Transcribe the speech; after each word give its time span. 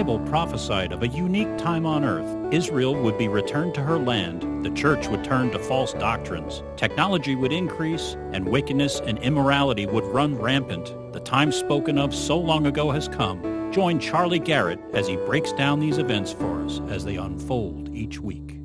Bible 0.00 0.18
prophesied 0.20 0.92
of 0.92 1.02
a 1.02 1.08
unique 1.08 1.58
time 1.58 1.84
on 1.84 2.06
earth. 2.06 2.54
Israel 2.54 2.94
would 2.94 3.18
be 3.18 3.28
returned 3.28 3.74
to 3.74 3.82
her 3.82 3.98
land, 3.98 4.64
the 4.64 4.70
church 4.70 5.08
would 5.08 5.22
turn 5.22 5.50
to 5.50 5.58
false 5.58 5.92
doctrines, 5.92 6.62
technology 6.74 7.34
would 7.34 7.52
increase, 7.52 8.16
and 8.32 8.48
wickedness 8.48 9.00
and 9.00 9.18
immorality 9.18 9.84
would 9.84 10.04
run 10.04 10.34
rampant. 10.38 10.86
The 11.12 11.20
time 11.20 11.52
spoken 11.52 11.98
of 11.98 12.14
so 12.14 12.38
long 12.38 12.66
ago 12.66 12.90
has 12.90 13.08
come. 13.08 13.70
Join 13.72 13.98
Charlie 14.00 14.38
Garrett 14.38 14.80
as 14.94 15.06
he 15.06 15.16
breaks 15.16 15.52
down 15.52 15.80
these 15.80 15.98
events 15.98 16.32
for 16.32 16.64
us 16.64 16.80
as 16.88 17.04
they 17.04 17.16
unfold 17.16 17.94
each 17.94 18.18
week. 18.18 18.56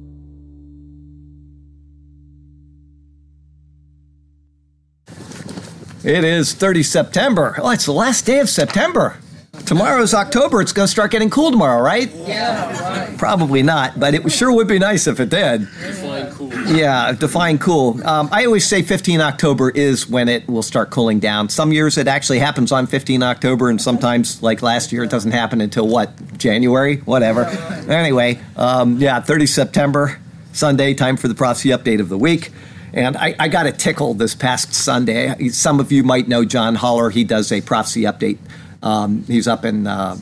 It 6.02 6.24
is 6.24 6.54
30 6.54 6.82
September. 6.84 7.56
Oh, 7.58 7.72
it's 7.72 7.88
the 7.88 7.92
last 7.92 8.26
day 8.26 8.40
of 8.40 8.48
September. 8.48 9.18
Tomorrow's 9.66 10.14
October. 10.14 10.62
It's 10.62 10.72
going 10.72 10.86
to 10.86 10.92
start 10.92 11.10
getting 11.10 11.30
cool 11.30 11.50
tomorrow, 11.50 11.82
right? 11.82 12.14
Yeah, 12.14 13.08
right. 13.08 13.18
Probably 13.18 13.64
not, 13.64 14.00
but 14.00 14.14
it 14.14 14.32
sure 14.32 14.52
would 14.54 14.68
be 14.68 14.78
nice 14.78 15.08
if 15.08 15.20
it 15.20 15.30
did. 15.30 15.68
Define 15.82 16.32
cool. 16.32 16.54
Yeah, 16.68 17.12
define 17.14 17.58
cool. 17.58 18.06
Um, 18.08 18.30
I 18.32 18.46
always 18.46 18.68
say 18.68 18.84
15 18.84 19.22
October 19.22 19.72
is 19.72 20.08
when 20.08 20.30
it 20.30 20.48
will 20.48 20.62
start 20.62 20.92
cooling 20.92 21.20
down. 21.20 21.50
Some 21.50 21.72
years 21.72 21.98
it 21.98 22.08
actually 22.08 22.40
happens 22.40 22.72
on 22.72 22.86
15 22.86 23.24
October, 23.24 23.70
and 23.70 23.82
sometimes, 23.82 24.44
like 24.44 24.62
last 24.62 24.92
year, 24.92 25.04
it 25.04 25.10
doesn't 25.10 25.32
happen 25.32 25.62
until 25.62 25.88
what? 25.88 26.38
January? 26.38 26.98
Whatever. 26.98 27.46
Anyway, 27.90 28.40
um, 28.56 28.98
yeah, 29.00 29.20
30 29.20 29.48
September, 29.48 30.20
Sunday, 30.54 30.94
time 30.94 31.18
for 31.18 31.28
the 31.28 31.36
prophecy 31.36 31.70
update 31.70 32.00
of 32.00 32.10
the 32.10 32.18
week. 32.18 32.52
And 32.94 33.18
I, 33.18 33.36
I 33.40 33.48
got 33.50 33.66
a 33.66 33.72
tickle 33.72 34.14
this 34.14 34.36
past 34.36 34.74
Sunday. 34.74 35.50
Some 35.50 35.80
of 35.80 35.92
you 35.92 36.04
might 36.04 36.28
know 36.28 36.46
John 36.46 36.76
Haller. 36.76 37.10
He 37.10 37.24
does 37.24 37.52
a 37.52 37.62
prophecy 37.62 38.04
update. 38.04 38.38
Um, 38.86 39.24
he's 39.24 39.48
up 39.48 39.66
in 39.66 39.88
uh, 39.88 40.16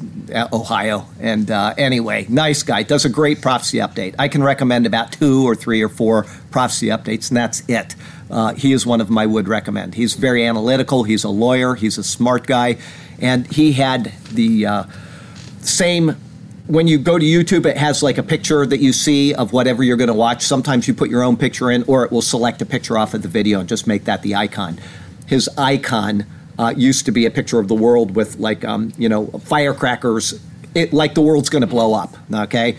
Ohio. 0.53 1.06
And 1.19 1.52
uh, 1.52 1.75
anyway, 1.78 2.25
nice 2.30 2.64
guy. 2.64 2.83
Does 2.83 3.03
a 3.03 3.09
great 3.09 3.42
prophecy 3.42 3.80
update. 3.80 4.16
I 4.17 4.30
can 4.30 4.42
recommend 4.42 4.86
about 4.86 5.11
two 5.11 5.44
or 5.45 5.53
three 5.53 5.81
or 5.81 5.89
four 5.89 6.23
prophecy 6.50 6.88
updates, 6.88 7.30
and 7.30 7.38
that's 7.38 7.61
it. 7.67 7.95
Uh, 8.31 8.53
he 8.53 8.72
is 8.72 8.86
one 8.86 9.02
of 9.02 9.09
my 9.09 9.25
would 9.25 9.50
recommend. 9.50 9.95
He's 9.95 10.14
very 10.16 10.45
analytical. 10.45 11.03
He's 11.03 11.25
a 11.25 11.30
lawyer. 11.30 11.75
He's 11.75 11.97
a 11.97 12.03
smart 12.03 12.47
guy. 12.47 12.78
And 13.19 13.45
he 13.52 13.73
had 13.73 14.14
the 14.31 14.66
uh, 14.66 14.84
same 15.59 16.16
when 16.66 16.88
you 16.88 16.97
go 16.97 17.19
to 17.19 17.25
YouTube, 17.25 17.66
it 17.66 17.75
has 17.75 18.02
like 18.02 18.17
a 18.17 18.23
picture 18.23 18.66
that 18.66 18.80
you 18.80 18.94
see 18.94 19.34
of 19.34 19.52
whatever 19.52 19.84
you're 19.84 19.97
going 19.97 20.08
to 20.08 20.14
watch. 20.14 20.44
Sometimes 20.44 20.88
you 20.88 20.94
put 20.94 21.09
your 21.09 21.22
own 21.22 21.36
picture 21.36 21.69
in, 21.69 21.84
or 21.88 22.06
it 22.06 22.11
will 22.11 22.22
select 22.22 22.61
a 22.61 22.66
picture 22.66 22.97
off 22.97 23.14
of 23.14 23.22
the 23.22 23.28
video 23.28 23.59
and 23.59 23.67
just 23.67 23.86
make 23.86 24.06
that 24.06 24.22
the 24.22 24.34
icon. 24.34 24.80
His 25.28 25.50
icon 25.58 26.25
uh, 26.58 26.73
used 26.76 27.06
to 27.06 27.12
be 27.12 27.26
a 27.26 27.32
picture 27.32 27.59
of 27.59 27.68
the 27.68 27.76
world 27.76 28.16
with 28.16 28.38
like 28.38 28.64
um, 28.64 28.94
you 28.98 29.09
know 29.09 29.28
firecrackers, 29.28 30.40
it, 30.76 30.94
like 30.94 31.16
the 31.16 31.22
world's 31.22 31.50
going 31.50 31.62
to 31.62 31.68
blow 31.68 31.94
up. 31.94 32.16
Okay, 32.34 32.78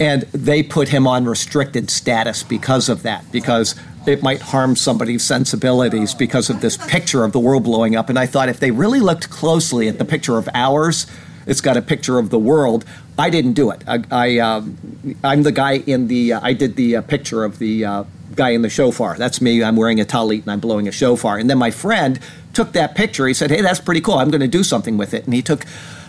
and 0.00 0.22
they 0.32 0.62
put 0.62 0.88
him 0.88 1.06
on 1.06 1.24
restricted 1.24 1.90
status 1.90 2.42
because 2.42 2.88
of 2.88 3.02
that, 3.02 3.30
because 3.32 3.74
it 4.06 4.22
might 4.22 4.40
harm 4.40 4.76
somebody's 4.76 5.24
sensibilities 5.24 6.12
because 6.14 6.50
of 6.50 6.60
this 6.60 6.76
picture 6.76 7.24
of 7.24 7.32
the 7.32 7.40
world 7.40 7.64
blowing 7.64 7.96
up. 7.96 8.10
And 8.10 8.18
I 8.18 8.26
thought 8.26 8.50
if 8.50 8.60
they 8.60 8.70
really 8.70 9.00
looked 9.00 9.30
closely 9.30 9.88
at 9.88 9.98
the 9.98 10.04
picture 10.04 10.36
of 10.36 10.48
ours 10.52 11.06
it's 11.46 11.60
got 11.60 11.76
a 11.76 11.82
picture 11.82 12.18
of 12.18 12.30
the 12.30 12.38
world. 12.38 12.84
I 13.18 13.30
didn't 13.30 13.52
do 13.52 13.70
it. 13.70 13.82
I, 13.86 14.02
I 14.10 14.38
um, 14.38 15.16
I'm 15.22 15.42
the 15.42 15.52
guy 15.52 15.74
in 15.78 16.08
the. 16.08 16.34
Uh, 16.34 16.40
I 16.42 16.52
did 16.52 16.76
the 16.76 16.96
uh, 16.96 17.02
picture 17.02 17.44
of 17.44 17.58
the 17.58 17.84
uh, 17.84 18.04
guy 18.34 18.50
in 18.50 18.62
the 18.62 18.70
shofar. 18.70 19.16
That's 19.16 19.40
me. 19.40 19.62
I'm 19.62 19.76
wearing 19.76 20.00
a 20.00 20.04
tallit 20.04 20.42
and 20.42 20.50
I'm 20.50 20.60
blowing 20.60 20.88
a 20.88 20.92
shofar. 20.92 21.38
And 21.38 21.48
then 21.48 21.58
my 21.58 21.70
friend 21.70 22.18
took 22.54 22.72
that 22.72 22.94
picture. 22.94 23.26
He 23.26 23.34
said, 23.34 23.50
"Hey, 23.50 23.60
that's 23.60 23.80
pretty 23.80 24.00
cool. 24.00 24.14
I'm 24.14 24.30
going 24.30 24.40
to 24.40 24.48
do 24.48 24.64
something 24.64 24.96
with 24.96 25.14
it." 25.14 25.24
And 25.24 25.34
he 25.34 25.42
took 25.42 25.64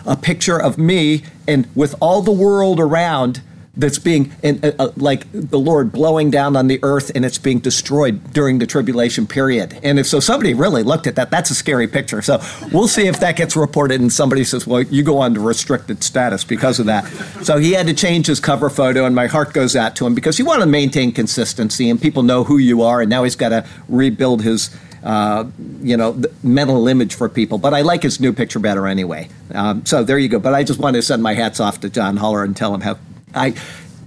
a 0.06 0.16
picture 0.16 0.60
of 0.60 0.78
me 0.78 1.24
and 1.48 1.66
with 1.74 1.94
all 2.00 2.22
the 2.22 2.32
world 2.32 2.80
around 2.80 3.42
that's 3.76 3.98
being 3.98 4.32
in, 4.42 4.58
uh, 4.64 4.72
uh, 4.78 4.92
like 4.96 5.26
the 5.32 5.58
Lord 5.58 5.92
blowing 5.92 6.30
down 6.30 6.56
on 6.56 6.66
the 6.66 6.80
earth 6.82 7.12
and 7.14 7.24
it's 7.24 7.38
being 7.38 7.58
destroyed 7.58 8.32
during 8.32 8.58
the 8.58 8.66
tribulation 8.66 9.26
period. 9.26 9.78
And 9.82 9.98
if 9.98 10.06
so, 10.06 10.18
somebody 10.18 10.54
really 10.54 10.82
looked 10.82 11.06
at 11.06 11.16
that. 11.16 11.30
That's 11.30 11.50
a 11.50 11.54
scary 11.54 11.86
picture. 11.86 12.22
So 12.22 12.40
we'll 12.72 12.88
see 12.88 13.06
if 13.06 13.20
that 13.20 13.36
gets 13.36 13.54
reported 13.54 14.00
and 14.00 14.12
somebody 14.12 14.44
says, 14.44 14.66
"Well, 14.66 14.82
you 14.82 15.02
go 15.02 15.18
on 15.18 15.34
to 15.34 15.40
restricted 15.40 16.02
status 16.02 16.44
because 16.44 16.80
of 16.80 16.86
that." 16.86 17.06
So 17.42 17.58
he 17.58 17.72
had 17.72 17.86
to 17.86 17.94
change 17.94 18.26
his 18.26 18.40
cover 18.40 18.70
photo, 18.70 19.04
and 19.04 19.14
my 19.14 19.26
heart 19.26 19.52
goes 19.52 19.76
out 19.76 19.94
to 19.96 20.06
him 20.06 20.14
because 20.14 20.38
you 20.38 20.44
want 20.44 20.60
to 20.60 20.66
maintain 20.66 21.12
consistency 21.12 21.90
and 21.90 22.00
people 22.00 22.22
know 22.22 22.44
who 22.44 22.56
you 22.56 22.82
are. 22.82 23.02
And 23.02 23.10
now 23.10 23.24
he's 23.24 23.36
got 23.36 23.50
to 23.50 23.66
rebuild 23.88 24.42
his. 24.42 24.70
Uh, 25.02 25.44
you 25.82 25.96
know, 25.96 26.20
mental 26.42 26.88
image 26.88 27.14
for 27.14 27.28
people. 27.28 27.58
But 27.58 27.74
I 27.74 27.82
like 27.82 28.02
his 28.02 28.18
new 28.18 28.32
picture 28.32 28.58
better 28.58 28.86
anyway. 28.86 29.28
Um, 29.52 29.86
so 29.86 30.02
there 30.02 30.18
you 30.18 30.28
go. 30.28 30.38
But 30.40 30.54
I 30.54 30.64
just 30.64 30.80
want 30.80 30.96
to 30.96 31.02
send 31.02 31.22
my 31.22 31.34
hats 31.34 31.60
off 31.60 31.80
to 31.80 31.90
John 31.90 32.16
Haller 32.16 32.42
and 32.42 32.56
tell 32.56 32.74
him 32.74 32.80
how 32.80 32.98
I, 33.34 33.54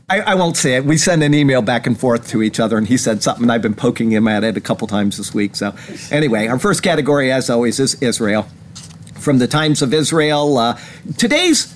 I, 0.10 0.22
I, 0.22 0.36
won't 0.36 0.58
say 0.58 0.76
it. 0.76 0.86
We 0.86 0.98
send 0.98 1.22
an 1.22 1.34
email 1.34 1.62
back 1.62 1.86
and 1.86 1.98
forth 1.98 2.28
to 2.30 2.42
each 2.42 2.60
other, 2.60 2.78
and 2.78 2.88
he 2.88 2.98
said 2.98 3.22
something, 3.22 3.44
and 3.44 3.52
I've 3.52 3.62
been 3.62 3.76
poking 3.76 4.12
him 4.12 4.28
at 4.28 4.44
it 4.44 4.58
a 4.58 4.62
couple 4.62 4.88
times 4.88 5.18
this 5.18 5.34
week. 5.34 5.56
So, 5.56 5.76
anyway, 6.12 6.48
our 6.48 6.58
first 6.58 6.82
category, 6.82 7.32
as 7.32 7.50
always, 7.50 7.80
is 7.80 8.02
Israel. 8.02 8.48
From 9.20 9.38
the 9.38 9.48
Times 9.48 9.82
of 9.82 9.94
Israel, 9.94 10.58
uh, 10.58 10.80
today's 11.18 11.74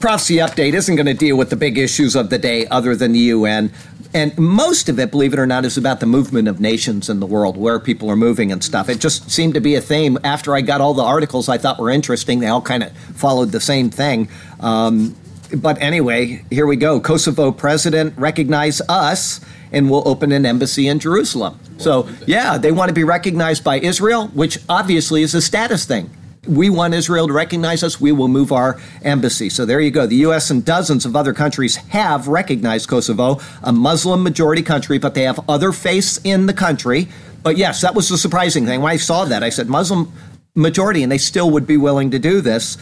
prophecy 0.00 0.36
update 0.36 0.74
isn't 0.74 0.94
going 0.94 1.06
to 1.06 1.14
deal 1.14 1.36
with 1.36 1.50
the 1.50 1.56
big 1.56 1.78
issues 1.78 2.14
of 2.14 2.30
the 2.30 2.38
day 2.38 2.66
other 2.66 2.94
than 2.94 3.12
the 3.12 3.18
UN. 3.18 3.72
And 4.14 4.36
most 4.38 4.88
of 4.88 4.98
it, 4.98 5.10
believe 5.10 5.34
it 5.34 5.38
or 5.38 5.46
not, 5.46 5.64
is 5.64 5.76
about 5.76 6.00
the 6.00 6.06
movement 6.06 6.48
of 6.48 6.60
nations 6.60 7.10
in 7.10 7.20
the 7.20 7.26
world, 7.26 7.56
where 7.56 7.78
people 7.78 8.10
are 8.10 8.16
moving 8.16 8.50
and 8.50 8.64
stuff. 8.64 8.88
It 8.88 9.00
just 9.00 9.30
seemed 9.30 9.54
to 9.54 9.60
be 9.60 9.74
a 9.74 9.80
theme. 9.80 10.18
After 10.24 10.54
I 10.54 10.62
got 10.62 10.80
all 10.80 10.94
the 10.94 11.02
articles 11.02 11.48
I 11.48 11.58
thought 11.58 11.78
were 11.78 11.90
interesting, 11.90 12.40
they 12.40 12.46
all 12.46 12.62
kind 12.62 12.82
of 12.82 12.92
followed 12.92 13.52
the 13.52 13.60
same 13.60 13.90
thing. 13.90 14.28
Um, 14.60 15.14
but 15.54 15.80
anyway, 15.80 16.44
here 16.50 16.66
we 16.66 16.76
go. 16.76 17.00
Kosovo 17.00 17.52
president 17.52 18.16
recognize 18.16 18.80
us 18.88 19.40
and 19.72 19.90
we'll 19.90 20.06
open 20.08 20.32
an 20.32 20.46
embassy 20.46 20.88
in 20.88 20.98
Jerusalem. 20.98 21.58
So, 21.76 22.08
yeah, 22.26 22.58
they 22.58 22.72
want 22.72 22.88
to 22.88 22.94
be 22.94 23.04
recognized 23.04 23.62
by 23.62 23.78
Israel, 23.78 24.28
which 24.28 24.58
obviously 24.68 25.22
is 25.22 25.34
a 25.34 25.42
status 25.42 25.84
thing. 25.84 26.10
We 26.46 26.70
want 26.70 26.94
Israel 26.94 27.26
to 27.26 27.32
recognize 27.32 27.82
us, 27.82 28.00
we 28.00 28.12
will 28.12 28.28
move 28.28 28.52
our 28.52 28.80
embassy. 29.02 29.50
So 29.50 29.66
there 29.66 29.80
you 29.80 29.90
go. 29.90 30.06
The 30.06 30.16
U.S. 30.16 30.50
and 30.50 30.64
dozens 30.64 31.04
of 31.04 31.16
other 31.16 31.32
countries 31.32 31.76
have 31.76 32.28
recognized 32.28 32.88
Kosovo, 32.88 33.40
a 33.62 33.72
Muslim 33.72 34.22
majority 34.22 34.62
country, 34.62 34.98
but 34.98 35.14
they 35.14 35.22
have 35.24 35.40
other 35.48 35.72
faiths 35.72 36.20
in 36.24 36.46
the 36.46 36.54
country. 36.54 37.08
But 37.42 37.56
yes, 37.56 37.80
that 37.80 37.94
was 37.94 38.08
the 38.08 38.18
surprising 38.18 38.66
thing. 38.66 38.80
When 38.80 38.92
I 38.92 38.96
saw 38.96 39.24
that, 39.24 39.42
I 39.42 39.50
said 39.50 39.68
Muslim 39.68 40.12
majority, 40.54 41.02
and 41.02 41.10
they 41.10 41.18
still 41.18 41.50
would 41.50 41.66
be 41.66 41.76
willing 41.76 42.10
to 42.10 42.18
do 42.18 42.40
this 42.40 42.78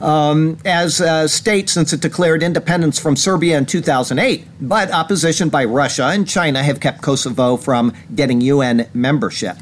um, 0.00 0.58
as 0.64 1.00
a 1.00 1.28
state 1.28 1.68
since 1.68 1.92
it 1.92 2.00
declared 2.00 2.42
independence 2.42 2.98
from 2.98 3.16
Serbia 3.16 3.58
in 3.58 3.66
2008. 3.66 4.46
But 4.60 4.90
opposition 4.90 5.48
by 5.48 5.64
Russia 5.64 6.06
and 6.06 6.28
China 6.28 6.62
have 6.62 6.80
kept 6.80 7.02
Kosovo 7.02 7.56
from 7.56 7.92
getting 8.14 8.40
UN 8.40 8.88
membership. 8.94 9.56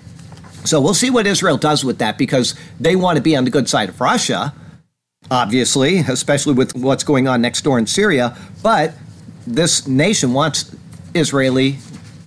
So 0.64 0.80
we'll 0.80 0.94
see 0.94 1.10
what 1.10 1.26
Israel 1.26 1.56
does 1.56 1.84
with 1.84 1.98
that 1.98 2.18
because 2.18 2.54
they 2.80 2.96
want 2.96 3.16
to 3.16 3.22
be 3.22 3.36
on 3.36 3.44
the 3.44 3.50
good 3.50 3.68
side 3.68 3.90
of 3.90 4.00
Russia, 4.00 4.54
obviously, 5.30 5.98
especially 5.98 6.54
with 6.54 6.74
what's 6.74 7.04
going 7.04 7.28
on 7.28 7.42
next 7.42 7.62
door 7.62 7.78
in 7.78 7.86
Syria. 7.86 8.36
But 8.62 8.94
this 9.46 9.86
nation 9.86 10.32
wants 10.32 10.74
Israeli 11.14 11.78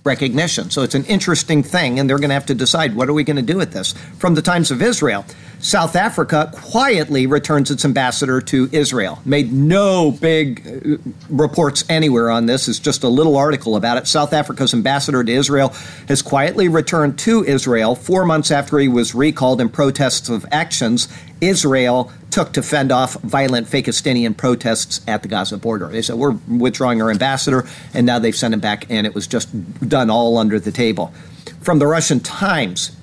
recognition. 0.04 0.70
So 0.70 0.82
it's 0.82 0.94
an 0.94 1.04
interesting 1.04 1.62
thing, 1.62 1.98
and 1.98 2.08
they're 2.08 2.18
going 2.18 2.30
to 2.30 2.34
have 2.34 2.46
to 2.46 2.54
decide 2.54 2.94
what 2.94 3.08
are 3.08 3.12
we 3.12 3.24
going 3.24 3.36
to 3.36 3.42
do 3.42 3.56
with 3.56 3.72
this. 3.72 3.92
From 4.18 4.34
the 4.34 4.42
Times 4.42 4.70
of 4.70 4.80
Israel, 4.80 5.24
South 5.60 5.96
Africa 5.96 6.52
quietly 6.54 7.26
returns 7.26 7.70
its 7.70 7.84
ambassador 7.84 8.40
to 8.40 8.68
Israel. 8.72 9.20
Made 9.24 9.52
no 9.52 10.12
big 10.12 10.66
uh, 10.66 10.96
reports 11.28 11.84
anywhere 11.88 12.30
on 12.30 12.46
this. 12.46 12.68
It's 12.68 12.78
just 12.78 13.02
a 13.02 13.08
little 13.08 13.36
article 13.36 13.76
about 13.76 13.98
it. 13.98 14.06
South 14.06 14.32
Africa's 14.32 14.72
ambassador 14.72 15.24
to 15.24 15.32
Israel 15.32 15.70
has 16.06 16.22
quietly 16.22 16.68
returned 16.68 17.18
to 17.20 17.44
Israel 17.44 17.94
four 17.94 18.24
months 18.24 18.50
after 18.50 18.78
he 18.78 18.88
was 18.88 19.14
recalled 19.14 19.60
in 19.60 19.68
protests 19.68 20.28
of 20.28 20.46
actions 20.52 21.08
Israel 21.40 22.10
took 22.30 22.52
to 22.52 22.62
fend 22.62 22.92
off 22.92 23.14
violent 23.14 23.66
Fakistinian 23.68 24.36
protests 24.36 25.00
at 25.06 25.22
the 25.22 25.28
Gaza 25.28 25.56
border. 25.56 25.88
They 25.88 26.02
said, 26.02 26.16
We're 26.16 26.36
withdrawing 26.48 27.00
our 27.00 27.10
ambassador, 27.10 27.66
and 27.94 28.06
now 28.06 28.18
they've 28.18 28.34
sent 28.34 28.54
him 28.54 28.60
back, 28.60 28.86
and 28.90 29.06
it 29.06 29.14
was 29.14 29.26
just 29.26 29.48
done 29.88 30.10
all 30.10 30.36
under 30.36 30.58
the 30.58 30.72
table. 30.72 31.12
From 31.60 31.78
the 31.78 31.86
Russian 31.86 32.20
Times, 32.20 32.96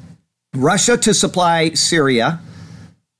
Russia 0.55 0.97
to 0.97 1.13
supply 1.13 1.71
Syria 1.71 2.39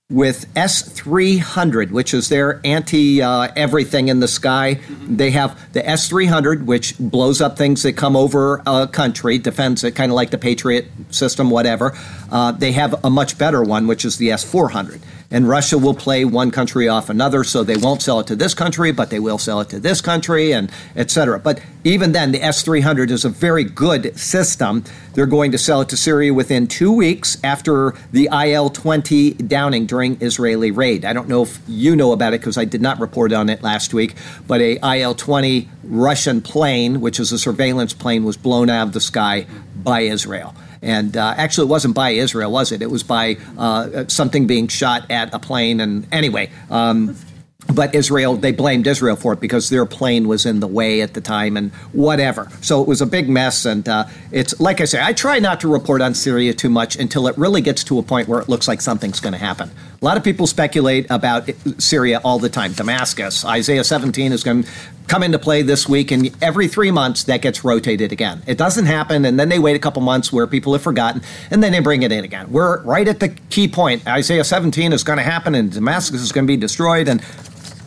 with 0.09 0.45
S 0.55 0.83
300, 0.83 1.91
which 1.91 2.13
is 2.13 2.29
their 2.29 2.61
anti 2.63 3.21
uh, 3.21 3.51
everything 3.55 4.07
in 4.07 4.19
the 4.19 4.27
sky. 4.27 4.75
Mm-hmm. 4.75 5.15
They 5.15 5.31
have 5.31 5.73
the 5.73 5.87
S 5.87 6.07
300, 6.07 6.67
which 6.67 6.97
blows 6.99 7.41
up 7.41 7.57
things 7.57 7.81
that 7.83 7.93
come 7.93 8.15
over 8.15 8.61
a 8.67 8.87
country, 8.87 9.39
defends 9.39 9.83
it, 9.83 9.93
kind 9.93 10.11
of 10.11 10.15
like 10.15 10.29
the 10.29 10.37
Patriot 10.37 10.87
system, 11.09 11.49
whatever. 11.49 11.97
Uh, 12.31 12.51
they 12.51 12.71
have 12.73 13.03
a 13.03 13.09
much 13.09 13.37
better 13.37 13.63
one, 13.63 13.87
which 13.87 14.05
is 14.05 14.17
the 14.17 14.31
S 14.31 14.43
400. 14.43 15.01
And 15.35 15.49
Russia 15.49 15.77
will 15.77 15.93
play 15.93 16.23
one 16.23 16.49
country 16.49 16.87
off 16.87 17.09
another, 17.09 17.43
so 17.43 17.61
they 17.61 17.75
won't 17.75 18.01
sell 18.01 18.21
it 18.21 18.27
to 18.27 18.37
this 18.37 18.53
country, 18.53 18.93
but 18.93 19.09
they 19.09 19.19
will 19.19 19.37
sell 19.37 19.59
it 19.59 19.67
to 19.67 19.81
this 19.81 19.99
country, 19.99 20.53
and 20.53 20.71
et 20.95 21.11
cetera. 21.11 21.37
But 21.37 21.59
even 21.83 22.13
then, 22.13 22.31
the 22.31 22.41
S 22.41 22.61
300 22.61 23.11
is 23.11 23.25
a 23.25 23.29
very 23.29 23.65
good 23.65 24.17
system. 24.17 24.85
They're 25.13 25.25
going 25.25 25.51
to 25.51 25.57
sell 25.57 25.81
it 25.81 25.89
to 25.89 25.97
Syria 25.97 26.33
within 26.33 26.67
two 26.67 26.89
weeks 26.89 27.37
after 27.43 27.95
the 28.13 28.29
IL 28.31 28.69
20 28.69 29.33
downing 29.33 29.85
during 29.85 30.21
Israeli 30.21 30.71
raid. 30.71 31.03
I 31.03 31.11
don't 31.11 31.27
know 31.27 31.43
if 31.43 31.59
you 31.67 31.97
know 31.97 32.13
about 32.13 32.33
it 32.33 32.39
because 32.39 32.57
I 32.57 32.63
did 32.63 32.81
not 32.81 33.01
report 33.01 33.33
on 33.33 33.49
it 33.49 33.61
last 33.61 33.93
week, 33.93 34.15
but 34.47 34.61
a 34.61 34.79
IL 35.01 35.15
20 35.15 35.67
Russian 35.83 36.41
plane, 36.41 37.01
which 37.01 37.19
is 37.19 37.33
a 37.33 37.37
surveillance 37.37 37.91
plane, 37.91 38.23
was 38.23 38.37
blown 38.37 38.69
out 38.69 38.87
of 38.87 38.93
the 38.93 39.01
sky 39.01 39.47
by 39.75 39.99
Israel. 39.99 40.55
And 40.85 41.17
uh, 41.17 41.33
actually, 41.35 41.65
it 41.65 41.71
wasn't 41.71 41.95
by 41.95 42.11
Israel, 42.11 42.51
was 42.51 42.71
it? 42.71 42.81
It 42.83 42.91
was 42.91 43.01
by 43.01 43.37
uh, 43.57 44.05
something 44.07 44.45
being 44.45 44.67
shot 44.67 45.09
at 45.09 45.33
a 45.33 45.39
plane. 45.39 45.81
And 45.81 46.07
anyway, 46.13 46.51
um, 46.69 47.17
but 47.73 47.95
Israel, 47.95 48.35
they 48.37 48.51
blamed 48.51 48.85
Israel 48.85 49.15
for 49.15 49.33
it 49.33 49.39
because 49.39 49.69
their 49.69 49.87
plane 49.87 50.27
was 50.27 50.45
in 50.45 50.59
the 50.59 50.67
way 50.67 51.01
at 51.01 51.15
the 51.15 51.21
time 51.21 51.57
and 51.57 51.71
whatever. 51.91 52.47
So 52.61 52.81
it 52.83 52.87
was 52.87 53.01
a 53.01 53.07
big 53.07 53.27
mess. 53.27 53.65
And 53.65 53.89
uh, 53.89 54.05
it's 54.31 54.59
like 54.59 54.79
I 54.79 54.85
say, 54.85 55.01
I 55.01 55.13
try 55.13 55.39
not 55.39 55.59
to 55.61 55.67
report 55.67 56.01
on 56.01 56.13
Syria 56.13 56.53
too 56.53 56.69
much 56.69 56.95
until 56.95 57.27
it 57.27 57.35
really 57.35 57.61
gets 57.61 57.83
to 57.85 57.97
a 57.97 58.03
point 58.03 58.27
where 58.27 58.39
it 58.39 58.47
looks 58.47 58.67
like 58.67 58.81
something's 58.81 59.19
going 59.19 59.33
to 59.33 59.39
happen. 59.39 59.71
A 60.05 60.07
lot 60.07 60.17
of 60.17 60.23
people 60.23 60.45
speculate 60.45 61.07
about 61.09 61.49
Syria 61.79 62.21
all 62.23 62.37
the 62.37 62.47
time. 62.47 62.73
Damascus, 62.73 63.43
Isaiah 63.43 63.83
17 63.83 64.33
is 64.33 64.43
going 64.43 64.61
to 64.61 64.69
come 65.07 65.23
into 65.23 65.39
play 65.39 65.63
this 65.63 65.89
week, 65.89 66.11
and 66.11 66.29
every 66.43 66.67
three 66.67 66.91
months 66.91 67.23
that 67.23 67.41
gets 67.41 67.63
rotated 67.63 68.11
again. 68.11 68.43
It 68.45 68.59
doesn't 68.59 68.85
happen, 68.85 69.25
and 69.25 69.39
then 69.39 69.49
they 69.49 69.57
wait 69.57 69.75
a 69.75 69.79
couple 69.79 70.03
months 70.03 70.31
where 70.31 70.45
people 70.45 70.73
have 70.73 70.83
forgotten, 70.83 71.23
and 71.49 71.63
then 71.63 71.71
they 71.71 71.79
bring 71.79 72.03
it 72.03 72.11
in 72.11 72.23
again. 72.23 72.51
We're 72.51 72.83
right 72.83 73.07
at 73.07 73.19
the 73.19 73.29
key 73.29 73.67
point. 73.67 74.05
Isaiah 74.07 74.43
17 74.43 74.93
is 74.93 75.03
going 75.03 75.17
to 75.17 75.23
happen, 75.23 75.55
and 75.55 75.71
Damascus 75.71 76.21
is 76.21 76.31
going 76.31 76.45
to 76.45 76.53
be 76.53 76.57
destroyed, 76.57 77.07
and 77.07 77.19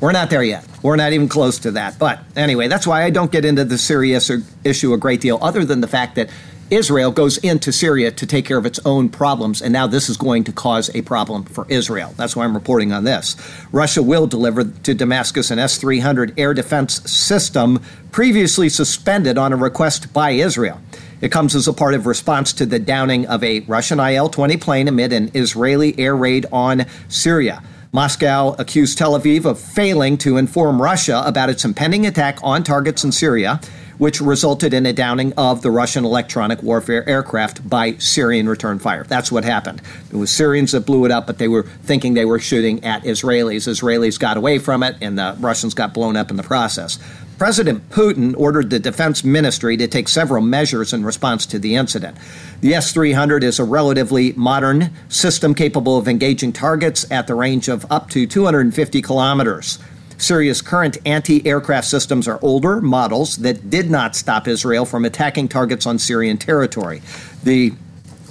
we're 0.00 0.10
not 0.10 0.28
there 0.28 0.42
yet. 0.42 0.66
We're 0.82 0.96
not 0.96 1.12
even 1.12 1.28
close 1.28 1.60
to 1.60 1.70
that. 1.70 2.00
But 2.00 2.18
anyway, 2.34 2.66
that's 2.66 2.84
why 2.84 3.04
I 3.04 3.10
don't 3.10 3.30
get 3.30 3.44
into 3.44 3.64
the 3.64 3.78
Syria 3.78 4.20
issue 4.64 4.92
a 4.92 4.98
great 4.98 5.20
deal, 5.20 5.38
other 5.40 5.64
than 5.64 5.82
the 5.82 5.88
fact 5.88 6.16
that 6.16 6.30
Israel 6.70 7.10
goes 7.10 7.38
into 7.38 7.72
Syria 7.72 8.10
to 8.10 8.26
take 8.26 8.44
care 8.44 8.58
of 8.58 8.66
its 8.66 8.78
own 8.84 9.08
problems, 9.08 9.62
and 9.62 9.72
now 9.72 9.86
this 9.86 10.10
is 10.10 10.18
going 10.18 10.44
to 10.44 10.52
cause 10.52 10.94
a 10.94 11.00
problem 11.00 11.44
for 11.44 11.66
Israel. 11.70 12.12
That's 12.16 12.36
why 12.36 12.44
I'm 12.44 12.54
reporting 12.54 12.92
on 12.92 13.04
this. 13.04 13.36
Russia 13.72 14.02
will 14.02 14.26
deliver 14.26 14.64
to 14.64 14.94
Damascus 14.94 15.50
an 15.50 15.58
S 15.58 15.78
300 15.78 16.38
air 16.38 16.52
defense 16.52 17.10
system 17.10 17.82
previously 18.12 18.68
suspended 18.68 19.38
on 19.38 19.52
a 19.52 19.56
request 19.56 20.12
by 20.12 20.30
Israel. 20.30 20.78
It 21.22 21.32
comes 21.32 21.54
as 21.54 21.66
a 21.66 21.72
part 21.72 21.94
of 21.94 22.04
response 22.04 22.52
to 22.54 22.66
the 22.66 22.78
downing 22.78 23.26
of 23.26 23.42
a 23.42 23.60
Russian 23.60 23.98
IL 23.98 24.28
20 24.28 24.58
plane 24.58 24.88
amid 24.88 25.12
an 25.14 25.30
Israeli 25.34 25.98
air 25.98 26.14
raid 26.14 26.44
on 26.52 26.84
Syria. 27.08 27.62
Moscow 27.92 28.54
accused 28.58 28.98
Tel 28.98 29.18
Aviv 29.18 29.46
of 29.46 29.58
failing 29.58 30.18
to 30.18 30.36
inform 30.36 30.80
Russia 30.80 31.22
about 31.24 31.48
its 31.48 31.64
impending 31.64 32.06
attack 32.06 32.38
on 32.42 32.62
targets 32.62 33.02
in 33.02 33.10
Syria, 33.10 33.60
which 33.98 34.20
resulted 34.20 34.72
in 34.72 34.86
a 34.86 34.92
downing 34.92 35.32
of 35.36 35.62
the 35.62 35.70
Russian 35.70 36.04
electronic 36.04 36.62
warfare 36.62 37.06
aircraft 37.08 37.68
by 37.68 37.94
Syrian 37.94 38.48
return 38.48 38.78
fire. 38.78 39.04
That's 39.04 39.30
what 39.30 39.44
happened. 39.44 39.82
It 40.10 40.16
was 40.16 40.30
Syrians 40.30 40.72
that 40.72 40.86
blew 40.86 41.04
it 41.04 41.10
up, 41.10 41.26
but 41.26 41.38
they 41.38 41.48
were 41.48 41.64
thinking 41.82 42.14
they 42.14 42.24
were 42.24 42.38
shooting 42.38 42.82
at 42.84 43.02
Israelis. 43.02 43.68
Israelis 43.68 44.18
got 44.18 44.36
away 44.36 44.58
from 44.58 44.82
it, 44.82 44.96
and 45.00 45.18
the 45.18 45.36
Russians 45.40 45.74
got 45.74 45.92
blown 45.92 46.16
up 46.16 46.30
in 46.30 46.36
the 46.36 46.42
process. 46.42 46.98
President 47.38 47.88
Putin 47.90 48.34
ordered 48.36 48.68
the 48.68 48.80
defense 48.80 49.22
ministry 49.22 49.76
to 49.76 49.86
take 49.86 50.08
several 50.08 50.42
measures 50.42 50.92
in 50.92 51.04
response 51.04 51.46
to 51.46 51.60
the 51.60 51.76
incident. 51.76 52.16
The 52.62 52.74
S 52.74 52.92
300 52.92 53.44
is 53.44 53.60
a 53.60 53.64
relatively 53.64 54.32
modern 54.32 54.90
system 55.08 55.54
capable 55.54 55.96
of 55.96 56.08
engaging 56.08 56.52
targets 56.52 57.08
at 57.12 57.28
the 57.28 57.36
range 57.36 57.68
of 57.68 57.86
up 57.92 58.10
to 58.10 58.26
250 58.26 59.00
kilometers. 59.02 59.78
Syria's 60.18 60.60
current 60.60 60.98
anti 61.06 61.46
aircraft 61.46 61.86
systems 61.86 62.28
are 62.28 62.38
older 62.42 62.80
models 62.80 63.36
that 63.38 63.70
did 63.70 63.90
not 63.90 64.16
stop 64.16 64.48
Israel 64.48 64.84
from 64.84 65.04
attacking 65.04 65.48
targets 65.48 65.86
on 65.86 65.98
Syrian 65.98 66.36
territory. 66.36 67.00
The 67.44 67.72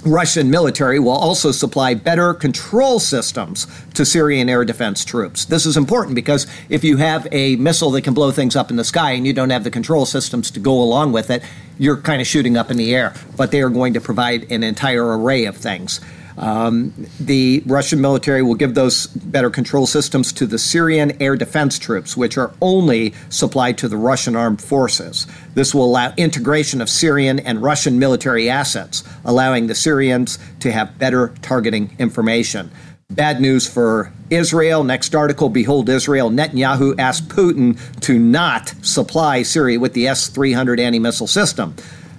Russian 0.04 0.48
military 0.48 1.00
will 1.00 1.10
also 1.10 1.50
supply 1.50 1.94
better 1.94 2.32
control 2.32 3.00
systems 3.00 3.66
to 3.94 4.04
Syrian 4.04 4.48
air 4.48 4.64
defense 4.64 5.04
troops. 5.04 5.44
This 5.46 5.66
is 5.66 5.76
important 5.76 6.14
because 6.14 6.46
if 6.68 6.84
you 6.84 6.98
have 6.98 7.26
a 7.32 7.56
missile 7.56 7.90
that 7.92 8.02
can 8.02 8.14
blow 8.14 8.30
things 8.30 8.54
up 8.54 8.70
in 8.70 8.76
the 8.76 8.84
sky 8.84 9.12
and 9.12 9.26
you 9.26 9.32
don't 9.32 9.50
have 9.50 9.64
the 9.64 9.70
control 9.70 10.06
systems 10.06 10.50
to 10.52 10.60
go 10.60 10.72
along 10.72 11.12
with 11.12 11.30
it, 11.30 11.42
you're 11.78 11.96
kind 11.96 12.20
of 12.20 12.26
shooting 12.26 12.56
up 12.56 12.70
in 12.70 12.76
the 12.76 12.94
air. 12.94 13.12
But 13.36 13.50
they 13.50 13.60
are 13.60 13.70
going 13.70 13.94
to 13.94 14.00
provide 14.00 14.50
an 14.52 14.62
entire 14.62 15.18
array 15.18 15.46
of 15.46 15.56
things. 15.56 16.00
Um, 16.38 16.94
the 17.18 17.62
Russian 17.66 18.00
military 18.00 18.42
will 18.42 18.54
give 18.54 18.74
those 18.74 19.08
better 19.08 19.50
control 19.50 19.86
systems 19.86 20.32
to 20.34 20.46
the 20.46 20.58
Syrian 20.58 21.20
air 21.20 21.36
defense 21.36 21.78
troops, 21.78 22.16
which 22.16 22.38
are 22.38 22.52
only 22.62 23.12
supplied 23.28 23.76
to 23.78 23.88
the 23.88 23.96
Russian 23.96 24.36
armed 24.36 24.62
forces. 24.62 25.26
This 25.54 25.74
will 25.74 25.84
allow 25.84 26.14
integration 26.16 26.80
of 26.80 26.88
Syrian 26.88 27.40
and 27.40 27.60
Russian 27.60 27.98
military 27.98 28.48
assets, 28.48 29.02
allowing 29.24 29.66
the 29.66 29.74
Syrians 29.74 30.38
to 30.60 30.70
have 30.70 30.98
better 30.98 31.34
targeting 31.42 31.94
information. 31.98 32.70
Bad 33.10 33.40
news 33.40 33.66
for 33.66 34.12
Israel. 34.28 34.84
Next 34.84 35.14
article 35.14 35.48
Behold 35.48 35.88
Israel. 35.88 36.30
Netanyahu 36.30 36.94
asked 36.98 37.28
Putin 37.28 37.78
to 38.02 38.18
not 38.18 38.74
supply 38.82 39.42
Syria 39.42 39.80
with 39.80 39.94
the 39.94 40.06
S 40.06 40.28
300 40.28 40.78
anti 40.78 40.98
missile 40.98 41.26
system. 41.26 41.74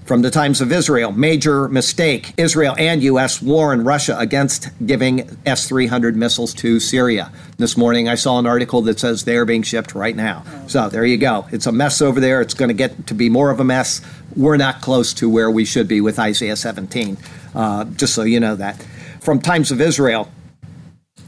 From 0.10 0.24
the 0.24 0.32
Times 0.32 0.60
of 0.60 0.72
Israel, 0.72 1.12
major 1.12 1.68
mistake. 1.68 2.34
Israel 2.36 2.74
and 2.80 3.04
U.S. 3.04 3.44
warn 3.44 3.84
Russia 3.84 4.18
against 4.18 4.70
giving 4.84 5.38
S 5.46 5.68
300 5.68 6.16
missiles 6.16 6.52
to 6.56 6.80
Syria. 6.80 7.32
This 7.58 7.78
morning 7.78 8.10
I 8.10 8.16
saw 8.16 8.40
an 8.40 8.48
article 8.48 8.82
that 8.82 9.00
says 9.00 9.26
they 9.26 9.36
are 9.36 9.46
being 9.46 9.62
shipped 9.62 9.94
right 9.94 10.16
now. 10.16 10.44
So 10.66 10.90
there 10.90 11.06
you 11.06 11.18
go. 11.18 11.46
It's 11.52 11.68
a 11.68 11.72
mess 11.72 12.02
over 12.02 12.20
there. 12.20 12.42
It's 12.42 12.56
going 12.56 12.70
to 12.70 12.74
get 12.74 13.06
to 13.06 13.14
be 13.14 13.30
more 13.30 13.52
of 13.52 13.60
a 13.60 13.64
mess. 13.64 14.02
We're 14.36 14.58
not 14.58 14.82
close 14.82 15.14
to 15.14 15.30
where 15.30 15.52
we 15.52 15.64
should 15.64 15.88
be 15.88 16.02
with 16.02 16.18
Isaiah 16.18 16.56
17, 16.56 17.16
uh, 17.54 17.84
just 17.86 18.16
so 18.16 18.24
you 18.24 18.40
know 18.40 18.56
that. 18.56 18.82
From 19.22 19.40
Times 19.40 19.70
of 19.70 19.80
Israel, 19.80 20.28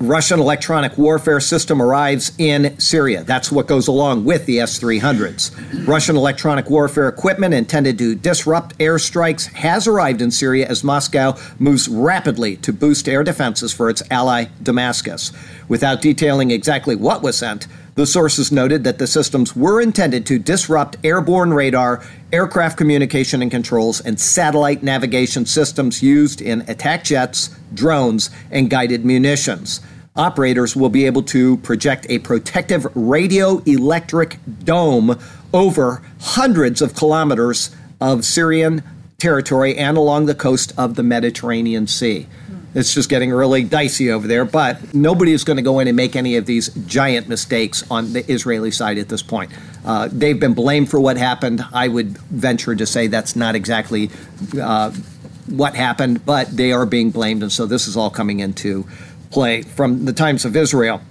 Russian 0.08 0.40
electronic 0.40 0.98
warfare 0.98 1.40
system 1.40 1.82
arrives 1.82 2.32
in 2.40 2.78
Syria. 2.80 3.24
That's 3.24 3.52
what 3.52 3.68
goes 3.68 3.88
along 3.88 4.26
with 4.26 4.48
the 4.48 4.60
S 4.60 4.80
300s. 4.80 5.88
Russian 5.88 6.16
electronic 6.16 6.70
warfare 6.72 7.08
equipment 7.08 7.54
intended 7.54 8.00
to 8.00 8.16
disrupt 8.16 8.76
airstrikes 8.80 9.46
has 9.54 9.88
arrived 9.88 10.22
in 10.22 10.32
Syria 10.32 10.68
as 10.68 10.84
Moscow 10.84 11.38
moves 11.60 11.88
rapidly 11.88 12.56
to 12.58 12.74
boost 12.74 13.08
air 13.08 13.24
defenses 13.24 13.72
for 13.72 13.90
its 13.90 14.02
ally 14.10 14.46
Damascus. 14.64 15.32
Without 15.68 16.02
detailing 16.02 16.50
exactly 16.50 16.96
what 16.96 17.22
was 17.22 17.38
sent, 17.38 17.68
the 17.96 18.06
sources 18.06 18.52
noted 18.52 18.84
that 18.84 18.98
the 19.00 19.08
systems 19.08 19.56
were 19.56 19.82
intended 19.82 20.26
to 20.26 20.40
disrupt 20.40 20.98
airborne 21.04 21.54
radar, 21.54 22.04
aircraft 22.32 22.78
communication 22.78 23.42
and 23.42 23.52
controls, 23.52 24.02
and 24.02 24.20
satellite 24.20 24.84
navigation 24.84 25.46
systems 25.46 26.02
used 26.02 26.42
in 26.42 26.62
attack 26.70 27.04
jets, 27.04 27.50
drones, 27.74 28.30
and 28.52 28.70
guided 28.70 29.06
munitions 29.06 29.82
operators 30.16 30.76
will 30.76 30.90
be 30.90 31.06
able 31.06 31.24
to 31.24 31.58
project 31.58 32.06
a 32.10 32.20
protective 32.20 32.86
radio 32.96 33.60
electric 33.60 34.38
dome 34.64 35.18
over 35.54 36.02
hundreds 36.20 36.82
of 36.82 36.96
kilometers 36.96 37.74
of 38.00 38.26
Syrian 38.26 38.84
territory 39.18 39.78
and 39.78 39.98
along 39.98 40.26
the 40.26 40.36
coast 40.36 40.74
of 40.78 40.96
the 40.96 41.04
Mediterranean 41.04 41.88
Sea. 41.88 42.28
It's 42.74 42.94
just 42.94 43.10
getting 43.10 43.32
really 43.32 43.66
dicey 43.66 44.12
over 44.12 44.28
there, 44.28 44.46
but 44.46 44.94
nobody 44.94 45.34
is 45.34 45.44
going 45.44 45.58
to 45.58 45.64
go 45.64 45.80
in 45.80 45.90
and 45.90 45.98
make 45.98 46.16
any 46.16 46.38
of 46.38 46.46
these 46.46 46.70
giant 46.86 47.28
mistakes 47.28 47.84
on 47.92 48.14
the 48.14 48.30
Israeli 48.32 48.72
side 48.72 48.98
at 48.98 49.10
this 49.10 49.22
point. 49.22 49.52
Uh, 49.84 50.08
they've 50.10 50.40
been 50.40 50.54
blamed 50.54 50.90
for 50.90 51.00
what 51.00 51.18
happened. 51.18 51.62
I 51.74 51.90
would 51.90 52.18
venture 52.18 52.74
to 52.74 52.86
say 52.86 53.08
that's 53.08 53.36
not 53.36 53.56
exactly 53.56 54.10
uh, 54.60 54.92
what 55.48 55.76
happened, 55.76 56.26
but 56.26 56.56
they 56.56 56.72
are 56.72 56.86
being 56.86 57.12
blamed, 57.12 57.44
and 57.44 57.52
so 57.52 57.66
this 57.66 57.88
is 57.88 57.98
all 57.98 58.10
coming 58.10 58.40
into 58.40 58.88
play 59.32 59.64
from 59.64 60.06
the 60.06 60.14
Times 60.14 60.46
of 60.46 60.56
Israel. 60.56 61.02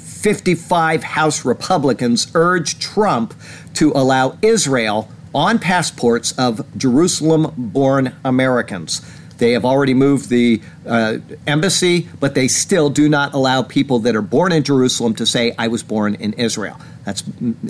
55 0.00 1.04
House 1.04 1.44
Republicans 1.44 2.32
urge 2.34 2.80
Trump 2.80 3.34
to 3.74 3.92
allow 3.92 4.36
Israel 4.42 5.08
on 5.34 5.58
passports 5.58 6.32
of 6.32 6.66
Jerusalem 6.76 7.52
born 7.56 8.16
Americans. 8.24 9.02
They 9.40 9.52
have 9.52 9.64
already 9.64 9.94
moved 9.94 10.28
the 10.28 10.60
uh, 10.86 11.18
embassy, 11.46 12.08
but 12.20 12.34
they 12.34 12.46
still 12.46 12.90
do 12.90 13.08
not 13.08 13.32
allow 13.32 13.62
people 13.62 13.98
that 14.00 14.14
are 14.14 14.22
born 14.22 14.52
in 14.52 14.62
Jerusalem 14.62 15.14
to 15.14 15.26
say, 15.26 15.54
I 15.58 15.66
was 15.68 15.82
born 15.82 16.14
in 16.14 16.34
Israel. 16.34 16.78
That 17.04 17.22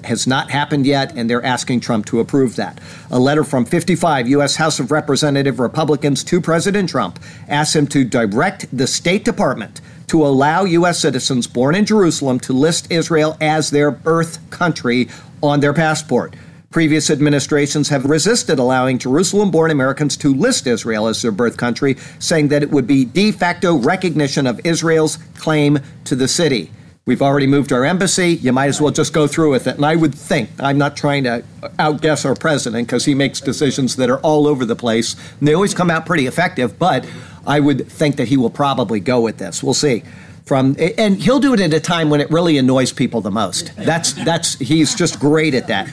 has 0.03 0.27
not 0.27 0.51
happened 0.51 0.85
yet, 0.85 1.17
and 1.17 1.31
they're 1.31 1.45
asking 1.45 1.81
Trump 1.81 2.07
to 2.07 2.19
approve 2.19 2.57
that. 2.57 2.81
A 3.11 3.21
letter 3.21 3.45
from 3.45 3.65
55 3.65 4.29
U.S. 4.29 4.57
House 4.57 4.81
of 4.81 4.91
Representative 4.91 5.61
Republicans 5.61 6.25
to 6.25 6.41
President 6.41 6.89
Trump 6.91 7.21
asks 7.49 7.77
him 7.77 7.87
to 7.87 8.05
direct 8.05 8.67
the 8.77 8.89
State 8.89 9.25
Department 9.25 9.81
to 10.09 10.27
allow 10.27 10.65
U.S. 10.65 10.99
citizens 10.99 11.47
born 11.47 11.77
in 11.77 11.87
Jerusalem 11.87 12.41
to 12.41 12.53
list 12.53 12.91
Israel 12.91 13.37
as 13.41 13.71
their 13.71 13.93
birth 13.93 14.39
country 14.51 15.09
on 15.41 15.61
their 15.61 15.73
passport. 15.73 16.35
Previous 16.71 17.11
administrations 17.11 17.89
have 17.89 18.05
resisted 18.05 18.61
allowing 18.61 18.97
Jerusalem 18.97 19.51
born 19.51 19.73
Americans 19.73 20.17
to 20.19 20.33
list 20.33 20.69
Israel 20.69 21.09
as 21.09 21.21
their 21.21 21.33
birth 21.33 21.57
country, 21.57 21.97
saying 22.21 22.47
that 22.47 22.63
it 22.63 22.71
would 22.71 22.87
be 22.87 23.05
de 23.05 23.33
facto 23.33 23.75
recognition 23.75 24.47
of 24.47 24.65
Israel's 24.65 25.17
claim 25.35 25.81
to 26.05 26.15
the 26.15 26.29
city. 26.29 26.71
We've 27.07 27.23
already 27.23 27.49
moved 27.49 27.73
our 27.73 27.85
embassy. 27.85 28.35
You 28.37 28.53
might 28.53 28.69
as 28.69 28.81
well 28.81 28.93
just 28.93 29.13
go 29.13 29.27
through 29.27 29.51
with 29.51 29.67
it. 29.67 29.75
And 29.75 29.85
I 29.85 29.97
would 29.97 30.15
think, 30.15 30.49
I'm 30.61 30.79
not 30.79 30.97
trying 30.97 31.25
to 31.25 31.43
outguess 31.81 32.25
our 32.25 32.37
president 32.37 32.87
because 32.87 33.05
he 33.05 33.17
makes 33.17 33.41
decisions 33.41 33.97
that 33.97 34.09
are 34.09 34.21
all 34.21 34.47
over 34.47 34.65
the 34.65 34.77
place. 34.77 35.17
And 35.41 35.49
they 35.49 35.55
always 35.55 35.75
come 35.75 35.91
out 35.91 36.07
pretty 36.07 36.29
effective, 36.29 36.79
but 36.79 37.05
I 37.49 37.59
would 37.59 37.91
think 37.91 38.15
that 38.15 38.29
he 38.29 38.37
will 38.37 38.49
probably 38.49 39.01
go 39.01 39.21
with 39.21 39.39
this. 39.39 39.61
We'll 39.61 39.75
see 39.75 40.05
from 40.51 40.75
and 40.99 41.23
he'll 41.23 41.39
do 41.39 41.55
it 41.55 41.61
at 41.61 41.73
a 41.73 41.79
time 41.79 42.11
when 42.11 42.21
it 42.21 42.29
really 42.29 42.59
annoys 42.59 42.93
people 42.93 43.21
the 43.21 43.31
most. 43.31 43.71
That's 43.77 44.15
that's 44.15 44.59
he's 44.59 44.97
just 44.97 45.21
great 45.21 45.55
at 45.55 45.69
that. 45.69 45.89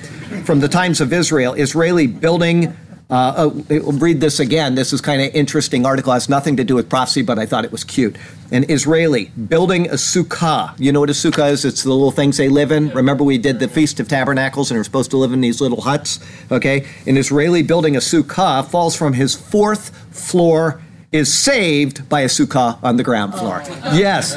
From 0.47 0.61
the 0.61 0.67
times 0.67 0.99
of 0.99 1.13
Israel, 1.13 1.53
Israeli 1.53 2.07
building. 2.07 2.75
Uh, 3.09 3.33
oh, 3.37 3.91
read 3.93 4.19
this 4.19 4.41
again. 4.41 4.75
This 4.75 4.91
is 4.91 4.99
kind 4.99 5.21
of 5.21 5.33
interesting 5.33 5.85
article. 5.85 6.11
It 6.11 6.15
has 6.15 6.27
nothing 6.27 6.57
to 6.57 6.65
do 6.65 6.75
with 6.75 6.89
prophecy, 6.89 7.21
but 7.21 7.39
I 7.39 7.45
thought 7.45 7.63
it 7.63 7.71
was 7.71 7.85
cute. 7.85 8.17
An 8.51 8.65
Israeli 8.69 9.25
building 9.47 9.87
a 9.87 9.93
sukkah. 9.93 10.77
You 10.77 10.91
know 10.91 10.99
what 10.99 11.09
a 11.09 11.13
sukkah 11.13 11.51
is? 11.51 11.63
It's 11.63 11.83
the 11.83 11.91
little 11.91 12.11
things 12.11 12.35
they 12.35 12.49
live 12.49 12.69
in. 12.69 12.89
Remember, 12.89 13.23
we 13.23 13.37
did 13.37 13.59
the 13.59 13.69
Feast 13.69 14.01
of 14.01 14.09
Tabernacles, 14.09 14.71
and 14.71 14.77
we're 14.77 14.83
supposed 14.83 15.11
to 15.11 15.17
live 15.17 15.31
in 15.31 15.39
these 15.39 15.61
little 15.61 15.81
huts. 15.81 16.19
Okay, 16.51 16.85
an 17.05 17.15
Israeli 17.15 17.63
building 17.63 17.95
a 17.95 17.99
sukkah 17.99 18.65
falls 18.67 18.95
from 18.97 19.13
his 19.13 19.35
fourth 19.35 19.95
floor 20.13 20.81
is 21.11 21.33
saved 21.33 22.07
by 22.09 22.21
a 22.21 22.27
sukkah 22.27 22.81
on 22.83 22.97
the 22.97 23.03
ground 23.03 23.33
floor. 23.33 23.63
Yes. 23.93 24.35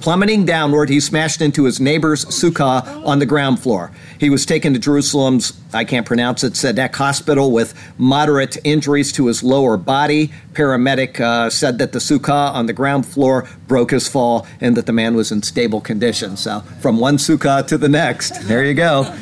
Plummeting 0.00 0.44
downward, 0.44 0.88
he 0.88 1.00
smashed 1.00 1.40
into 1.40 1.64
his 1.64 1.80
neighbor's 1.80 2.24
sukkah 2.26 3.04
on 3.04 3.18
the 3.18 3.26
ground 3.26 3.58
floor. 3.58 3.90
He 4.18 4.30
was 4.30 4.46
taken 4.46 4.72
to 4.74 4.78
Jerusalem's, 4.78 5.60
I 5.74 5.84
can't 5.84 6.06
pronounce 6.06 6.44
it, 6.44 6.52
Tzedek 6.52 6.94
Hospital 6.94 7.50
with 7.50 7.74
moderate 7.98 8.56
injuries 8.62 9.10
to 9.12 9.26
his 9.26 9.42
lower 9.42 9.76
body. 9.76 10.30
Paramedic 10.52 11.18
uh, 11.18 11.50
said 11.50 11.78
that 11.78 11.90
the 11.90 11.98
sukkah 11.98 12.54
on 12.54 12.66
the 12.66 12.72
ground 12.72 13.04
floor 13.04 13.48
broke 13.66 13.90
his 13.90 14.06
fall 14.06 14.46
and 14.60 14.76
that 14.76 14.86
the 14.86 14.92
man 14.92 15.16
was 15.16 15.32
in 15.32 15.42
stable 15.42 15.80
condition. 15.80 16.36
So, 16.36 16.60
from 16.80 17.00
one 17.00 17.16
sukkah 17.16 17.66
to 17.66 17.76
the 17.76 17.88
next, 17.88 18.46
there 18.46 18.64
you 18.64 18.74
go. 18.74 19.12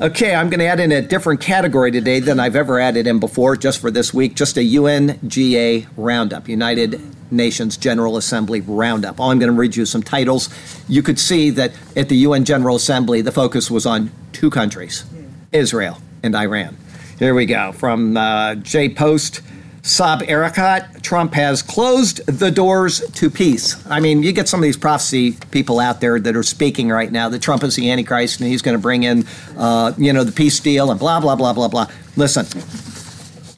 Okay, 0.00 0.34
I'm 0.34 0.48
going 0.48 0.60
to 0.60 0.66
add 0.66 0.80
in 0.80 0.92
a 0.92 1.02
different 1.02 1.42
category 1.42 1.90
today 1.90 2.20
than 2.20 2.40
I've 2.40 2.56
ever 2.56 2.80
added 2.80 3.06
in 3.06 3.20
before, 3.20 3.54
just 3.54 3.82
for 3.82 3.90
this 3.90 4.14
week, 4.14 4.34
just 4.34 4.56
a 4.56 4.62
UNGA 4.62 5.88
roundup, 5.94 6.48
United 6.48 6.98
Nations 7.30 7.76
General 7.76 8.16
Assembly 8.16 8.62
roundup. 8.62 9.20
All 9.20 9.30
I'm 9.30 9.38
going 9.38 9.52
to 9.52 9.58
read 9.58 9.76
you 9.76 9.84
some 9.84 10.02
titles. 10.02 10.48
You 10.88 11.02
could 11.02 11.18
see 11.18 11.50
that 11.50 11.72
at 11.96 12.08
the 12.08 12.16
UN 12.16 12.46
General 12.46 12.76
Assembly, 12.76 13.20
the 13.20 13.30
focus 13.30 13.70
was 13.70 13.84
on 13.84 14.10
two 14.32 14.48
countries 14.48 15.04
Israel 15.52 15.98
and 16.22 16.34
Iran. 16.34 16.78
Here 17.18 17.34
we 17.34 17.44
go 17.44 17.72
from 17.72 18.16
uh, 18.16 18.54
J 18.54 18.88
Post. 18.88 19.42
Saeb 19.82 20.22
Erekat, 20.28 21.02
Trump 21.02 21.32
has 21.34 21.62
closed 21.62 22.26
the 22.26 22.50
doors 22.50 23.00
to 23.12 23.30
peace. 23.30 23.82
I 23.88 23.98
mean, 23.98 24.22
you 24.22 24.32
get 24.32 24.46
some 24.48 24.60
of 24.60 24.64
these 24.64 24.76
prophecy 24.76 25.32
people 25.50 25.80
out 25.80 26.00
there 26.00 26.20
that 26.20 26.36
are 26.36 26.42
speaking 26.42 26.90
right 26.90 27.10
now 27.10 27.28
that 27.30 27.40
Trump 27.40 27.64
is 27.64 27.76
the 27.76 27.90
Antichrist 27.90 28.40
and 28.40 28.48
he's 28.48 28.62
going 28.62 28.76
to 28.76 28.82
bring 28.82 29.04
in, 29.04 29.24
uh, 29.56 29.92
you 29.96 30.12
know, 30.12 30.22
the 30.22 30.32
peace 30.32 30.60
deal 30.60 30.90
and 30.90 31.00
blah, 31.00 31.18
blah, 31.20 31.34
blah, 31.34 31.54
blah, 31.54 31.68
blah. 31.68 31.86
Listen, 32.16 32.46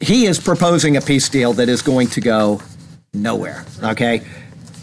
he 0.01 0.27
is 0.27 0.39
proposing 0.39 0.97
a 0.97 1.01
peace 1.01 1.29
deal 1.29 1.53
that 1.55 1.69
is 1.69 1.83
going 1.83 2.07
to 2.09 2.21
go 2.21 2.63
nowhere, 3.13 3.65
okay? 3.83 4.23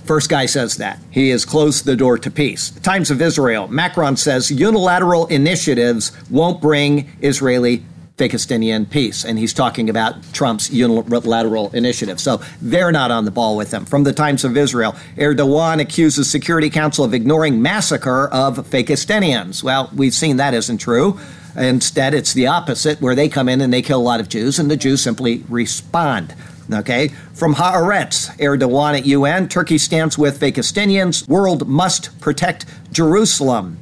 First 0.05 0.29
guy 0.29 0.45
says 0.45 0.77
that. 0.77 0.99
He 1.11 1.29
has 1.29 1.45
closed 1.45 1.85
the 1.85 1.95
door 1.95 2.17
to 2.17 2.31
peace. 2.31 2.71
Times 2.71 3.11
of 3.11 3.21
Israel. 3.21 3.67
Macron 3.67 4.17
says 4.17 4.49
unilateral 4.51 5.27
initiatives 5.27 6.11
won't 6.29 6.61
bring 6.61 7.11
Israeli 7.21 7.83
Fakistinian 8.19 8.87
peace. 8.89 9.23
And 9.23 9.39
he's 9.39 9.53
talking 9.53 9.89
about 9.89 10.21
Trump's 10.33 10.69
unilateral 10.69 11.71
initiative. 11.73 12.19
So 12.19 12.41
they're 12.61 12.91
not 12.91 13.11
on 13.11 13.25
the 13.25 13.31
ball 13.31 13.55
with 13.55 13.73
him. 13.73 13.85
From 13.85 14.03
the 14.03 14.13
Times 14.13 14.43
of 14.43 14.57
Israel, 14.57 14.91
Erdogan 15.15 15.79
accuses 15.79 16.29
Security 16.29 16.69
Council 16.69 17.05
of 17.05 17.13
ignoring 17.13 17.61
massacre 17.61 18.27
of 18.27 18.57
Fakistinians. 18.69 19.63
Well, 19.63 19.89
we've 19.95 20.13
seen 20.13 20.37
that 20.37 20.53
isn't 20.53 20.79
true. 20.79 21.17
Instead, 21.55 22.13
it's 22.13 22.33
the 22.33 22.47
opposite, 22.47 23.01
where 23.01 23.15
they 23.15 23.27
come 23.27 23.49
in 23.49 23.61
and 23.61 23.73
they 23.73 23.81
kill 23.81 23.99
a 23.99 24.03
lot 24.03 24.19
of 24.19 24.29
Jews, 24.29 24.59
and 24.59 24.69
the 24.69 24.77
Jews 24.77 25.01
simply 25.01 25.43
respond. 25.49 26.35
Okay, 26.71 27.07
from 27.33 27.55
Haaretz, 27.55 28.37
Erdogan 28.37 28.95
at 28.95 29.05
UN, 29.07 29.49
Turkey 29.49 29.79
stands 29.79 30.19
with 30.19 30.39
Fakistinians. 30.39 31.27
World 31.27 31.67
must 31.67 32.19
protect 32.21 32.65
Jerusalem. 32.91 33.79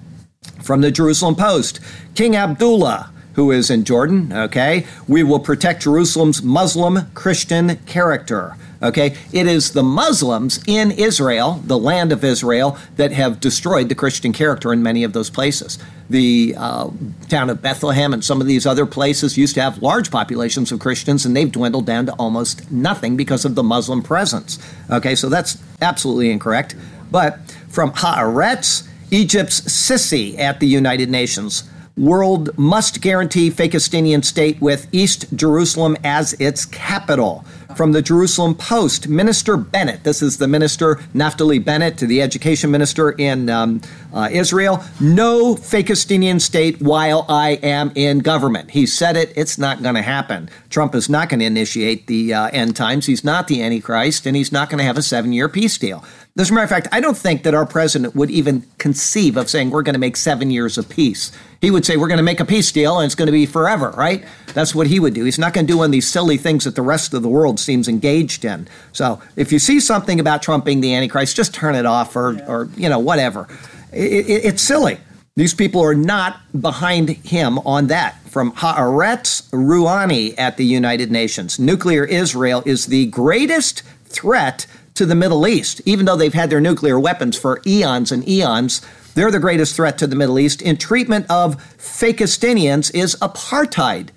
From 0.64 0.80
the 0.80 0.92
Jerusalem 0.92 1.36
Post, 1.36 1.82
King 2.16 2.38
Abdullah 2.38 3.12
who 3.38 3.52
is 3.52 3.70
in 3.70 3.84
Jordan, 3.84 4.34
okay? 4.34 4.86
We 5.08 5.22
will 5.22 5.40
protect 5.40 5.84
Jerusalem's 5.84 6.42
Muslim 6.42 7.12
Christian 7.14 7.78
character. 7.86 8.56
Okay, 8.82 9.16
it 9.32 9.48
is 9.48 9.72
the 9.72 9.84
Muslims 9.84 10.64
in 10.68 10.92
Israel, 10.92 11.62
the 11.66 11.78
land 11.78 12.12
of 12.12 12.24
Israel, 12.24 12.78
that 12.96 13.12
have 13.12 13.40
destroyed 13.40 13.90
the 13.90 13.96
Christian 13.96 14.34
character 14.34 14.72
in 14.74 14.84
many 14.84 15.04
of 15.04 15.14
those 15.14 15.32
places. 15.32 15.80
The 16.10 16.56
uh, 16.58 16.90
town 17.28 17.50
of 17.50 17.62
Bethlehem 17.62 18.14
and 18.14 18.24
some 18.24 18.40
of 18.40 18.46
these 18.46 18.68
other 18.68 18.86
places 18.86 19.38
used 19.38 19.56
to 19.56 19.62
have 19.62 19.82
large 19.82 20.12
populations 20.12 20.72
of 20.72 20.80
Christians, 20.80 21.26
and 21.26 21.36
they've 21.36 21.52
dwindled 21.52 21.88
down 21.88 22.06
to 22.08 22.14
almost 22.14 22.72
nothing 22.72 23.18
because 23.18 23.46
of 23.46 23.56
the 23.56 23.64
Muslim 23.64 24.04
presence. 24.04 24.60
Okay, 24.92 25.16
so 25.16 25.28
that's 25.28 25.58
absolutely 25.82 26.30
incorrect. 26.32 26.76
But 27.12 27.40
from 27.68 27.94
Haaretz, 27.94 28.88
Egypt's 29.10 29.62
Sisi 29.62 30.38
at 30.38 30.60
the 30.60 30.68
United 30.68 31.10
Nations 31.10 31.64
world 31.98 32.56
must 32.58 33.02
guarantee 33.02 33.50
Fakistinian 33.50 34.24
state 34.24 34.62
with 34.62 34.88
East 34.92 35.26
Jerusalem 35.36 35.98
as 36.04 36.34
its 36.34 36.66
capital. 36.66 37.44
From 37.76 37.92
the 37.92 38.02
Jerusalem 38.02 38.56
Post, 38.56 39.08
Minister 39.08 39.58
Bennett, 39.58 40.04
this 40.04 40.22
is 40.22 40.38
the 40.38 40.48
minister, 40.48 40.96
Naftali 41.14 41.64
Bennett, 41.64 41.98
to 42.00 42.08
the 42.08 42.22
education 42.22 42.72
minister 42.72 43.12
in 43.12 43.50
um, 43.50 43.82
uh, 44.14 44.30
Israel, 44.32 44.84
no 45.00 45.56
Fakistinian 45.56 46.40
state 46.40 46.82
while 46.82 47.26
I 47.28 47.52
am 47.64 47.92
in 47.96 48.20
government. 48.20 48.72
He 48.72 48.86
said 48.86 49.18
it, 49.18 49.34
it's 49.36 49.58
not 49.58 49.84
going 49.84 49.96
to 49.96 50.02
happen. 50.02 50.50
Trump 50.70 50.96
is 50.96 51.10
not 51.10 51.30
going 51.30 51.40
to 51.40 51.46
initiate 51.46 52.08
the 52.08 52.34
uh, 52.34 52.50
end 52.50 52.76
times. 52.76 53.06
He's 53.06 53.24
not 53.24 53.48
the 53.48 53.62
Antichrist, 53.62 54.26
and 54.26 54.36
he's 54.36 54.52
not 54.52 54.70
going 54.70 54.80
to 54.80 54.86
have 54.86 54.98
a 54.98 55.02
seven 55.02 55.34
year 55.34 55.50
peace 55.50 55.78
deal. 55.78 56.04
As 56.40 56.52
a 56.52 56.54
matter 56.54 56.66
of 56.66 56.70
fact, 56.70 56.88
I 56.92 57.00
don't 57.00 57.18
think 57.18 57.42
that 57.44 57.56
our 57.56 57.66
president 57.66 58.16
would 58.16 58.30
even 58.30 58.64
conceive 58.78 59.38
of 59.38 59.50
saying 59.50 59.72
we're 59.72 59.82
going 59.82 59.96
to 59.96 60.00
make 60.00 60.16
seven 60.16 60.52
years 60.52 60.78
of 60.78 60.88
peace. 60.88 61.32
He 61.62 61.72
would 61.72 61.84
say 61.84 61.98
we're 61.98 62.08
going 62.08 62.20
to 62.20 62.24
make 62.24 62.40
a 62.40 62.46
peace 62.46 62.72
deal 62.72 63.00
and 63.00 63.06
it's 63.06 63.16
going 63.16 63.26
to 63.26 63.32
be 63.32 63.48
forever, 63.48 63.90
right? 63.98 64.24
That's 64.54 64.76
what 64.76 64.86
he 64.86 65.00
would 65.00 65.16
do. 65.16 65.24
He's 65.24 65.40
not 65.40 65.56
going 65.56 65.66
to 65.66 65.74
do 65.74 65.80
one 65.80 65.88
of 65.88 65.92
these 65.92 66.08
silly 66.08 66.38
things 66.38 66.66
that 66.66 66.76
the 66.76 66.84
rest 66.84 67.16
of 67.16 67.24
the 67.24 67.30
world 67.30 67.60
seems 67.60 67.88
engaged 67.88 68.46
in. 68.46 68.68
So 68.92 69.20
if 69.36 69.52
you 69.52 69.58
see 69.58 69.80
something 69.80 70.20
about 70.20 70.44
Trump 70.44 70.64
being 70.64 70.82
the 70.82 70.94
Antichrist, 70.94 71.36
just 71.36 71.56
turn 71.56 71.74
it 71.74 71.88
off 71.88 72.16
or, 72.16 72.40
or 72.48 72.70
you 72.78 72.88
know, 72.88 73.00
whatever. 73.00 73.48
It, 73.92 74.30
it, 74.30 74.46
it's 74.46 74.62
silly. 74.62 74.98
These 75.36 75.54
people 75.54 75.82
are 75.82 75.96
not 75.96 76.40
behind 76.60 77.10
him 77.10 77.60
on 77.60 77.88
that. 77.88 78.20
From 78.22 78.54
Haaretz 78.54 79.50
Rouhani 79.52 80.34
at 80.38 80.58
the 80.58 80.66
United 80.66 81.12
Nations, 81.12 81.60
nuclear 81.60 82.04
Israel 82.06 82.64
is 82.66 82.88
the 82.88 83.06
greatest 83.08 83.84
threat 84.06 84.66
to 84.96 85.06
the 85.06 85.14
Middle 85.14 85.48
East. 85.48 85.80
Even 85.86 86.06
though 86.06 86.16
they've 86.16 86.34
had 86.34 86.50
their 86.50 86.60
nuclear 86.60 87.00
weapons 87.00 87.38
for 87.38 87.62
eons 87.68 88.12
and 88.12 88.28
eons, 88.28 88.82
they're 89.14 89.32
the 89.32 89.40
greatest 89.40 89.76
threat 89.76 89.98
to 90.00 90.08
the 90.08 90.16
Middle 90.16 90.40
East. 90.40 90.62
In 90.62 90.76
treatment 90.76 91.28
of 91.30 91.58
Fakistinians 91.78 92.94
is 92.96 93.16
apartheid. 93.22 94.10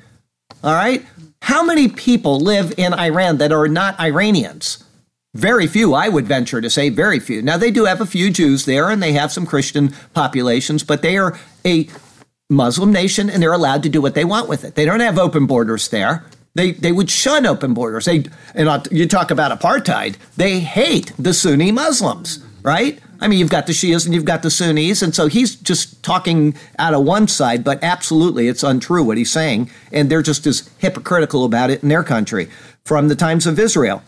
All 0.65 0.75
right? 0.75 1.05
How 1.43 1.63
many 1.63 1.89
people 1.89 2.41
live 2.41 2.73
in 2.79 2.95
Iran 2.95 3.39
that 3.39 3.53
are 3.53 3.69
not 3.69 3.99
Iranians? 4.01 4.85
Very 5.35 5.69
few, 5.69 5.95
I 5.95 6.09
would 6.09 6.27
venture 6.27 6.61
to 6.61 6.69
say, 6.69 6.89
very 6.89 7.21
few. 7.21 7.41
Now, 7.41 7.57
they 7.57 7.71
do 7.71 7.85
have 7.85 8.01
a 8.01 8.07
few 8.07 8.31
Jews 8.31 8.65
there 8.65 8.91
and 8.91 9.01
they 9.01 9.13
have 9.13 9.31
some 9.31 9.47
Christian 9.47 9.95
populations, 10.13 10.83
but 10.83 11.03
they 11.03 11.17
are 11.17 11.39
a 11.65 11.89
Muslim 12.49 12.93
nation 12.93 13.31
and 13.31 13.41
they're 13.41 13.53
allowed 13.53 13.85
to 13.85 13.89
do 13.89 14.03
what 14.03 14.15
they 14.15 14.25
want 14.25 14.49
with 14.49 14.65
it. 14.65 14.75
They 14.75 14.85
don't 14.85 14.99
have 14.99 15.19
open 15.19 15.47
borders 15.47 15.89
there. 15.89 16.25
They, 16.57 16.73
they 16.73 16.91
would 16.91 17.09
shun 17.09 17.47
open 17.47 17.75
borders. 17.75 18.07
They, 18.07 18.25
and 18.57 18.89
you 18.91 19.07
talk 19.07 19.31
about 19.31 19.57
apartheid, 19.57 20.17
they 20.37 20.59
hate 20.59 21.13
the 21.17 21.33
Sunni 21.33 21.71
Muslims, 21.71 22.45
right? 22.63 22.99
I 23.21 23.29
mean, 23.29 23.39
you've 23.39 23.51
got 23.51 23.69
the 23.69 23.73
Shias 23.73 24.07
and 24.07 24.15
you've 24.15 24.25
got 24.25 24.43
the 24.43 24.51
Sunnis, 24.51 25.01
and 25.01 25.15
so 25.15 25.29
he's 25.29 25.55
just 25.55 26.03
talking 26.03 26.57
out 26.79 26.95
of 26.95 27.05
one 27.05 27.29
side, 27.29 27.63
but 27.63 27.79
absolutely 27.85 28.49
it's 28.49 28.65
untrue 28.65 29.05
what 29.05 29.17
he's 29.17 29.31
saying, 29.31 29.71
and 29.93 30.11
they're 30.11 30.23
just 30.23 30.45
as 30.47 30.69
hypocritical 30.79 31.45
about 31.45 31.71
it 31.71 31.85
in 31.85 31.89
their 31.89 32.03
country. 32.03 32.49
From 32.85 33.07
the 33.07 33.15
Times 33.15 33.47
of 33.47 33.59
Israel, 33.59 34.03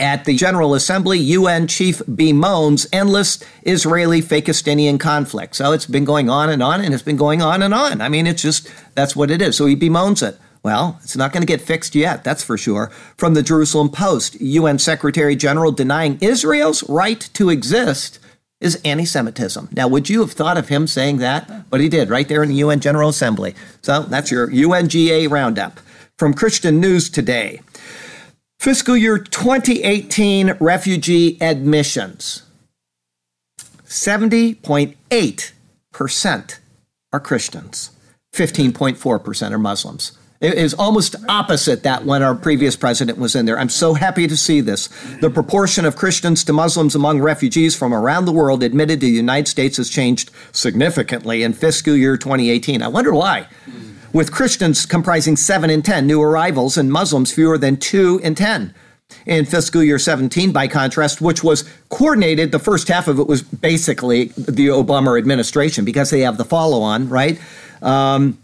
at 0.00 0.24
the 0.24 0.36
General 0.36 0.74
Assembly, 0.74 1.18
UN 1.18 1.66
chief 1.66 1.98
bemoans 2.06 2.86
endless 2.92 3.42
Israeli 3.62 4.20
Fakistinian 4.20 4.98
conflict. 4.98 5.56
So 5.56 5.72
it's 5.72 5.86
been 5.86 6.04
going 6.04 6.28
on 6.28 6.50
and 6.50 6.62
on, 6.62 6.80
and 6.80 6.92
it's 6.92 7.02
been 7.02 7.16
going 7.16 7.42
on 7.42 7.62
and 7.62 7.72
on. 7.72 8.00
I 8.00 8.08
mean, 8.08 8.26
it's 8.26 8.42
just 8.42 8.70
that's 8.94 9.14
what 9.14 9.30
it 9.30 9.40
is. 9.40 9.56
So 9.56 9.66
he 9.66 9.76
bemoans 9.76 10.26
it. 10.26 10.38
Well, 10.62 10.98
it's 11.02 11.16
not 11.16 11.30
going 11.32 11.42
to 11.42 11.46
get 11.46 11.60
fixed 11.60 11.94
yet, 11.94 12.24
that's 12.24 12.42
for 12.42 12.56
sure. 12.56 12.90
From 13.18 13.34
the 13.34 13.42
Jerusalem 13.42 13.90
Post, 13.90 14.40
UN 14.40 14.78
Secretary 14.78 15.36
General 15.36 15.72
denying 15.72 16.16
Israel's 16.22 16.88
right 16.88 17.20
to 17.34 17.50
exist 17.50 18.18
is 18.60 18.80
anti 18.82 19.04
Semitism. 19.04 19.68
Now, 19.72 19.88
would 19.88 20.08
you 20.08 20.20
have 20.20 20.32
thought 20.32 20.56
of 20.56 20.68
him 20.68 20.86
saying 20.86 21.18
that? 21.18 21.68
But 21.68 21.80
he 21.80 21.90
did 21.90 22.08
right 22.08 22.26
there 22.26 22.42
in 22.42 22.48
the 22.48 22.56
UN 22.56 22.80
General 22.80 23.10
Assembly. 23.10 23.54
So 23.82 24.04
that's 24.04 24.30
your 24.30 24.48
UNGA 24.48 25.28
roundup. 25.30 25.80
From 26.16 26.32
Christian 26.32 26.80
News 26.80 27.10
Today 27.10 27.60
Fiscal 28.64 28.96
year 28.96 29.18
2018 29.18 30.56
refugee 30.58 31.36
admissions 31.42 32.44
70.8% 33.84 36.58
are 37.12 37.20
Christians, 37.20 37.90
15.4% 38.34 39.50
are 39.50 39.58
Muslims. 39.58 40.12
It 40.40 40.54
is 40.54 40.72
almost 40.72 41.14
opposite 41.28 41.82
that 41.82 42.06
when 42.06 42.22
our 42.22 42.34
previous 42.34 42.74
president 42.74 43.18
was 43.18 43.36
in 43.36 43.44
there. 43.44 43.58
I'm 43.58 43.68
so 43.68 43.92
happy 43.92 44.26
to 44.26 44.36
see 44.36 44.62
this. 44.62 44.88
The 45.20 45.28
proportion 45.28 45.84
of 45.84 45.96
Christians 45.96 46.42
to 46.44 46.54
Muslims 46.54 46.94
among 46.94 47.20
refugees 47.20 47.76
from 47.76 47.92
around 47.92 48.24
the 48.24 48.32
world 48.32 48.62
admitted 48.62 49.00
to 49.00 49.06
the 49.06 49.12
United 49.12 49.48
States 49.48 49.76
has 49.76 49.90
changed 49.90 50.30
significantly 50.52 51.42
in 51.42 51.52
fiscal 51.52 51.94
year 51.94 52.16
2018. 52.16 52.80
I 52.80 52.88
wonder 52.88 53.12
why. 53.12 53.46
With 54.14 54.30
Christians 54.30 54.86
comprising 54.86 55.34
7 55.34 55.68
in 55.70 55.82
10 55.82 56.06
new 56.06 56.22
arrivals 56.22 56.78
and 56.78 56.90
Muslims 56.90 57.32
fewer 57.32 57.58
than 57.58 57.76
2 57.76 58.20
in 58.22 58.36
10 58.36 58.72
in 59.26 59.44
fiscal 59.44 59.82
year 59.82 59.98
17, 59.98 60.52
by 60.52 60.68
contrast, 60.68 61.20
which 61.20 61.42
was 61.42 61.68
coordinated. 61.88 62.52
The 62.52 62.60
first 62.60 62.86
half 62.86 63.08
of 63.08 63.18
it 63.18 63.26
was 63.26 63.42
basically 63.42 64.26
the 64.36 64.68
Obama 64.68 65.18
administration 65.18 65.84
because 65.84 66.10
they 66.10 66.20
have 66.20 66.36
the 66.36 66.44
follow 66.44 66.80
on, 66.80 67.08
right? 67.08 67.40
Um, 67.82 68.38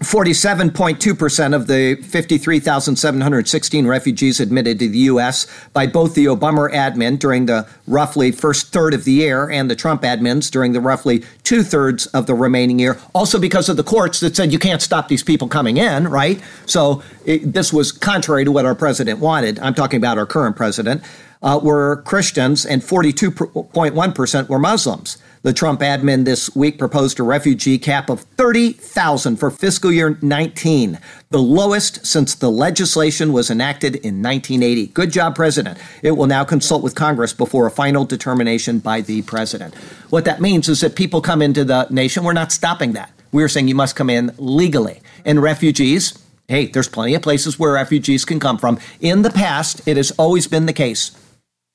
47.2% 0.00 1.54
of 1.54 1.68
the 1.68 1.94
53,716 2.02 3.86
refugees 3.86 4.40
admitted 4.40 4.80
to 4.80 4.88
the 4.88 4.98
U.S. 4.98 5.46
by 5.72 5.86
both 5.86 6.16
the 6.16 6.24
Obama 6.24 6.68
admin 6.72 7.16
during 7.16 7.46
the 7.46 7.68
roughly 7.86 8.32
first 8.32 8.72
third 8.72 8.92
of 8.92 9.04
the 9.04 9.12
year 9.12 9.48
and 9.48 9.70
the 9.70 9.76
Trump 9.76 10.02
admins 10.02 10.50
during 10.50 10.72
the 10.72 10.80
roughly 10.80 11.22
two 11.44 11.62
thirds 11.62 12.06
of 12.06 12.26
the 12.26 12.34
remaining 12.34 12.80
year. 12.80 12.98
Also, 13.14 13.38
because 13.38 13.68
of 13.68 13.76
the 13.76 13.84
courts 13.84 14.18
that 14.18 14.34
said 14.34 14.52
you 14.52 14.58
can't 14.58 14.82
stop 14.82 15.06
these 15.06 15.22
people 15.22 15.46
coming 15.46 15.76
in, 15.76 16.08
right? 16.08 16.42
So 16.66 17.04
it, 17.24 17.52
this 17.52 17.72
was 17.72 17.92
contrary 17.92 18.44
to 18.44 18.50
what 18.50 18.66
our 18.66 18.74
president 18.74 19.20
wanted. 19.20 19.60
I'm 19.60 19.74
talking 19.74 19.98
about 19.98 20.18
our 20.18 20.26
current 20.26 20.56
president. 20.56 21.02
Uh, 21.40 21.60
were 21.62 22.02
Christians 22.02 22.64
and 22.64 22.82
42.1% 22.82 24.48
were 24.48 24.58
Muslims. 24.58 25.18
The 25.44 25.52
Trump 25.52 25.80
admin 25.80 26.24
this 26.24 26.56
week 26.56 26.78
proposed 26.78 27.20
a 27.20 27.22
refugee 27.22 27.76
cap 27.76 28.08
of 28.08 28.20
30,000 28.20 29.36
for 29.36 29.50
fiscal 29.50 29.92
year 29.92 30.16
19, 30.22 30.98
the 31.28 31.38
lowest 31.38 32.06
since 32.06 32.34
the 32.34 32.50
legislation 32.50 33.30
was 33.30 33.50
enacted 33.50 33.96
in 33.96 34.22
1980. 34.22 34.86
Good 34.86 35.12
job, 35.12 35.34
President. 35.34 35.76
It 36.00 36.12
will 36.12 36.28
now 36.28 36.44
consult 36.44 36.82
with 36.82 36.94
Congress 36.94 37.34
before 37.34 37.66
a 37.66 37.70
final 37.70 38.06
determination 38.06 38.78
by 38.78 39.02
the 39.02 39.20
President. 39.20 39.74
What 40.08 40.24
that 40.24 40.40
means 40.40 40.66
is 40.70 40.80
that 40.80 40.96
people 40.96 41.20
come 41.20 41.42
into 41.42 41.62
the 41.62 41.88
nation, 41.90 42.24
we're 42.24 42.32
not 42.32 42.50
stopping 42.50 42.94
that. 42.94 43.10
We're 43.30 43.48
saying 43.48 43.68
you 43.68 43.74
must 43.74 43.96
come 43.96 44.08
in 44.08 44.32
legally. 44.38 45.02
And 45.26 45.42
refugees, 45.42 46.18
hey, 46.48 46.68
there's 46.68 46.88
plenty 46.88 47.14
of 47.16 47.20
places 47.20 47.58
where 47.58 47.72
refugees 47.74 48.24
can 48.24 48.40
come 48.40 48.56
from. 48.56 48.78
In 48.98 49.20
the 49.20 49.30
past, 49.30 49.86
it 49.86 49.98
has 49.98 50.10
always 50.12 50.46
been 50.46 50.64
the 50.64 50.72
case 50.72 51.10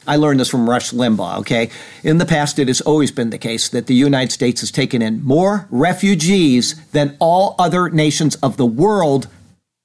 I 0.10 0.16
learned 0.16 0.40
this 0.40 0.50
from 0.50 0.68
Rush 0.68 0.90
Limbaugh, 0.90 1.38
okay? 1.42 1.70
In 2.04 2.18
the 2.18 2.26
past, 2.26 2.58
it 2.58 2.68
has 2.68 2.82
always 2.82 3.12
been 3.12 3.30
the 3.30 3.38
case 3.38 3.70
that 3.70 3.86
the 3.86 3.94
United 3.94 4.32
States 4.32 4.62
has 4.62 4.72
taken 4.72 5.04
in 5.04 5.24
more 5.24 5.68
refugees 5.70 6.84
than 6.88 7.16
all 7.20 7.56
other 7.60 7.92
nations 7.92 8.34
of 8.38 8.58
the 8.58 8.66
world 8.66 9.28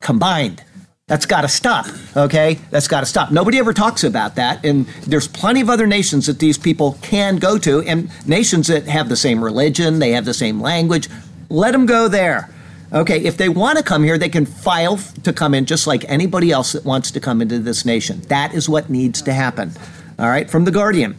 combined. 0.00 0.64
That's 1.08 1.26
got 1.26 1.42
to 1.42 1.48
stop, 1.48 1.86
okay? 2.16 2.54
That's 2.70 2.88
got 2.88 3.00
to 3.00 3.06
stop. 3.06 3.30
Nobody 3.32 3.58
ever 3.58 3.74
talks 3.74 4.02
about 4.02 4.36
that. 4.36 4.64
And 4.64 4.86
there's 5.06 5.28
plenty 5.28 5.60
of 5.60 5.68
other 5.68 5.86
nations 5.86 6.24
that 6.26 6.38
these 6.38 6.56
people 6.56 6.96
can 7.02 7.36
go 7.36 7.58
to, 7.58 7.82
and 7.82 8.10
nations 8.26 8.68
that 8.68 8.84
have 8.84 9.10
the 9.10 9.16
same 9.16 9.44
religion, 9.44 9.98
they 9.98 10.12
have 10.12 10.24
the 10.24 10.32
same 10.32 10.58
language. 10.58 11.10
Let 11.50 11.72
them 11.72 11.84
go 11.84 12.08
there. 12.08 12.48
Okay, 12.94 13.22
if 13.24 13.36
they 13.36 13.50
want 13.50 13.76
to 13.76 13.84
come 13.84 14.02
here, 14.02 14.16
they 14.16 14.30
can 14.30 14.46
file 14.46 14.96
to 15.24 15.34
come 15.34 15.52
in 15.52 15.66
just 15.66 15.86
like 15.86 16.08
anybody 16.08 16.50
else 16.50 16.72
that 16.72 16.86
wants 16.86 17.10
to 17.10 17.20
come 17.20 17.42
into 17.42 17.58
this 17.58 17.84
nation. 17.84 18.22
That 18.28 18.54
is 18.54 18.70
what 18.70 18.88
needs 18.88 19.20
to 19.22 19.34
happen. 19.34 19.72
All 20.16 20.28
right, 20.28 20.48
from 20.48 20.64
The 20.64 20.70
Guardian. 20.70 21.16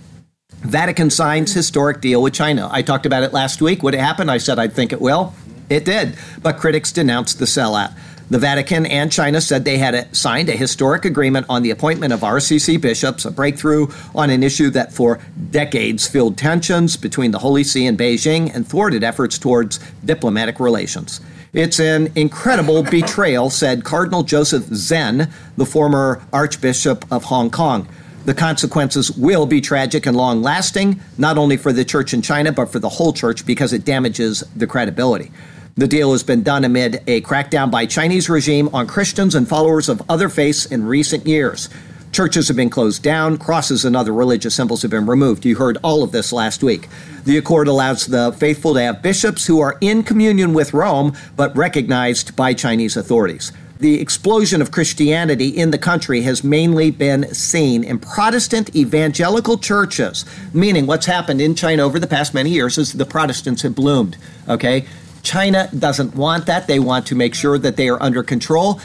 Vatican 0.62 1.10
signs 1.10 1.54
historic 1.54 2.00
deal 2.00 2.22
with 2.22 2.34
China. 2.34 2.70
I 2.72 2.82
talked 2.82 3.06
about 3.06 3.24
it 3.24 3.34
last 3.34 3.62
week. 3.62 3.84
Would 3.84 3.94
it 3.94 4.00
happen? 4.00 4.30
I 4.30 4.38
said 4.38 4.58
I'd 4.58 4.72
think 4.72 4.94
it 4.94 5.02
will. 5.02 5.34
It 5.70 5.84
did, 5.84 6.16
but 6.42 6.58
critics 6.58 6.94
denounced 6.94 7.40
the 7.40 7.46
sellout. 7.46 7.94
The 8.30 8.40
Vatican 8.40 8.86
and 8.86 9.12
China 9.12 9.42
said 9.42 9.66
they 9.66 9.78
had 9.80 10.16
signed 10.16 10.48
a 10.48 10.54
historic 10.54 11.04
agreement 11.04 11.46
on 11.50 11.62
the 11.62 11.72
appointment 11.72 12.14
of 12.14 12.22
RCC 12.22 12.80
bishops, 12.80 13.26
a 13.26 13.32
breakthrough 13.32 13.88
on 14.16 14.30
an 14.30 14.44
issue 14.44 14.70
that 14.70 14.94
for 14.94 15.20
decades 15.52 16.08
filled 16.08 16.38
tensions 16.38 16.96
between 16.96 17.32
the 17.32 17.40
Holy 17.40 17.66
See 17.66 17.86
and 17.86 18.00
Beijing 18.00 18.54
and 18.56 18.66
thwarted 18.66 19.04
efforts 19.04 19.38
towards 19.38 19.80
diplomatic 20.06 20.62
relations. 20.62 21.20
It's 21.52 21.80
an 21.82 22.14
incredible 22.16 22.82
betrayal, 22.82 23.50
said 23.50 23.84
Cardinal 23.84 24.24
Joseph 24.24 24.64
Zen, 24.74 25.30
the 25.58 25.66
former 25.66 26.24
Archbishop 26.32 27.06
of 27.12 27.26
Hong 27.26 27.52
Kong. 27.52 27.88
The 28.26 28.34
consequences 28.34 29.12
will 29.12 29.46
be 29.46 29.62
tragic 29.62 30.08
and 30.08 30.18
long 30.18 30.42
lasting, 30.42 31.00
not 31.16 31.38
only 31.38 31.58
for 31.58 31.72
the 31.72 31.86
church 31.86 32.12
in 32.12 32.24
China, 32.24 32.52
but 32.52 32.72
for 32.72 32.80
the 32.80 32.90
whole 32.90 33.14
church 33.14 33.46
because 33.46 33.72
it 33.72 33.86
damages 33.86 34.44
the 34.56 34.66
credibility. 34.66 35.32
The 35.76 35.88
deal 35.88 36.12
has 36.12 36.24
been 36.24 36.42
done 36.42 36.64
amid 36.66 37.04
a 37.06 37.22
crackdown 37.22 37.70
by 37.70 37.86
Chinese 37.86 38.28
regime 38.28 38.70
on 38.74 38.88
Christians 38.88 39.36
and 39.36 39.48
followers 39.48 39.90
of 39.90 40.02
other 40.10 40.28
faiths 40.28 40.66
in 40.66 40.88
recent 40.88 41.28
years. 41.28 41.70
Churches 42.12 42.48
have 42.48 42.58
been 42.58 42.72
closed 42.72 43.04
down, 43.04 43.38
crosses 43.38 43.86
and 43.86 43.96
other 43.96 44.14
religious 44.14 44.56
symbols 44.56 44.82
have 44.82 44.92
been 44.92 45.06
removed. 45.06 45.46
You 45.46 45.58
heard 45.58 45.78
all 45.84 46.02
of 46.02 46.12
this 46.12 46.34
last 46.34 46.64
week. 46.64 46.88
The 47.26 47.38
accord 47.38 47.68
allows 47.68 48.08
the 48.08 48.32
faithful 48.32 48.74
to 48.74 48.82
have 48.82 49.04
bishops 49.04 49.46
who 49.46 49.60
are 49.60 49.78
in 49.82 50.02
communion 50.02 50.54
with 50.56 50.74
Rome 50.74 51.14
but 51.36 51.56
recognized 51.56 52.36
by 52.36 52.56
Chinese 52.56 52.98
authorities 52.98 53.52
the 53.80 54.00
explosion 54.00 54.62
of 54.62 54.72
Christianity 54.72 55.50
in 55.50 55.72
the 55.72 55.78
country 55.78 56.22
has 56.22 56.44
mainly 56.44 56.92
been 56.92 57.34
seen 57.34 57.84
in 57.84 58.00
Protestant 58.00 58.76
evangelical 58.76 59.58
churches, 59.58 60.26
meaning 60.54 60.88
what's 60.88 61.06
happened 61.06 61.42
in 61.42 61.56
China 61.56 61.84
over 61.84 62.00
the 62.00 62.08
past 62.08 62.34
many 62.34 62.52
years 62.52 62.78
is 62.78 62.94
the 62.94 63.06
Protestants 63.06 63.64
have 63.64 63.76
bloomed. 63.76 64.18
Okay? 64.48 64.86
China 65.24 65.70
doesn't 65.78 66.16
want 66.16 66.46
that. 66.46 66.68
They 66.68 66.80
want 66.80 67.08
to 67.08 67.16
make 67.16 67.36
sure 67.36 67.58
that 67.58 67.76
they 67.76 67.90
are 67.90 68.02
under 68.02 68.24
control. 68.24 68.80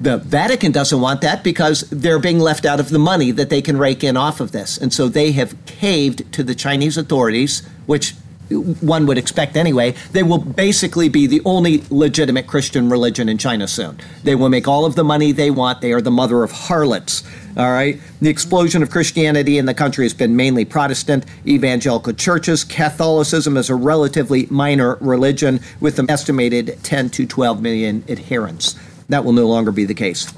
The 0.00 0.16
Vatican 0.16 0.72
doesn't 0.72 1.00
want 1.00 1.20
that 1.20 1.44
because 1.44 1.82
they're 1.90 2.18
being 2.18 2.38
left 2.38 2.64
out 2.64 2.80
of 2.80 2.88
the 2.88 2.98
money 2.98 3.30
that 3.32 3.50
they 3.50 3.62
can 3.62 3.76
rake 3.76 4.02
in 4.02 4.16
off 4.16 4.40
of 4.40 4.52
this. 4.52 4.78
And 4.78 4.92
so 4.92 5.08
they 5.08 5.32
have 5.32 5.54
caved 5.66 6.32
to 6.32 6.42
the 6.42 6.54
Chinese 6.54 6.96
authorities, 6.96 7.62
which 7.86 8.14
one 8.52 9.06
would 9.06 9.18
expect 9.18 9.56
anyway, 9.56 9.94
they 10.12 10.22
will 10.22 10.38
basically 10.38 11.08
be 11.08 11.26
the 11.26 11.40
only 11.44 11.82
legitimate 11.90 12.46
Christian 12.46 12.88
religion 12.88 13.28
in 13.28 13.38
China 13.38 13.68
soon. 13.68 13.98
They 14.22 14.34
will 14.34 14.48
make 14.48 14.68
all 14.68 14.84
of 14.84 14.94
the 14.94 15.04
money 15.04 15.32
they 15.32 15.50
want. 15.50 15.80
They 15.80 15.92
are 15.92 16.00
the 16.00 16.10
mother 16.10 16.42
of 16.42 16.52
harlots. 16.52 17.22
All 17.56 17.70
right. 17.70 18.00
The 18.20 18.30
explosion 18.30 18.82
of 18.82 18.90
Christianity 18.90 19.58
in 19.58 19.66
the 19.66 19.74
country 19.74 20.04
has 20.04 20.14
been 20.14 20.36
mainly 20.36 20.64
Protestant, 20.64 21.26
evangelical 21.46 22.14
churches. 22.14 22.64
Catholicism 22.64 23.56
is 23.56 23.68
a 23.68 23.74
relatively 23.74 24.46
minor 24.50 24.96
religion 25.00 25.60
with 25.80 25.98
an 25.98 26.10
estimated 26.10 26.78
10 26.82 27.10
to 27.10 27.26
12 27.26 27.60
million 27.60 28.04
adherents. 28.08 28.76
That 29.08 29.24
will 29.24 29.32
no 29.32 29.46
longer 29.46 29.72
be 29.72 29.84
the 29.84 29.94
case. 29.94 30.32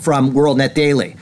From 0.00 0.32
WorldNet 0.32 0.74
Daily. 0.74 1.16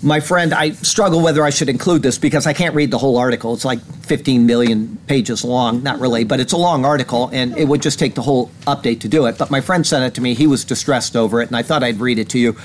My 0.00 0.20
friend, 0.20 0.54
I 0.54 0.70
struggle 0.70 1.20
whether 1.20 1.42
I 1.44 1.50
should 1.50 1.68
include 1.68 2.02
this 2.02 2.18
because 2.18 2.46
I 2.46 2.52
can't 2.52 2.74
read 2.74 2.92
the 2.92 2.98
whole 2.98 3.16
article. 3.16 3.52
It's 3.54 3.64
like 3.64 3.80
15 4.04 4.46
million 4.46 4.96
pages 5.08 5.44
long. 5.44 5.82
Not 5.82 5.98
really, 5.98 6.22
but 6.22 6.38
it's 6.38 6.52
a 6.52 6.56
long 6.56 6.84
article, 6.84 7.30
and 7.32 7.56
it 7.58 7.66
would 7.66 7.82
just 7.82 7.98
take 7.98 8.14
the 8.14 8.22
whole 8.22 8.48
update 8.66 9.00
to 9.00 9.08
do 9.08 9.26
it. 9.26 9.38
But 9.38 9.50
my 9.50 9.60
friend 9.60 9.84
sent 9.84 10.04
it 10.04 10.14
to 10.14 10.20
me. 10.20 10.34
He 10.34 10.46
was 10.46 10.64
distressed 10.64 11.16
over 11.16 11.40
it, 11.40 11.48
and 11.48 11.56
I 11.56 11.62
thought 11.62 11.82
I'd 11.82 11.98
read 11.98 12.20
it 12.20 12.28
to 12.30 12.38
you. 12.38 12.56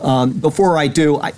Um, 0.00 0.32
before 0.32 0.76
I 0.76 0.88
do, 0.88 1.20
I, 1.20 1.32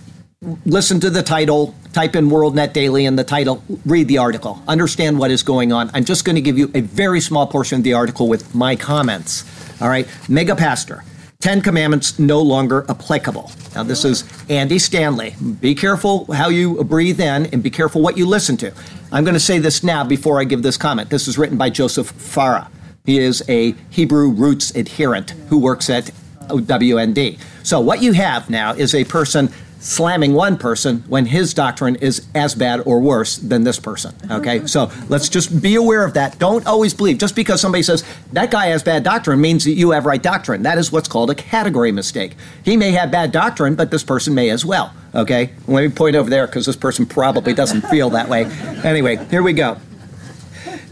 listen 0.65 0.99
to 1.01 1.11
the 1.11 1.23
title, 1.23 1.75
type 1.93 2.17
in 2.17 2.31
WorldNet 2.31 2.73
Daily 2.73 3.05
in 3.05 3.17
the 3.17 3.25
title, 3.25 3.63
read 3.85 4.09
the 4.09 4.19
article, 4.19 4.63
understand 4.67 5.19
what 5.19 5.31
is 5.31 5.43
going 5.43 5.73
on. 5.73 5.91
I'm 5.93 6.05
just 6.07 6.25
going 6.25 6.37
to 6.37 6.43
give 6.43 6.57
you 6.57 6.71
a 6.75 6.81
very 6.81 7.21
small 7.21 7.47
portion 7.47 7.79
of 7.79 7.85
the 7.85 7.93
article 7.93 8.29
with 8.29 8.55
my 8.55 8.77
comments. 8.77 9.45
All 9.83 9.91
right, 9.91 10.09
Mega 10.27 10.57
Pastor. 10.57 11.05
Ten 11.45 11.61
Commandments 11.61 12.19
no 12.19 12.41
longer 12.41 12.87
applicable. 12.89 13.53
Now, 13.75 13.83
this 13.83 14.07
is 14.07 14.25
Andy 14.49 14.79
Stanley. 14.79 15.37
Be 15.61 15.75
careful 15.75 16.25
how 16.33 16.49
you 16.49 16.83
breathe 16.85 17.21
in 17.21 17.45
and 17.53 17.63
be 17.63 17.69
careful 17.69 18.01
what 18.01 18.17
you 18.17 18.27
listen 18.27 18.57
to. 18.57 18.73
I'm 19.13 19.25
going 19.25 19.35
to 19.35 19.41
say 19.41 19.59
this 19.59 19.85
now 19.85 20.05
before 20.05 20.41
I 20.41 20.45
give 20.45 20.63
this 20.63 20.79
comment. 20.79 21.11
This 21.11 21.29
is 21.29 21.37
written 21.37 21.59
by 21.59 21.69
Joseph 21.69 22.15
Farah. 22.15 22.69
He 23.05 23.19
is 23.19 23.45
a 23.47 23.75
Hebrew 23.91 24.31
roots 24.31 24.75
adherent 24.75 25.33
who 25.51 25.59
works 25.59 25.91
at 25.91 26.11
WND. 26.49 27.39
So, 27.63 27.79
what 27.79 28.01
you 28.01 28.15
have 28.15 28.49
now 28.49 28.73
is 28.73 28.95
a 28.95 29.05
person 29.05 29.53
slamming 29.85 30.33
one 30.33 30.57
person 30.57 31.05
when 31.09 31.27
his 31.27 31.53
doctrine 31.53 31.95
is 31.97 32.27
as 32.35 32.55
bad 32.55 32.81
or 32.87 33.01
worse 33.01 33.37
than 33.37 33.65
this 33.65 33.79
person. 33.79 34.15
Okay, 34.31 34.67
so 34.67 34.91
let's 35.09 35.29
just 35.29 35.61
be 35.61 35.75
aware 35.75 36.05
of 36.05 36.15
that. 36.15 36.39
Don't 36.39 36.67
always 36.67 36.95
believe 36.95 37.19
just 37.19 37.37
because 37.37 37.61
somebody 37.61 37.83
says 37.83 38.03
that 38.33 38.51
guy 38.51 38.67
has 38.67 38.83
bad 38.83 39.05
doctrine 39.05 39.41
means 39.41 39.65
that 39.65 39.75
you 39.75 39.91
have 39.91 40.07
right 40.07 40.23
doctrine. 40.23 40.63
That 40.63 40.79
is 40.79 40.91
what's 40.91 41.07
called 41.07 41.29
a 41.31 41.35
category 41.35 41.93
mistake. 41.93 42.35
He 42.65 42.79
may 42.79 42.93
have 42.93 43.11
bad 43.11 43.31
doctrine, 43.31 43.75
but 43.75 43.91
this 43.91 44.03
person 44.03 44.35
may 44.35 44.49
as 44.49 44.65
well. 44.65 44.95
Okay, 45.15 45.51
let 45.69 45.83
me 45.83 45.91
point 45.91 46.17
over 46.17 46.31
there 46.31 46.47
because 46.47 46.65
this 46.65 46.77
person 46.77 47.05
probably 47.05 47.53
doesn't 47.53 47.83
feel 47.83 48.09
that 48.11 48.29
way. 48.29 48.47
Anyway, 48.85 49.23
here 49.27 49.43
we 49.43 49.53
go. 49.53 49.77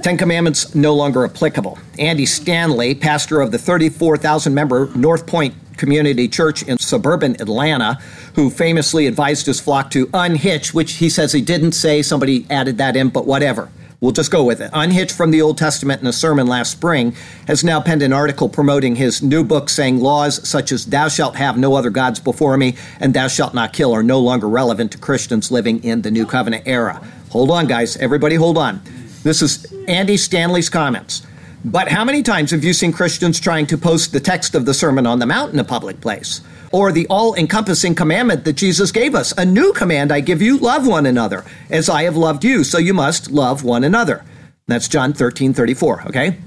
Ten 0.03 0.17
Commandments 0.17 0.75
no 0.75 0.95
longer 0.95 1.25
applicable. 1.25 1.79
Andy 1.97 2.27
Stanley, 2.27 2.93
pastor 2.93 3.41
of 3.41 3.53
the 3.53 3.59
34,000 3.59 4.53
member 4.53 4.91
North 4.97 5.29
Point 5.29 5.55
Community 5.77 6.27
Church 6.27 6.65
in 6.65 6.77
suburban 6.79 7.41
Atlanta, 7.41 8.01
who 8.35 8.51
famously 8.51 9.07
advised 9.07 9.47
his 9.47 9.61
flock 9.61 9.93
to 9.93 10.11
unhitch, 10.13 10.75
which 10.75 10.95
he 10.95 11.09
says 11.09 11.33
he 11.33 11.41
didn't 11.41 11.73
say, 11.73 12.03
somebody 12.03 12.47
added 12.51 12.79
that 12.79 12.97
in, 12.97 13.11
but 13.11 13.29
whatever. 13.29 13.71
We'll 14.01 14.11
just 14.11 14.33
go 14.33 14.43
with 14.43 14.61
it. 14.61 14.71
Unhitched 14.73 15.15
from 15.15 15.31
the 15.31 15.41
Old 15.41 15.57
Testament 15.57 16.01
in 16.01 16.09
a 16.09 16.13
sermon 16.13 16.49
last 16.49 16.73
spring, 16.73 17.15
has 17.47 17.63
now 17.63 17.81
penned 17.81 18.03
an 18.03 18.13
article 18.13 18.49
promoting 18.49 18.97
his 18.97 19.23
new 19.23 19.45
book 19.45 19.69
saying 19.69 20.01
laws 20.01 20.47
such 20.49 20.73
as 20.73 20.87
thou 20.87 21.07
shalt 21.07 21.37
have 21.37 21.57
no 21.57 21.77
other 21.77 21.91
gods 21.91 22.19
before 22.19 22.57
me 22.57 22.75
and 22.99 23.15
thou 23.15 23.29
shalt 23.29 23.55
not 23.55 23.73
kill 23.73 23.93
are 23.93 24.03
no 24.03 24.19
longer 24.19 24.49
relevant 24.49 24.91
to 24.91 24.99
Christians 24.99 25.53
living 25.53 25.85
in 25.85 26.03
the 26.03 26.11
New 26.11 26.27
Covenant 26.27 26.65
era. 26.67 27.01
Hold 27.31 27.53
on, 27.53 27.69
guys. 27.69 27.97
Everybody 27.99 28.35
hold 28.35 28.59
on. 28.59 28.83
This 29.23 29.41
is 29.41 29.73
Andy 29.87 30.17
Stanley's 30.17 30.69
comments. 30.69 31.25
But 31.65 31.89
how 31.89 32.05
many 32.05 32.25
times 32.25 32.51
have 32.51 32.65
you 32.65 32.73
seen 32.73 32.93
Christians 32.93 33.39
trying 33.39 33.67
to 33.69 33.79
post 33.79 34.13
the 34.13 34.19
text 34.19 34.57
of 34.57 34.67
the 34.67 34.75
Sermon 34.75 35.07
on 35.07 35.21
the 35.21 35.27
Mount 35.27 35.53
in 35.53 35.61
a 35.61 35.65
public 35.65 36.01
place? 36.01 36.41
Or 36.73 36.91
the 36.91 37.07
all 37.07 37.37
encompassing 37.37 37.95
commandment 37.95 38.45
that 38.45 38.55
Jesus 38.55 38.91
gave 38.91 39.15
us 39.15 39.33
a 39.39 39.45
new 39.45 39.73
command 39.73 40.11
I 40.11 40.21
give 40.21 40.43
you 40.43 40.59
love 40.59 40.89
one 40.89 41.07
another, 41.07 41.45
as 41.71 41.89
I 41.89 42.03
have 42.03 42.17
loved 42.17 42.45
you, 42.45 42.65
so 42.65 42.79
you 42.79 42.95
must 42.95 43.31
love 43.31 43.63
one 43.63 43.85
another. 43.85 44.25
That's 44.67 44.89
John 44.89 45.13
13 45.13 45.55
34, 45.55 46.09
okay? 46.09 46.39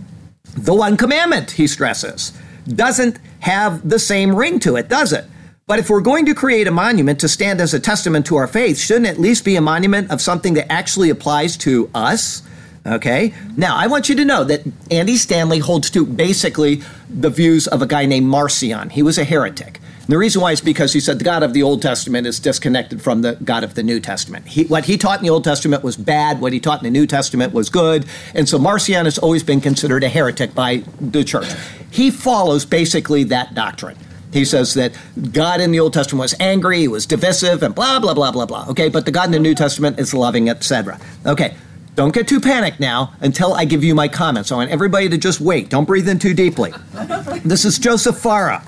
The 0.58 0.74
one 0.74 0.98
commandment, 0.98 1.52
he 1.52 1.68
stresses, 1.68 2.34
doesn't 2.68 3.20
have 3.40 3.88
the 3.88 4.00
same 4.00 4.36
ring 4.36 4.60
to 4.62 4.76
it, 4.76 4.90
does 4.90 5.14
it? 5.14 5.24
But 5.66 5.80
if 5.80 5.90
we're 5.90 6.02
going 6.02 6.26
to 6.26 6.36
create 6.36 6.68
a 6.68 6.72
monument 6.72 7.22
to 7.22 7.30
stand 7.30 7.62
as 7.62 7.74
a 7.74 7.80
testament 7.80 8.26
to 8.26 8.36
our 8.36 8.48
faith, 8.48 8.78
shouldn't 8.78 9.06
it 9.06 9.12
at 9.12 9.20
least 9.20 9.46
be 9.46 9.56
a 9.56 9.62
monument 9.62 10.12
of 10.12 10.20
something 10.20 10.56
that 10.56 10.70
actually 10.70 11.10
applies 11.10 11.56
to 11.58 11.90
us? 11.96 12.44
Okay? 12.86 13.34
Now, 13.58 13.76
I 13.76 13.88
want 13.88 14.10
you 14.10 14.16
to 14.16 14.26
know 14.26 14.44
that 14.44 14.62
Andy 14.92 15.18
Stanley 15.18 15.60
holds 15.60 15.90
to 15.92 16.06
basically 16.06 16.82
the 17.10 17.30
views 17.30 17.68
of 17.68 17.82
a 17.82 17.88
guy 17.88 18.06
named 18.06 18.28
Marcion. 18.28 18.92
He 18.92 19.02
was 19.02 19.18
a 19.18 19.24
heretic. 19.24 19.80
And 20.06 20.14
the 20.14 20.20
reason 20.20 20.40
why 20.40 20.52
is 20.52 20.62
because 20.62 20.94
he 20.94 21.00
said 21.00 21.18
the 21.18 21.24
God 21.24 21.42
of 21.42 21.54
the 21.54 21.64
Old 21.64 21.82
Testament 21.82 22.28
is 22.28 22.40
disconnected 22.40 23.02
from 23.02 23.24
the 23.24 23.40
God 23.44 23.64
of 23.64 23.74
the 23.74 23.82
New 23.82 24.00
Testament. 24.00 24.48
He, 24.48 24.66
what 24.66 24.86
he 24.86 24.98
taught 24.98 25.18
in 25.18 25.24
the 25.24 25.32
Old 25.32 25.44
Testament 25.44 25.84
was 25.84 25.98
bad, 25.98 26.40
what 26.40 26.54
he 26.54 26.60
taught 26.60 26.80
in 26.80 26.84
the 26.84 27.00
New 27.00 27.08
Testament 27.08 27.54
was 27.54 27.70
good. 27.70 28.06
And 28.36 28.48
so 28.48 28.60
Marcion 28.60 29.06
has 29.06 29.18
always 29.18 29.42
been 29.42 29.62
considered 29.62 30.04
a 30.04 30.10
heretic 30.10 30.54
by 30.54 30.84
the 31.02 31.24
church. 31.24 31.52
He 31.90 32.12
follows 32.12 32.66
basically 32.66 33.24
that 33.26 33.56
doctrine. 33.56 33.98
He 34.32 34.46
says 34.46 34.76
that 34.76 34.92
God 35.32 35.60
in 35.60 35.72
the 35.72 35.80
Old 35.80 35.94
Testament 35.94 36.22
was 36.22 36.36
angry, 36.40 36.82
he 36.82 36.88
was 36.88 37.08
divisive, 37.08 37.64
and 37.64 37.74
blah, 37.74 38.00
blah, 38.00 38.14
blah, 38.14 38.32
blah, 38.32 38.46
blah. 38.46 38.66
Okay, 38.70 38.90
but 38.90 39.06
the 39.06 39.12
God 39.12 39.26
in 39.26 39.32
the 39.32 39.40
New 39.40 39.56
Testament 39.56 39.98
is 39.98 40.14
loving, 40.14 40.50
etc. 40.50 41.00
Okay, 41.26 41.56
don't 41.96 42.14
get 42.14 42.28
too 42.28 42.42
panicked 42.42 42.80
now 42.80 43.14
until 43.22 43.54
I 43.54 43.64
give 43.64 43.84
you 43.84 43.96
my 43.96 44.10
comments. 44.10 44.52
I 44.52 44.56
want 44.56 44.70
everybody 44.70 45.08
to 45.10 45.18
just 45.18 45.40
wait. 45.40 45.70
Don't 45.70 45.86
breathe 45.86 46.10
in 46.10 46.20
too 46.20 46.34
deeply. 46.34 46.74
this 47.46 47.64
is 47.64 47.80
Joseph 47.80 48.22
Farah. 48.22 48.64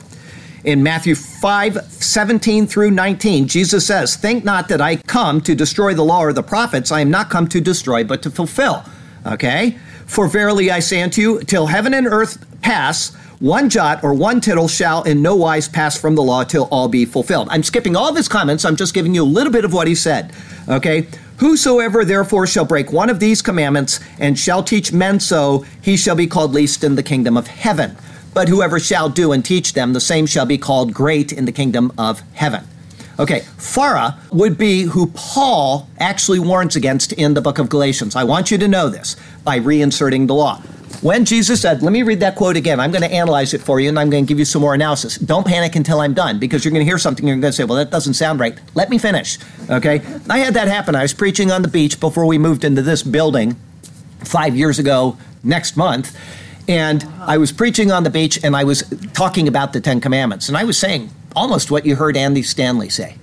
In 0.63 0.81
Matthew 0.81 1.13
5 1.13 1.81
17 1.91 2.67
through 2.67 2.91
19, 2.91 3.47
Jesus 3.47 3.85
says, 3.85 4.15
Think 4.15 4.43
not 4.43 4.69
that 4.69 4.81
I 4.81 4.95
come 4.95 5.41
to 5.41 5.55
destroy 5.55 5.93
the 5.93 6.03
law 6.03 6.21
or 6.21 6.33
the 6.33 6.43
prophets. 6.43 6.91
I 6.91 7.01
am 7.01 7.11
not 7.11 7.29
come 7.29 7.47
to 7.49 7.61
destroy, 7.61 8.03
but 8.03 8.21
to 8.23 8.31
fulfill. 8.31 8.83
Okay? 9.25 9.77
For 10.07 10.27
verily 10.27 10.71
I 10.71 10.79
say 10.79 11.01
unto 11.01 11.21
you, 11.21 11.39
till 11.41 11.67
heaven 11.67 11.93
and 11.93 12.07
earth 12.07 12.45
pass, 12.61 13.13
one 13.39 13.69
jot 13.69 14.03
or 14.03 14.13
one 14.13 14.41
tittle 14.41 14.67
shall 14.67 15.03
in 15.03 15.21
no 15.21 15.35
wise 15.35 15.67
pass 15.69 15.99
from 15.99 16.15
the 16.15 16.23
law 16.23 16.43
till 16.43 16.67
all 16.71 16.87
be 16.87 17.05
fulfilled. 17.05 17.49
I'm 17.51 17.61
skipping 17.61 17.95
all 17.95 18.09
of 18.09 18.15
his 18.15 18.27
comments. 18.27 18.65
I'm 18.65 18.75
just 18.75 18.93
giving 18.93 19.13
you 19.13 19.23
a 19.23 19.25
little 19.25 19.51
bit 19.51 19.63
of 19.63 19.73
what 19.73 19.87
he 19.87 19.95
said. 19.95 20.33
Okay? 20.67 21.07
Whosoever 21.37 22.03
therefore 22.03 22.47
shall 22.47 22.65
break 22.65 22.91
one 22.91 23.09
of 23.09 23.19
these 23.19 23.43
commandments 23.43 23.99
and 24.19 24.37
shall 24.37 24.63
teach 24.63 24.91
men 24.91 25.19
so, 25.19 25.65
he 25.81 25.95
shall 25.95 26.15
be 26.15 26.25
called 26.25 26.53
least 26.53 26.83
in 26.83 26.95
the 26.95 27.03
kingdom 27.03 27.37
of 27.37 27.47
heaven. 27.47 27.95
But 28.33 28.49
whoever 28.49 28.79
shall 28.79 29.09
do 29.09 29.31
and 29.31 29.45
teach 29.45 29.73
them, 29.73 29.93
the 29.93 29.99
same 29.99 30.25
shall 30.25 30.45
be 30.45 30.57
called 30.57 30.93
great 30.93 31.31
in 31.31 31.45
the 31.45 31.51
kingdom 31.51 31.91
of 31.97 32.21
heaven. 32.33 32.63
Okay, 33.19 33.41
Farah 33.57 34.17
would 34.31 34.57
be 34.57 34.83
who 34.83 35.07
Paul 35.07 35.87
actually 35.99 36.39
warns 36.39 36.75
against 36.75 37.13
in 37.13 37.33
the 37.33 37.41
book 37.41 37.57
of 37.57 37.69
Galatians. 37.69 38.15
I 38.15 38.23
want 38.23 38.51
you 38.51 38.57
to 38.59 38.67
know 38.67 38.89
this 38.89 39.15
by 39.43 39.59
reinserting 39.59 40.27
the 40.27 40.35
law. 40.35 40.61
When 41.01 41.25
Jesus 41.25 41.61
said, 41.61 41.83
let 41.83 41.91
me 41.91 42.01
read 42.01 42.21
that 42.21 42.35
quote 42.35 42.57
again. 42.57 42.79
I'm 42.79 42.91
going 42.91 43.03
to 43.03 43.11
analyze 43.11 43.53
it 43.53 43.61
for 43.61 43.79
you 43.79 43.89
and 43.89 43.99
I'm 43.99 44.09
going 44.09 44.25
to 44.25 44.27
give 44.27 44.39
you 44.39 44.45
some 44.45 44.61
more 44.61 44.73
analysis. 44.73 45.17
Don't 45.17 45.45
panic 45.45 45.75
until 45.75 45.99
I'm 45.99 46.13
done 46.13 46.39
because 46.39 46.65
you're 46.65 46.71
going 46.71 46.85
to 46.85 46.89
hear 46.89 46.97
something 46.97 47.23
and 47.23 47.37
you're 47.37 47.41
going 47.41 47.51
to 47.51 47.55
say, 47.55 47.65
well, 47.65 47.77
that 47.77 47.91
doesn't 47.91 48.15
sound 48.15 48.39
right. 48.39 48.57
Let 48.73 48.89
me 48.89 48.97
finish. 48.97 49.37
Okay? 49.69 50.01
I 50.29 50.39
had 50.39 50.55
that 50.55 50.67
happen. 50.67 50.95
I 50.95 51.03
was 51.03 51.13
preaching 51.13 51.51
on 51.51 51.61
the 51.61 51.67
beach 51.67 51.99
before 51.99 52.25
we 52.25 52.39
moved 52.39 52.63
into 52.63 52.81
this 52.81 53.03
building 53.03 53.55
five 54.23 54.55
years 54.55 54.79
ago 54.79 55.17
next 55.43 55.77
month. 55.77 56.17
And 56.67 57.05
I 57.19 57.37
was 57.37 57.51
preaching 57.51 57.91
on 57.91 58.03
the 58.03 58.09
beach 58.09 58.43
and 58.43 58.55
I 58.55 58.63
was 58.63 58.83
talking 59.13 59.47
about 59.47 59.73
the 59.73 59.81
Ten 59.81 60.01
Commandments. 60.01 60.49
And 60.49 60.57
I 60.57 60.63
was 60.63 60.77
saying 60.77 61.11
almost 61.35 61.69
what 61.69 61.85
you 61.85 61.95
heard 61.95 62.17
Andy 62.17 62.41
Stanley 62.41 62.89
say. 62.89 63.17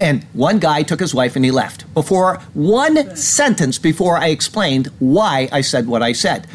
And 0.00 0.24
one 0.32 0.58
guy 0.58 0.82
took 0.82 0.98
his 0.98 1.14
wife 1.14 1.36
and 1.36 1.44
he 1.44 1.50
left 1.50 1.92
before 1.94 2.38
one 2.54 3.14
sentence 3.14 3.78
before 3.78 4.16
I 4.16 4.28
explained 4.28 4.88
why 4.98 5.48
I 5.52 5.60
said 5.60 5.86
what 5.86 6.02
I 6.02 6.12
said. 6.12 6.46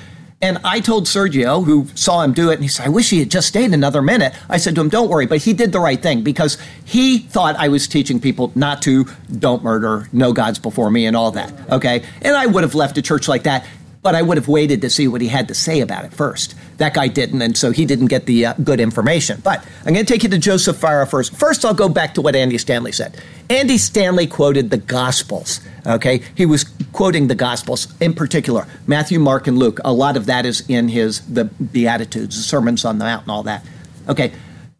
And 0.45 0.60
I 0.63 0.79
told 0.79 1.05
Sergio, 1.05 1.65
who 1.65 1.88
saw 1.95 2.21
him 2.21 2.31
do 2.31 2.51
it, 2.51 2.53
and 2.53 2.62
he 2.62 2.67
said, 2.67 2.86
I 2.86 2.89
wish 2.89 3.10
he 3.10 3.17
had 3.17 3.31
just 3.31 3.47
stayed 3.47 3.73
another 3.73 4.03
minute. 4.03 4.31
I 4.47 4.58
said 4.58 4.75
to 4.75 4.81
him, 4.81 4.89
Don't 4.89 5.10
worry, 5.10 5.25
but 5.25 5.39
he 5.39 5.53
did 5.53 5.71
the 5.71 5.79
right 5.79 5.99
thing 5.99 6.21
because 6.21 6.60
he 6.86 7.17
thought 7.17 7.55
I 7.55 7.67
was 7.69 7.88
teaching 7.88 8.19
people 8.19 8.51
not 8.53 8.84
to, 8.84 9.05
don't 9.39 9.63
murder, 9.63 10.08
no 10.13 10.34
gods 10.34 10.60
before 10.60 10.91
me, 10.91 11.08
and 11.08 11.17
all 11.17 11.31
that. 11.31 11.51
Okay? 11.71 12.05
And 12.21 12.36
I 12.36 12.45
would 12.45 12.63
have 12.63 12.75
left 12.75 12.95
a 12.99 13.01
church 13.01 13.27
like 13.27 13.41
that 13.43 13.65
but 14.05 14.13
I 14.13 14.21
would 14.21 14.38
have 14.38 14.47
waited 14.47 14.81
to 14.81 14.89
see 14.91 15.08
what 15.08 15.19
he 15.19 15.27
had 15.27 15.47
to 15.47 15.55
say 15.55 15.79
about 15.79 16.05
it 16.05 16.13
first. 16.13 16.53
That 16.77 16.93
guy 16.93 17.08
didn't, 17.08 17.41
and 17.41 17.58
so 17.58 17.71
he 17.71 17.88
didn't 17.88 18.05
get 18.05 18.27
the 18.27 18.45
uh, 18.45 18.53
good 18.63 18.79
information. 18.79 19.41
But 19.43 19.65
I'm 19.84 19.95
going 19.95 20.05
to 20.05 20.13
take 20.13 20.21
you 20.21 20.29
to 20.29 20.38
Joseph 20.38 20.77
Farah 20.77 21.10
first. 21.10 21.36
First, 21.36 21.65
I'll 21.65 21.73
go 21.73 21.89
back 21.89 22.13
to 22.13 22.21
what 22.21 22.36
Andy 22.36 22.60
Stanley 22.60 22.91
said. 22.91 23.19
Andy 23.49 23.79
Stanley 23.79 24.27
quoted 24.27 24.69
the 24.69 24.77
Gospels. 24.77 25.60
Okay, 25.88 26.21
he 26.36 26.45
was 26.45 26.65
quoting 26.95 27.27
the 27.27 27.36
Gospels 27.36 27.93
in 27.99 28.13
particular, 28.13 28.65
Matthew, 28.88 29.19
Mark, 29.19 29.47
and 29.47 29.60
Luke. 29.60 29.81
A 29.84 29.91
lot 29.91 30.15
of 30.15 30.27
that 30.27 30.45
is 30.45 30.63
in 30.69 30.88
his 30.88 31.19
the 31.27 31.43
Beatitudes, 31.43 32.38
the 32.38 32.41
Sermons 32.41 32.86
on 32.86 32.99
the 32.99 33.05
Mount, 33.05 33.23
and 33.23 33.31
all 33.31 33.43
that. 33.43 33.65
Okay, 34.08 34.31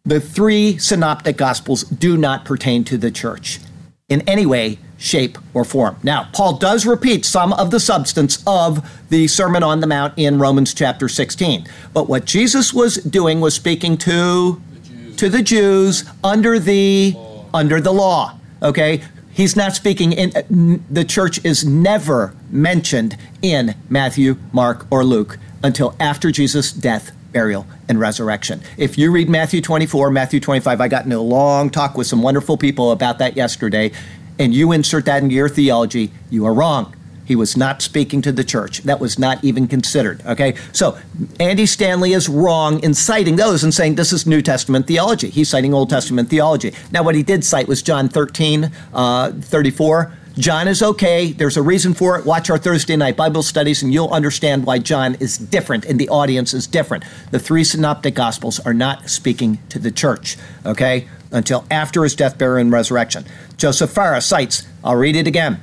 the 0.02 0.18
three 0.18 0.78
synoptic 0.78 1.36
Gospels 1.36 1.82
do 1.82 2.16
not 2.16 2.46
pertain 2.46 2.84
to 2.84 2.96
the 2.96 3.10
church 3.10 3.60
in 4.08 4.22
any 4.22 4.46
way, 4.46 4.78
shape, 4.96 5.36
or 5.52 5.62
form. 5.62 5.98
Now, 6.02 6.30
Paul 6.32 6.56
does 6.56 6.86
repeat 6.86 7.26
some 7.26 7.52
of 7.52 7.70
the 7.70 7.80
substance 7.80 8.42
of 8.46 8.90
the 9.10 9.28
Sermon 9.28 9.62
on 9.62 9.80
the 9.80 9.86
Mount 9.86 10.14
in 10.16 10.38
Romans 10.38 10.72
chapter 10.72 11.10
16. 11.10 11.66
But 11.92 12.08
what 12.08 12.24
Jesus 12.24 12.72
was 12.72 12.96
doing 12.96 13.42
was 13.42 13.54
speaking 13.54 13.98
to 13.98 14.62
the 14.84 15.16
to 15.18 15.28
the 15.28 15.42
Jews 15.42 16.04
under 16.24 16.58
the 16.58 17.12
law. 17.14 17.44
under 17.52 17.78
the 17.78 17.92
law. 17.92 18.38
Okay? 18.62 19.02
He's 19.36 19.54
not 19.54 19.74
speaking 19.74 20.14
in 20.14 20.32
uh, 20.34 20.78
the 20.90 21.04
church 21.04 21.44
is 21.44 21.62
never 21.62 22.34
mentioned 22.50 23.18
in 23.42 23.74
Matthew, 23.90 24.38
Mark, 24.50 24.86
or 24.90 25.04
Luke 25.04 25.38
until 25.62 25.94
after 26.00 26.30
Jesus' 26.30 26.72
death, 26.72 27.12
burial, 27.34 27.66
and 27.86 28.00
resurrection. 28.00 28.62
If 28.78 28.96
you 28.96 29.12
read 29.12 29.28
Matthew 29.28 29.60
24, 29.60 30.10
Matthew 30.10 30.40
25, 30.40 30.80
I 30.80 30.88
got 30.88 31.04
into 31.04 31.18
a 31.18 31.20
long 31.20 31.68
talk 31.68 31.98
with 31.98 32.06
some 32.06 32.22
wonderful 32.22 32.56
people 32.56 32.92
about 32.92 33.18
that 33.18 33.36
yesterday, 33.36 33.92
and 34.38 34.54
you 34.54 34.72
insert 34.72 35.04
that 35.04 35.22
into 35.22 35.34
your 35.34 35.50
theology, 35.50 36.12
you 36.30 36.46
are 36.46 36.54
wrong. 36.54 36.95
He 37.26 37.36
was 37.36 37.56
not 37.56 37.82
speaking 37.82 38.22
to 38.22 38.32
the 38.32 38.44
church. 38.44 38.82
That 38.82 39.00
was 39.00 39.18
not 39.18 39.42
even 39.44 39.66
considered. 39.66 40.24
Okay? 40.24 40.54
So 40.72 40.98
Andy 41.40 41.66
Stanley 41.66 42.12
is 42.12 42.28
wrong 42.28 42.82
in 42.82 42.94
citing 42.94 43.36
those 43.36 43.64
and 43.64 43.74
saying 43.74 43.96
this 43.96 44.12
is 44.12 44.26
New 44.26 44.40
Testament 44.40 44.86
theology. 44.86 45.28
He's 45.28 45.48
citing 45.48 45.74
Old 45.74 45.90
Testament 45.90 46.30
theology. 46.30 46.72
Now, 46.92 47.02
what 47.02 47.14
he 47.14 47.22
did 47.22 47.44
cite 47.44 47.68
was 47.68 47.82
John 47.82 48.08
13, 48.08 48.70
uh, 48.94 49.32
34. 49.32 50.12
John 50.38 50.68
is 50.68 50.82
okay. 50.82 51.32
There's 51.32 51.56
a 51.56 51.62
reason 51.62 51.94
for 51.94 52.18
it. 52.18 52.26
Watch 52.26 52.50
our 52.50 52.58
Thursday 52.58 52.94
night 52.94 53.16
Bible 53.16 53.42
studies 53.42 53.82
and 53.82 53.92
you'll 53.92 54.10
understand 54.10 54.66
why 54.66 54.78
John 54.78 55.14
is 55.14 55.38
different 55.38 55.86
and 55.86 55.98
the 55.98 56.10
audience 56.10 56.52
is 56.52 56.66
different. 56.66 57.04
The 57.30 57.38
three 57.38 57.64
synoptic 57.64 58.14
gospels 58.14 58.60
are 58.60 58.74
not 58.74 59.08
speaking 59.08 59.58
to 59.70 59.78
the 59.78 59.90
church, 59.90 60.36
okay, 60.66 61.08
until 61.32 61.64
after 61.70 62.02
his 62.02 62.14
death, 62.14 62.36
burial, 62.36 62.60
and 62.60 62.70
resurrection. 62.70 63.24
Joseph 63.56 63.94
Farah 63.94 64.22
cites, 64.22 64.68
I'll 64.84 64.96
read 64.96 65.16
it 65.16 65.26
again. 65.26 65.62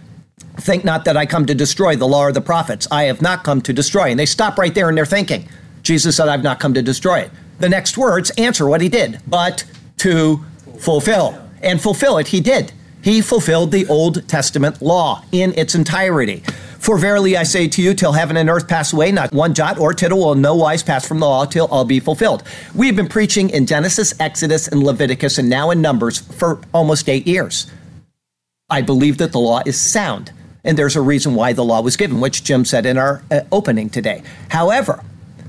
Think 0.57 0.85
not 0.85 1.05
that 1.05 1.17
I 1.17 1.25
come 1.25 1.45
to 1.47 1.55
destroy 1.55 1.95
the 1.95 2.07
law 2.07 2.21
or 2.21 2.31
the 2.31 2.41
prophets. 2.41 2.87
I 2.91 3.03
have 3.03 3.21
not 3.21 3.43
come 3.43 3.61
to 3.61 3.73
destroy. 3.73 4.11
And 4.11 4.19
they 4.19 4.25
stop 4.25 4.57
right 4.57 4.73
there 4.73 4.89
in 4.89 4.95
their 4.95 5.05
thinking. 5.05 5.47
Jesus 5.81 6.15
said, 6.17 6.29
I've 6.29 6.43
not 6.43 6.59
come 6.59 6.73
to 6.75 6.81
destroy 6.81 7.19
it. 7.19 7.31
The 7.59 7.69
next 7.69 7.97
words 7.97 8.29
answer 8.31 8.67
what 8.67 8.81
he 8.81 8.89
did, 8.89 9.19
but 9.27 9.65
to 9.97 10.43
fulfill. 10.79 11.39
And 11.61 11.81
fulfill 11.81 12.17
it, 12.17 12.27
he 12.27 12.39
did. 12.39 12.71
He 13.01 13.21
fulfilled 13.21 13.71
the 13.71 13.85
Old 13.87 14.27
Testament 14.29 14.81
law 14.81 15.23
in 15.31 15.53
its 15.57 15.75
entirety. 15.75 16.43
For 16.79 16.97
verily 16.97 17.37
I 17.37 17.43
say 17.43 17.67
to 17.69 17.81
you, 17.81 17.93
till 17.93 18.11
heaven 18.11 18.37
and 18.37 18.49
earth 18.49 18.67
pass 18.67 18.93
away, 18.93 19.11
not 19.11 19.31
one 19.33 19.53
jot 19.53 19.77
or 19.77 19.93
tittle 19.93 20.19
will 20.19 20.35
no 20.35 20.55
wise 20.55 20.83
pass 20.83 21.07
from 21.07 21.19
the 21.19 21.25
law 21.25 21.45
till 21.45 21.67
all 21.67 21.85
be 21.85 21.99
fulfilled. 21.99 22.43
We 22.75 22.87
have 22.87 22.95
been 22.95 23.07
preaching 23.07 23.49
in 23.49 23.65
Genesis, 23.65 24.13
Exodus, 24.19 24.67
and 24.67 24.83
Leviticus, 24.83 25.37
and 25.37 25.49
now 25.49 25.71
in 25.71 25.81
Numbers 25.81 26.19
for 26.19 26.61
almost 26.73 27.07
eight 27.07 27.25
years. 27.25 27.71
I 28.69 28.81
believe 28.81 29.17
that 29.19 29.31
the 29.31 29.39
law 29.39 29.61
is 29.65 29.79
sound, 29.79 30.31
and 30.63 30.77
there's 30.77 30.95
a 30.95 31.01
reason 31.01 31.35
why 31.35 31.53
the 31.53 31.63
law 31.63 31.81
was 31.81 31.97
given, 31.97 32.19
which 32.19 32.43
Jim 32.43 32.65
said 32.65 32.85
in 32.85 32.97
our 32.97 33.23
uh, 33.29 33.41
opening 33.51 33.89
today. 33.89 34.23
However, 34.49 35.03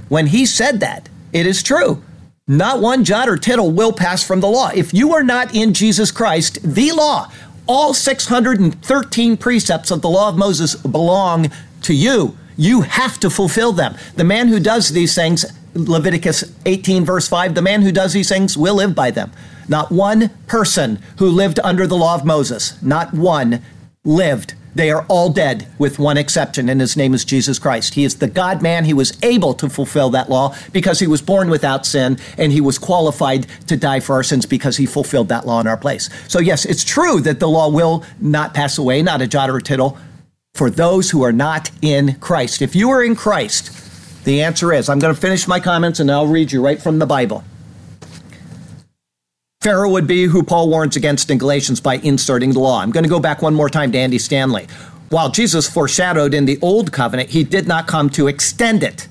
when 0.08 0.28
he 0.28 0.46
said 0.46 0.80
that, 0.80 1.08
it 1.32 1.46
is 1.46 1.62
true. 1.62 2.02
Not 2.46 2.80
one 2.80 3.04
jot 3.04 3.28
or 3.28 3.36
tittle 3.36 3.70
will 3.70 3.92
pass 3.92 4.22
from 4.22 4.40
the 4.40 4.48
law. 4.48 4.70
If 4.74 4.92
you 4.92 5.14
are 5.14 5.22
not 5.22 5.54
in 5.54 5.72
Jesus 5.72 6.10
Christ, 6.10 6.58
the 6.62 6.92
law, 6.92 7.30
all 7.66 7.94
613 7.94 9.36
precepts 9.36 9.90
of 9.90 10.02
the 10.02 10.10
law 10.10 10.28
of 10.28 10.36
Moses 10.36 10.74
belong 10.74 11.50
to 11.82 11.94
you. 11.94 12.36
You 12.56 12.82
have 12.82 13.18
to 13.20 13.30
fulfill 13.30 13.72
them. 13.72 13.96
The 14.16 14.24
man 14.24 14.48
who 14.48 14.60
does 14.60 14.90
these 14.90 15.14
things, 15.14 15.46
Leviticus 15.74 16.52
18, 16.66 17.04
verse 17.04 17.26
5, 17.26 17.54
the 17.54 17.62
man 17.62 17.82
who 17.82 17.90
does 17.90 18.12
these 18.12 18.28
things 18.28 18.58
will 18.58 18.74
live 18.74 18.94
by 18.94 19.10
them. 19.10 19.32
Not 19.66 19.90
one 19.90 20.28
person 20.46 21.00
who 21.18 21.26
lived 21.26 21.58
under 21.64 21.86
the 21.86 21.96
law 21.96 22.14
of 22.14 22.24
Moses, 22.24 22.80
not 22.82 23.14
one 23.14 23.62
lived 24.04 24.54
they 24.74 24.90
are 24.90 25.06
all 25.08 25.30
dead, 25.30 25.68
with 25.78 25.98
one 25.98 26.16
exception, 26.16 26.68
and 26.68 26.80
his 26.80 26.96
name 26.96 27.14
is 27.14 27.24
Jesus 27.24 27.58
Christ. 27.58 27.94
He 27.94 28.04
is 28.04 28.16
the 28.16 28.26
God 28.26 28.60
man. 28.60 28.84
He 28.84 28.94
was 28.94 29.16
able 29.22 29.54
to 29.54 29.68
fulfill 29.68 30.10
that 30.10 30.28
law 30.28 30.54
because 30.72 30.98
he 30.98 31.06
was 31.06 31.22
born 31.22 31.48
without 31.48 31.86
sin, 31.86 32.18
and 32.36 32.50
he 32.50 32.60
was 32.60 32.78
qualified 32.78 33.46
to 33.68 33.76
die 33.76 34.00
for 34.00 34.14
our 34.14 34.24
sins 34.24 34.46
because 34.46 34.76
he 34.76 34.86
fulfilled 34.86 35.28
that 35.28 35.46
law 35.46 35.60
in 35.60 35.66
our 35.66 35.76
place. 35.76 36.10
So, 36.28 36.40
yes, 36.40 36.64
it's 36.64 36.82
true 36.82 37.20
that 37.20 37.38
the 37.38 37.48
law 37.48 37.68
will 37.68 38.04
not 38.20 38.52
pass 38.52 38.76
away, 38.78 39.00
not 39.02 39.22
a 39.22 39.28
jot 39.28 39.48
or 39.48 39.58
a 39.58 39.62
tittle, 39.62 39.96
for 40.54 40.70
those 40.70 41.10
who 41.10 41.22
are 41.22 41.32
not 41.32 41.70
in 41.80 42.16
Christ. 42.16 42.60
If 42.60 42.74
you 42.74 42.90
are 42.90 43.02
in 43.02 43.14
Christ, 43.14 44.24
the 44.24 44.42
answer 44.42 44.72
is 44.72 44.88
I'm 44.88 44.98
going 44.98 45.14
to 45.14 45.20
finish 45.20 45.46
my 45.46 45.60
comments 45.60 46.00
and 46.00 46.10
I'll 46.10 46.26
read 46.26 46.50
you 46.50 46.64
right 46.64 46.80
from 46.80 46.98
the 46.98 47.06
Bible. 47.06 47.44
Farah 49.64 49.90
would 49.90 50.06
be 50.06 50.24
who 50.26 50.42
Paul 50.42 50.68
warns 50.68 50.94
against 50.94 51.30
in 51.30 51.38
Galatians 51.38 51.80
by 51.80 51.94
inserting 51.94 52.52
the 52.52 52.58
law. 52.58 52.82
I'm 52.82 52.90
going 52.90 53.02
to 53.02 53.08
go 53.08 53.18
back 53.18 53.40
one 53.40 53.54
more 53.54 53.70
time 53.70 53.90
to 53.92 53.98
Andy 53.98 54.18
Stanley. 54.18 54.66
While 55.08 55.30
Jesus 55.30 55.66
foreshadowed 55.66 56.34
in 56.34 56.44
the 56.44 56.58
old 56.60 56.92
covenant, 56.92 57.30
he 57.30 57.44
did 57.44 57.66
not 57.66 57.86
come 57.86 58.10
to 58.10 58.28
extend 58.28 58.82
it. 58.82 59.08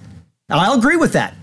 I'll 0.51 0.77
agree 0.77 0.95
with 0.95 1.11
that. 1.13 1.33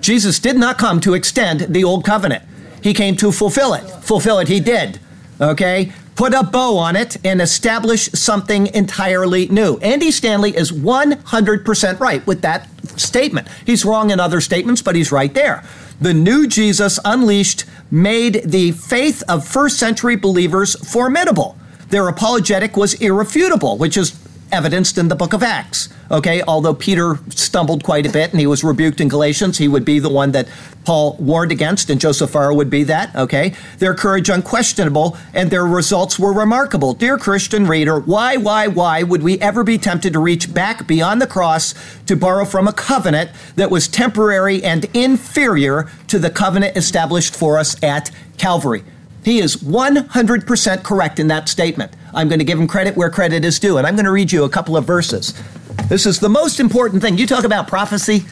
Jesus 0.00 0.40
did 0.40 0.56
not 0.56 0.78
come 0.78 1.00
to 1.02 1.14
extend 1.14 1.60
the 1.60 1.84
old 1.84 2.04
covenant. 2.04 2.42
He 2.82 2.92
came 2.92 3.14
to 3.18 3.30
fulfill 3.30 3.72
it. 3.72 3.88
Fulfill 4.02 4.40
it, 4.40 4.48
he 4.48 4.58
did. 4.58 4.98
Okay? 5.40 5.92
Put 6.16 6.34
a 6.34 6.42
bow 6.42 6.76
on 6.76 6.96
it 6.96 7.24
and 7.24 7.40
establish 7.40 8.06
something 8.14 8.66
entirely 8.74 9.46
new. 9.46 9.76
Andy 9.78 10.10
Stanley 10.10 10.56
is 10.56 10.72
100% 10.72 12.00
right 12.00 12.26
with 12.26 12.42
that 12.42 12.68
statement. 12.98 13.46
He's 13.64 13.84
wrong 13.84 14.10
in 14.10 14.18
other 14.18 14.40
statements, 14.40 14.82
but 14.82 14.96
he's 14.96 15.12
right 15.12 15.32
there. 15.32 15.62
The 16.00 16.12
new 16.12 16.46
Jesus 16.46 16.98
unleashed 17.04 17.64
made 17.90 18.42
the 18.44 18.72
faith 18.72 19.22
of 19.28 19.46
first 19.46 19.78
century 19.78 20.16
believers 20.16 20.76
formidable. 20.90 21.56
Their 21.88 22.08
apologetic 22.08 22.76
was 22.76 22.94
irrefutable, 22.94 23.78
which 23.78 23.96
is 23.96 24.18
evidenced 24.52 24.98
in 24.98 25.08
the 25.08 25.14
book 25.14 25.32
of 25.32 25.42
Acts. 25.42 25.88
Okay, 26.10 26.42
although 26.46 26.74
Peter 26.74 27.18
stumbled 27.30 27.82
quite 27.82 28.06
a 28.06 28.10
bit 28.10 28.30
and 28.30 28.40
he 28.40 28.46
was 28.46 28.62
rebuked 28.62 29.00
in 29.00 29.08
Galatians, 29.08 29.58
he 29.58 29.68
would 29.68 29.84
be 29.84 29.98
the 29.98 30.08
one 30.08 30.32
that 30.32 30.46
Paul 30.84 31.16
warned 31.18 31.50
against, 31.50 31.90
and 31.90 32.00
Joseph 32.00 32.30
Farah 32.30 32.54
would 32.54 32.70
be 32.70 32.84
that. 32.84 33.14
Okay, 33.16 33.54
their 33.78 33.94
courage 33.94 34.28
unquestionable 34.28 35.16
and 35.34 35.50
their 35.50 35.66
results 35.66 36.18
were 36.18 36.32
remarkable. 36.32 36.94
Dear 36.94 37.18
Christian 37.18 37.66
reader, 37.66 37.98
why, 37.98 38.36
why, 38.36 38.68
why 38.68 39.02
would 39.02 39.22
we 39.22 39.40
ever 39.40 39.64
be 39.64 39.78
tempted 39.78 40.12
to 40.12 40.20
reach 40.20 40.54
back 40.54 40.86
beyond 40.86 41.20
the 41.20 41.26
cross 41.26 41.74
to 42.06 42.14
borrow 42.14 42.44
from 42.44 42.68
a 42.68 42.72
covenant 42.72 43.30
that 43.56 43.70
was 43.70 43.88
temporary 43.88 44.62
and 44.62 44.84
inferior 44.94 45.90
to 46.06 46.18
the 46.20 46.30
covenant 46.30 46.76
established 46.76 47.34
for 47.34 47.58
us 47.58 47.82
at 47.82 48.12
Calvary? 48.38 48.84
He 49.24 49.40
is 49.40 49.56
100% 49.56 50.84
correct 50.84 51.18
in 51.18 51.26
that 51.26 51.48
statement. 51.48 51.92
I'm 52.14 52.28
going 52.28 52.38
to 52.38 52.44
give 52.44 52.60
him 52.60 52.68
credit 52.68 52.96
where 52.96 53.10
credit 53.10 53.44
is 53.44 53.58
due, 53.58 53.76
and 53.76 53.84
I'm 53.84 53.96
going 53.96 54.04
to 54.04 54.12
read 54.12 54.30
you 54.30 54.44
a 54.44 54.48
couple 54.48 54.76
of 54.76 54.84
verses. 54.84 55.34
This 55.88 56.06
is 56.06 56.18
the 56.18 56.28
most 56.28 56.58
important 56.58 57.00
thing. 57.00 57.16
You 57.16 57.26
talk 57.26 57.44
about 57.44 57.68
prophecy. 57.68 58.24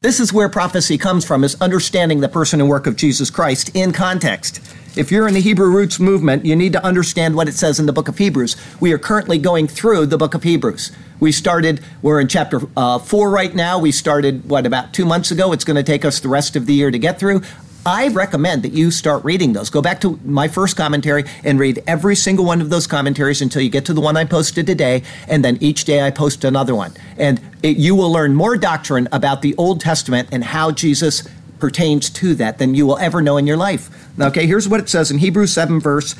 This 0.00 0.20
is 0.20 0.32
where 0.32 0.48
prophecy 0.48 0.96
comes 0.96 1.24
from, 1.24 1.44
is 1.44 1.60
understanding 1.60 2.20
the 2.20 2.28
person 2.28 2.60
and 2.60 2.68
work 2.68 2.86
of 2.86 2.96
Jesus 2.96 3.30
Christ 3.30 3.74
in 3.74 3.92
context. 3.92 4.60
If 4.96 5.12
you're 5.12 5.28
in 5.28 5.34
the 5.34 5.40
Hebrew 5.40 5.70
roots 5.70 6.00
movement, 6.00 6.44
you 6.44 6.56
need 6.56 6.72
to 6.72 6.84
understand 6.84 7.34
what 7.34 7.48
it 7.48 7.54
says 7.54 7.78
in 7.78 7.86
the 7.86 7.92
book 7.92 8.08
of 8.08 8.16
Hebrews. 8.16 8.56
We 8.80 8.92
are 8.92 8.98
currently 8.98 9.38
going 9.38 9.68
through 9.68 10.06
the 10.06 10.16
book 10.16 10.34
of 10.34 10.42
Hebrews. 10.42 10.92
We 11.20 11.32
started, 11.32 11.80
we're 12.00 12.20
in 12.20 12.28
chapter 12.28 12.60
uh, 12.76 12.98
four 12.98 13.28
right 13.28 13.54
now. 13.54 13.78
We 13.78 13.92
started, 13.92 14.48
what, 14.48 14.66
about 14.66 14.94
two 14.94 15.04
months 15.04 15.30
ago? 15.30 15.52
It's 15.52 15.64
going 15.64 15.76
to 15.76 15.82
take 15.82 16.04
us 16.04 16.20
the 16.20 16.28
rest 16.28 16.56
of 16.56 16.66
the 16.66 16.74
year 16.74 16.90
to 16.90 16.98
get 16.98 17.18
through. 17.18 17.42
I 17.86 18.08
recommend 18.08 18.62
that 18.64 18.72
you 18.72 18.90
start 18.90 19.24
reading 19.24 19.54
those. 19.54 19.70
Go 19.70 19.80
back 19.80 20.00
to 20.02 20.18
my 20.24 20.48
first 20.48 20.76
commentary 20.76 21.24
and 21.44 21.58
read 21.58 21.82
every 21.86 22.14
single 22.14 22.44
one 22.44 22.60
of 22.60 22.68
those 22.68 22.86
commentaries 22.86 23.40
until 23.40 23.62
you 23.62 23.70
get 23.70 23.86
to 23.86 23.94
the 23.94 24.00
one 24.00 24.16
I 24.16 24.24
posted 24.24 24.66
today, 24.66 25.02
and 25.28 25.44
then 25.44 25.56
each 25.60 25.84
day 25.84 26.02
I 26.02 26.10
post 26.10 26.44
another 26.44 26.74
one. 26.74 26.92
And 27.16 27.40
it, 27.62 27.78
you 27.78 27.94
will 27.94 28.12
learn 28.12 28.34
more 28.34 28.56
doctrine 28.56 29.08
about 29.12 29.40
the 29.40 29.54
Old 29.56 29.80
Testament 29.80 30.28
and 30.30 30.44
how 30.44 30.70
Jesus 30.72 31.26
pertains 31.58 32.10
to 32.10 32.34
that 32.34 32.58
than 32.58 32.74
you 32.74 32.86
will 32.86 32.98
ever 32.98 33.22
know 33.22 33.38
in 33.38 33.46
your 33.46 33.56
life. 33.56 33.90
Okay, 34.20 34.46
here's 34.46 34.68
what 34.68 34.80
it 34.80 34.88
says 34.88 35.10
in 35.10 35.18
Hebrews 35.18 35.52
7, 35.52 35.80
verse 35.80 36.14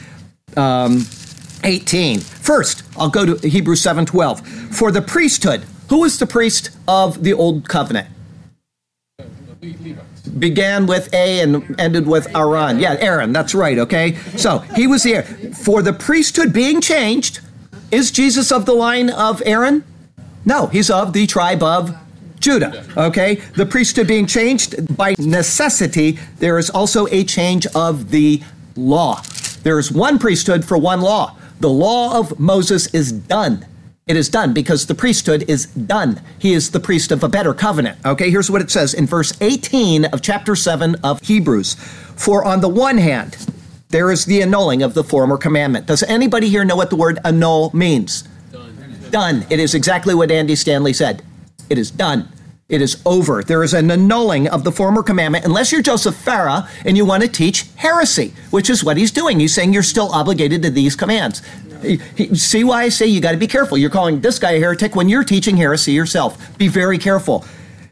um, 0.56 1.04
18. 1.62 2.20
First, 2.20 2.84
I'll 2.96 3.10
go 3.10 3.34
to 3.34 3.48
Hebrews 3.48 3.82
7 3.82 4.06
12. 4.06 4.46
For 4.74 4.90
the 4.90 5.02
priesthood, 5.02 5.64
who 5.90 6.04
is 6.04 6.18
the 6.18 6.26
priest 6.26 6.70
of 6.88 7.22
the 7.22 7.34
Old 7.34 7.68
Covenant? 7.68 8.08
Began 10.38 10.86
with 10.86 11.12
A 11.12 11.40
and 11.40 11.78
ended 11.80 12.06
with 12.06 12.34
Aaron. 12.34 12.78
Yeah, 12.78 12.96
Aaron, 13.00 13.32
that's 13.32 13.54
right, 13.54 13.78
okay? 13.78 14.14
So 14.36 14.58
he 14.76 14.86
was 14.86 15.02
here. 15.02 15.22
For 15.22 15.82
the 15.82 15.92
priesthood 15.92 16.52
being 16.52 16.80
changed, 16.80 17.40
is 17.90 18.10
Jesus 18.10 18.52
of 18.52 18.66
the 18.66 18.74
line 18.74 19.10
of 19.10 19.42
Aaron? 19.44 19.84
No, 20.44 20.66
he's 20.66 20.90
of 20.90 21.12
the 21.12 21.26
tribe 21.26 21.62
of 21.62 21.94
Judah, 22.38 22.84
okay? 22.96 23.34
The 23.56 23.66
priesthood 23.66 24.06
being 24.06 24.26
changed 24.26 24.96
by 24.96 25.14
necessity, 25.18 26.18
there 26.38 26.58
is 26.58 26.70
also 26.70 27.06
a 27.08 27.24
change 27.24 27.66
of 27.74 28.10
the 28.10 28.42
law. 28.76 29.20
There 29.62 29.78
is 29.78 29.92
one 29.92 30.18
priesthood 30.18 30.64
for 30.64 30.78
one 30.78 31.02
law. 31.02 31.36
The 31.60 31.68
law 31.68 32.18
of 32.18 32.38
Moses 32.40 32.86
is 32.94 33.12
done. 33.12 33.66
It 34.10 34.16
is 34.16 34.28
done 34.28 34.52
because 34.52 34.86
the 34.86 34.94
priesthood 34.96 35.44
is 35.48 35.66
done. 35.66 36.20
He 36.40 36.52
is 36.52 36.72
the 36.72 36.80
priest 36.80 37.12
of 37.12 37.22
a 37.22 37.28
better 37.28 37.54
covenant. 37.54 38.04
Okay, 38.04 38.28
here's 38.28 38.50
what 38.50 38.60
it 38.60 38.68
says 38.68 38.92
in 38.92 39.06
verse 39.06 39.32
18 39.40 40.06
of 40.06 40.20
chapter 40.20 40.56
7 40.56 40.96
of 41.04 41.20
Hebrews. 41.22 41.74
For 41.74 42.44
on 42.44 42.60
the 42.60 42.68
one 42.68 42.98
hand, 42.98 43.36
there 43.90 44.10
is 44.10 44.24
the 44.24 44.42
annulling 44.42 44.82
of 44.82 44.94
the 44.94 45.04
former 45.04 45.36
commandment. 45.36 45.86
Does 45.86 46.02
anybody 46.02 46.48
here 46.48 46.64
know 46.64 46.74
what 46.74 46.90
the 46.90 46.96
word 46.96 47.20
annul 47.24 47.70
means? 47.72 48.24
Done. 48.50 48.98
Done. 49.12 49.46
It 49.48 49.60
is 49.60 49.76
exactly 49.76 50.12
what 50.12 50.32
Andy 50.32 50.56
Stanley 50.56 50.92
said. 50.92 51.22
It 51.68 51.78
is 51.78 51.92
done. 51.92 52.28
It 52.68 52.82
is 52.82 53.00
over. 53.06 53.44
There 53.44 53.62
is 53.62 53.74
an 53.74 53.92
annulling 53.92 54.48
of 54.48 54.64
the 54.64 54.72
former 54.72 55.04
commandment, 55.04 55.44
unless 55.44 55.70
you're 55.70 55.82
Joseph 55.82 56.16
Farah 56.16 56.68
and 56.84 56.96
you 56.96 57.04
want 57.04 57.22
to 57.22 57.28
teach 57.28 57.66
heresy, 57.76 58.34
which 58.50 58.70
is 58.70 58.82
what 58.82 58.96
he's 58.96 59.12
doing. 59.12 59.38
He's 59.38 59.54
saying 59.54 59.72
you're 59.72 59.84
still 59.84 60.10
obligated 60.10 60.62
to 60.62 60.70
these 60.70 60.96
commands. 60.96 61.42
See 62.34 62.64
why 62.64 62.82
I 62.82 62.88
say 62.88 63.06
you 63.06 63.20
got 63.20 63.32
to 63.32 63.38
be 63.38 63.46
careful. 63.46 63.78
You're 63.78 63.90
calling 63.90 64.20
this 64.20 64.38
guy 64.38 64.52
a 64.52 64.60
heretic 64.60 64.94
when 64.94 65.08
you're 65.08 65.24
teaching 65.24 65.56
heresy 65.56 65.92
yourself. 65.92 66.56
Be 66.58 66.68
very 66.68 66.98
careful. 66.98 67.44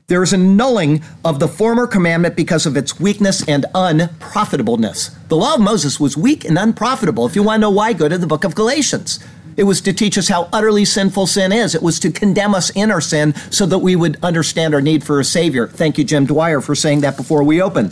There 0.08 0.22
is 0.22 0.32
a 0.32 0.38
nulling 0.38 1.04
of 1.22 1.38
the 1.38 1.48
former 1.48 1.86
commandment 1.86 2.34
because 2.34 2.64
of 2.64 2.78
its 2.78 2.98
weakness 2.98 3.46
and 3.46 3.66
unprofitableness. 3.74 5.10
The 5.28 5.36
law 5.36 5.56
of 5.56 5.60
Moses 5.60 6.00
was 6.00 6.16
weak 6.16 6.46
and 6.46 6.58
unprofitable. 6.58 7.26
If 7.26 7.36
you 7.36 7.42
want 7.42 7.58
to 7.58 7.60
know 7.60 7.70
why, 7.70 7.92
go 7.92 8.08
to 8.08 8.16
the 8.16 8.26
book 8.26 8.44
of 8.44 8.54
Galatians. 8.54 9.22
It 9.58 9.64
was 9.64 9.80
to 9.82 9.92
teach 9.92 10.16
us 10.16 10.28
how 10.28 10.48
utterly 10.52 10.86
sinful 10.86 11.26
sin 11.26 11.52
is. 11.52 11.74
It 11.74 11.82
was 11.82 12.00
to 12.00 12.10
condemn 12.10 12.54
us 12.54 12.70
in 12.70 12.90
our 12.90 13.00
sin 13.02 13.34
so 13.50 13.66
that 13.66 13.80
we 13.80 13.96
would 13.96 14.16
understand 14.22 14.72
our 14.72 14.80
need 14.80 15.04
for 15.04 15.20
a 15.20 15.24
Savior. 15.24 15.66
Thank 15.66 15.98
you, 15.98 16.04
Jim 16.04 16.24
Dwyer, 16.24 16.60
for 16.60 16.74
saying 16.74 17.00
that 17.00 17.16
before 17.16 17.42
we 17.42 17.60
open. 17.60 17.90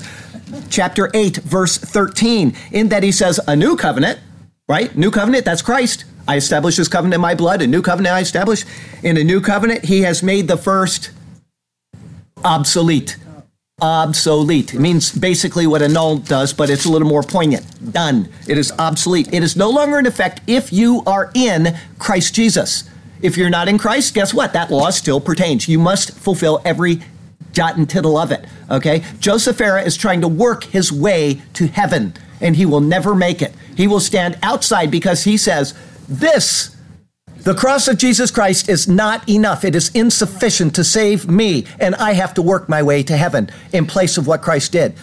Chapter 0.71 1.11
8, 1.13 1.39
verse 1.39 1.77
13, 1.77 2.57
in 2.71 2.89
that 2.89 3.03
he 3.03 3.13
says, 3.13 3.41
A 3.47 3.57
new 3.57 3.77
covenant 3.77 4.21
right? 4.69 4.97
New 4.97 5.11
covenant, 5.11 5.45
that's 5.45 5.63
Christ. 5.63 6.05
I 6.29 6.37
establish 6.37 6.77
this 6.77 6.89
covenant 6.89 7.15
in 7.15 7.21
my 7.21 7.35
blood. 7.35 7.63
A 7.63 7.67
new 7.67 7.83
covenant 7.83 8.15
I 8.15 8.21
establish. 8.21 8.65
In 9.03 9.17
a 9.17 9.25
new 9.25 9.41
covenant, 9.41 9.85
he 9.85 10.03
has 10.03 10.23
made 10.23 10.49
the 10.49 10.57
first 10.57 11.11
obsolete. 12.45 13.17
Obsolete. 13.81 14.75
It 14.75 14.81
means 14.81 15.13
basically 15.13 15.67
what 15.67 15.83
annul 15.83 16.17
does, 16.17 16.53
but 16.53 16.71
it's 16.71 16.85
a 16.85 16.91
little 16.91 17.07
more 17.09 17.23
poignant. 17.23 17.93
Done. 17.93 18.29
It 18.49 18.59
is 18.59 18.73
obsolete. 18.79 19.29
It 19.33 19.43
is 19.43 19.55
no 19.55 19.71
longer 19.71 19.99
in 19.99 20.07
effect 20.07 20.41
if 20.47 20.73
you 20.73 21.03
are 21.07 21.31
in 21.35 21.77
Christ 21.99 22.35
Jesus. 22.35 22.89
If 23.23 23.37
you're 23.37 23.51
not 23.51 23.69
in 23.69 23.79
Christ, 23.79 24.15
guess 24.15 24.35
what? 24.35 24.53
That 24.53 24.71
law 24.71 24.91
still 24.91 25.21
pertains. 25.21 25.69
You 25.69 25.79
must 25.79 26.13
fulfill 26.13 26.61
every 26.65 27.03
jot 27.53 27.77
and 27.77 27.89
tittle 27.89 28.17
of 28.17 28.33
it. 28.33 28.45
Okay? 28.71 29.05
Joseph 29.21 29.59
Farah 29.59 29.87
is 29.87 29.97
trying 29.97 30.21
to 30.23 30.29
work 30.29 30.65
his 30.65 30.93
way 30.93 31.41
to 31.55 31.69
heaven, 31.69 32.15
and 32.41 32.57
he 32.57 32.67
will 32.67 32.81
never 32.81 33.15
make 33.15 33.41
it 33.41 33.55
He 33.77 33.87
will 33.87 34.01
stand 34.01 34.39
outside 34.43 34.91
because 34.91 35.25
he 35.25 35.37
says, 35.37 35.75
This 36.09 36.77
the 37.47 37.55
cross 37.55 37.87
of 37.87 37.97
Jesus 37.97 38.33
Christ 38.33 38.69
is 38.69 38.89
not 38.89 39.29
enough. 39.29 39.65
It 39.65 39.77
is 39.77 39.91
insufficient 39.91 40.75
to 40.75 40.83
save 40.83 41.31
me, 41.31 41.65
and 41.79 41.95
I 41.95 42.15
have 42.15 42.35
to 42.35 42.43
work 42.43 42.69
my 42.69 42.83
way 42.83 43.05
to 43.05 43.17
heaven 43.17 43.51
in 43.73 43.87
place 43.87 44.19
of 44.19 44.27
what 44.27 44.43
Christ 44.43 44.73
did. 44.73 44.95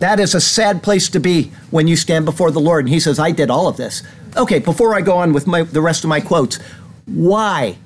That 0.00 0.18
is 0.18 0.34
a 0.34 0.40
sad 0.40 0.82
place 0.82 1.08
to 1.10 1.20
be 1.20 1.52
when 1.70 1.86
you 1.86 1.94
stand 1.94 2.24
before 2.24 2.50
the 2.50 2.58
Lord 2.58 2.86
and 2.86 2.92
He 2.92 2.98
says, 2.98 3.20
I 3.20 3.30
did 3.30 3.50
all 3.50 3.68
of 3.68 3.76
this. 3.76 4.02
Okay, 4.36 4.58
before 4.58 4.96
I 4.96 5.00
go 5.00 5.16
on 5.18 5.32
with 5.32 5.46
my, 5.46 5.62
the 5.62 5.80
rest 5.80 6.02
of 6.02 6.08
my 6.08 6.20
quotes, 6.20 6.58
why 7.04 7.76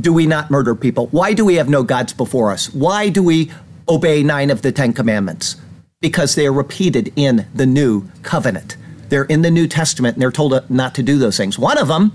do 0.00 0.12
we 0.12 0.26
not 0.26 0.50
murder 0.50 0.74
people? 0.74 1.06
Why 1.06 1.32
do 1.32 1.44
we 1.44 1.54
have 1.54 1.70
no 1.70 1.82
gods 1.82 2.12
before 2.12 2.52
us? 2.52 2.72
Why 2.74 3.08
do 3.08 3.22
we 3.22 3.50
obey 3.88 4.22
nine 4.22 4.50
of 4.50 4.60
the 4.60 4.70
Ten 4.70 4.92
Commandments? 4.92 5.56
Because 6.02 6.34
they 6.34 6.46
are 6.46 6.52
repeated 6.52 7.10
in 7.16 7.46
the 7.54 7.64
New 7.64 8.08
Covenant. 8.22 8.76
They're 9.08 9.24
in 9.24 9.42
the 9.42 9.50
New 9.50 9.66
Testament 9.66 10.16
and 10.16 10.22
they're 10.22 10.32
told 10.32 10.52
uh, 10.52 10.62
not 10.68 10.94
to 10.96 11.02
do 11.02 11.18
those 11.18 11.36
things. 11.36 11.58
One 11.58 11.78
of 11.78 11.88
them 11.88 12.12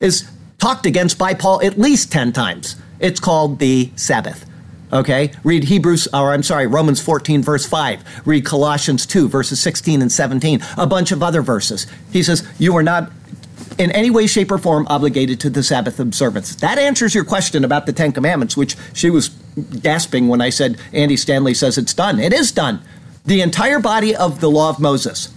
is 0.00 0.30
talked 0.58 0.86
against 0.86 1.18
by 1.18 1.34
Paul 1.34 1.62
at 1.62 1.78
least 1.78 2.12
10 2.12 2.32
times. 2.32 2.76
It's 3.00 3.20
called 3.20 3.58
the 3.58 3.90
Sabbath. 3.96 4.46
Okay? 4.92 5.32
Read 5.42 5.64
Hebrews, 5.64 6.06
or 6.12 6.32
I'm 6.32 6.42
sorry, 6.42 6.66
Romans 6.66 7.00
14, 7.00 7.42
verse 7.42 7.66
5. 7.66 8.26
Read 8.26 8.44
Colossians 8.44 9.06
2, 9.06 9.28
verses 9.28 9.58
16 9.60 10.02
and 10.02 10.12
17. 10.12 10.60
A 10.76 10.86
bunch 10.86 11.10
of 11.10 11.22
other 11.22 11.42
verses. 11.42 11.86
He 12.12 12.22
says, 12.22 12.46
You 12.58 12.76
are 12.76 12.82
not 12.82 13.10
in 13.78 13.90
any 13.90 14.10
way, 14.10 14.26
shape, 14.26 14.52
or 14.52 14.58
form 14.58 14.86
obligated 14.88 15.40
to 15.40 15.50
the 15.50 15.62
Sabbath 15.62 15.98
observance. 15.98 16.54
That 16.56 16.78
answers 16.78 17.14
your 17.14 17.24
question 17.24 17.64
about 17.64 17.86
the 17.86 17.92
Ten 17.92 18.12
Commandments, 18.12 18.56
which 18.56 18.76
she 18.92 19.10
was 19.10 19.30
gasping 19.82 20.28
when 20.28 20.40
I 20.40 20.50
said 20.50 20.78
Andy 20.92 21.16
Stanley 21.16 21.54
says 21.54 21.76
it's 21.76 21.94
done. 21.94 22.20
It 22.20 22.32
is 22.32 22.52
done. 22.52 22.82
The 23.26 23.40
entire 23.40 23.80
body 23.80 24.14
of 24.14 24.40
the 24.40 24.50
law 24.50 24.70
of 24.70 24.78
Moses 24.78 25.33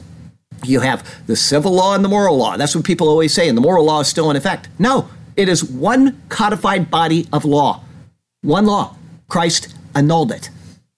you 0.64 0.80
have 0.82 1.26
the 1.28 1.36
civil 1.36 1.74
law 1.74 1.96
and 1.96 2.04
the 2.04 2.10
moral 2.10 2.38
law. 2.38 2.58
That's 2.58 2.76
what 2.76 2.86
people 2.86 3.10
always 3.10 3.34
say, 3.34 3.48
and 3.48 3.58
the 3.58 3.62
moral 3.62 3.86
law 3.86 4.00
is 4.00 4.08
still 4.08 4.30
in 4.30 4.36
effect. 4.36 4.70
No, 4.80 5.10
it 5.36 5.50
is 5.50 5.64
one 5.64 6.22
codified 6.30 6.90
body 6.90 7.28
of 7.32 7.46
law. 7.46 7.84
One 8.42 8.66
law. 8.66 8.96
Christ 9.28 9.74
annulled 9.94 10.32
it. 10.32 10.50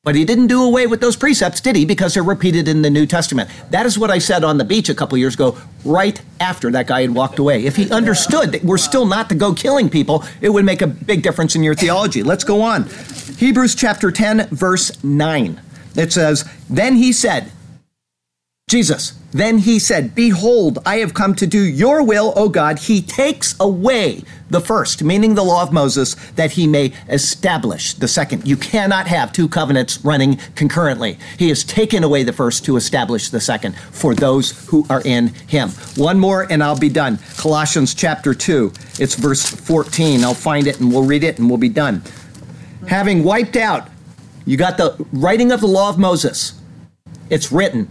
But 0.03 0.15
he 0.15 0.23
didn't 0.23 0.47
do 0.47 0.63
away 0.63 0.87
with 0.87 1.01
those 1.01 1.17
precepts, 1.17 1.59
did 1.59 1.75
he? 1.75 1.83
Because 1.83 2.13
they're 2.13 2.23
repeated 2.23 2.69
in 2.69 2.81
the 2.81 2.89
New 2.89 3.05
Testament. 3.05 3.49
That 3.69 3.85
is 3.85 3.99
what 3.99 4.09
I 4.09 4.17
said 4.17 4.45
on 4.45 4.57
the 4.57 4.63
beach 4.63 4.87
a 4.87 4.95
couple 4.95 5.17
years 5.17 5.35
ago, 5.35 5.57
right 5.83 6.19
after 6.39 6.71
that 6.71 6.87
guy 6.87 7.01
had 7.01 7.13
walked 7.13 7.37
away. 7.37 7.65
If 7.65 7.75
he 7.75 7.91
understood 7.91 8.53
that 8.53 8.63
we're 8.63 8.77
still 8.77 9.05
not 9.05 9.27
to 9.29 9.35
go 9.35 9.53
killing 9.53 9.89
people, 9.89 10.23
it 10.39 10.49
would 10.49 10.63
make 10.63 10.81
a 10.81 10.87
big 10.87 11.21
difference 11.21 11.55
in 11.55 11.63
your 11.63 11.75
theology. 11.75 12.23
Let's 12.23 12.45
go 12.45 12.61
on. 12.61 12.85
Hebrews 13.37 13.75
chapter 13.75 14.09
10, 14.09 14.47
verse 14.47 15.03
9. 15.03 15.61
It 15.95 16.13
says, 16.13 16.49
Then 16.69 16.95
he 16.95 17.11
said, 17.11 17.51
Jesus. 18.69 19.19
Then 19.31 19.57
he 19.57 19.79
said, 19.79 20.13
Behold, 20.13 20.77
I 20.85 20.97
have 20.97 21.15
come 21.15 21.33
to 21.35 21.47
do 21.47 21.59
your 21.59 22.03
will, 22.03 22.33
O 22.35 22.49
God. 22.49 22.77
He 22.77 23.01
takes 23.01 23.55
away 23.59 24.23
the 24.49 24.61
first, 24.61 25.03
meaning 25.03 25.33
the 25.33 25.43
law 25.43 25.63
of 25.63 25.73
Moses, 25.73 26.13
that 26.31 26.51
he 26.51 26.67
may 26.67 26.93
establish 27.07 27.95
the 27.95 28.07
second. 28.07 28.47
You 28.47 28.55
cannot 28.55 29.07
have 29.07 29.33
two 29.33 29.49
covenants 29.49 30.05
running 30.05 30.37
concurrently. 30.53 31.17
He 31.37 31.49
has 31.49 31.63
taken 31.63 32.03
away 32.03 32.23
the 32.23 32.31
first 32.31 32.63
to 32.65 32.75
establish 32.75 33.29
the 33.29 33.39
second 33.39 33.75
for 33.75 34.13
those 34.13 34.67
who 34.67 34.85
are 34.87 35.01
in 35.03 35.29
him. 35.47 35.69
One 35.95 36.19
more 36.19 36.45
and 36.51 36.63
I'll 36.63 36.79
be 36.79 36.89
done. 36.89 37.17
Colossians 37.37 37.95
chapter 37.95 38.35
2, 38.35 38.71
it's 38.99 39.15
verse 39.15 39.47
14. 39.47 40.23
I'll 40.23 40.35
find 40.35 40.67
it 40.67 40.79
and 40.79 40.91
we'll 40.91 41.05
read 41.05 41.23
it 41.23 41.39
and 41.39 41.49
we'll 41.49 41.57
be 41.57 41.69
done. 41.69 42.03
Having 42.87 43.23
wiped 43.23 43.55
out, 43.55 43.89
you 44.45 44.57
got 44.57 44.77
the 44.77 44.95
writing 45.11 45.51
of 45.51 45.59
the 45.61 45.67
law 45.67 45.89
of 45.89 45.97
Moses. 45.97 46.59
It's 47.31 47.51
written 47.51 47.89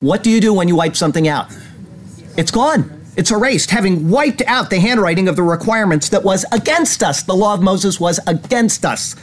what 0.00 0.22
do 0.22 0.30
you 0.30 0.40
do 0.40 0.54
when 0.54 0.66
you 0.66 0.76
wipe 0.76 0.96
something 0.96 1.28
out? 1.28 1.54
It's 2.36 2.50
gone. 2.50 3.00
It's 3.16 3.30
erased, 3.30 3.70
having 3.70 4.08
wiped 4.08 4.40
out 4.46 4.70
the 4.70 4.80
handwriting 4.80 5.28
of 5.28 5.36
the 5.36 5.42
requirements 5.42 6.08
that 6.08 6.24
was 6.24 6.46
against 6.52 7.02
us. 7.02 7.22
The 7.22 7.34
law 7.34 7.52
of 7.52 7.62
Moses 7.62 8.00
was 8.00 8.18
against 8.26 8.86
us, 8.86 9.14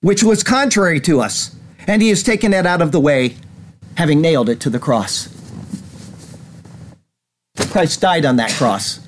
which 0.00 0.22
was 0.22 0.42
contrary 0.42 0.98
to 1.00 1.20
us. 1.20 1.54
And 1.86 2.00
he 2.00 2.08
has 2.08 2.22
taken 2.22 2.54
it 2.54 2.64
out 2.64 2.80
of 2.80 2.90
the 2.90 3.00
way, 3.00 3.36
having 3.98 4.22
nailed 4.22 4.48
it 4.48 4.60
to 4.60 4.70
the 4.70 4.78
cross. 4.78 5.28
Christ 7.70 8.00
died 8.00 8.24
on 8.24 8.36
that 8.36 8.52
cross. 8.52 9.06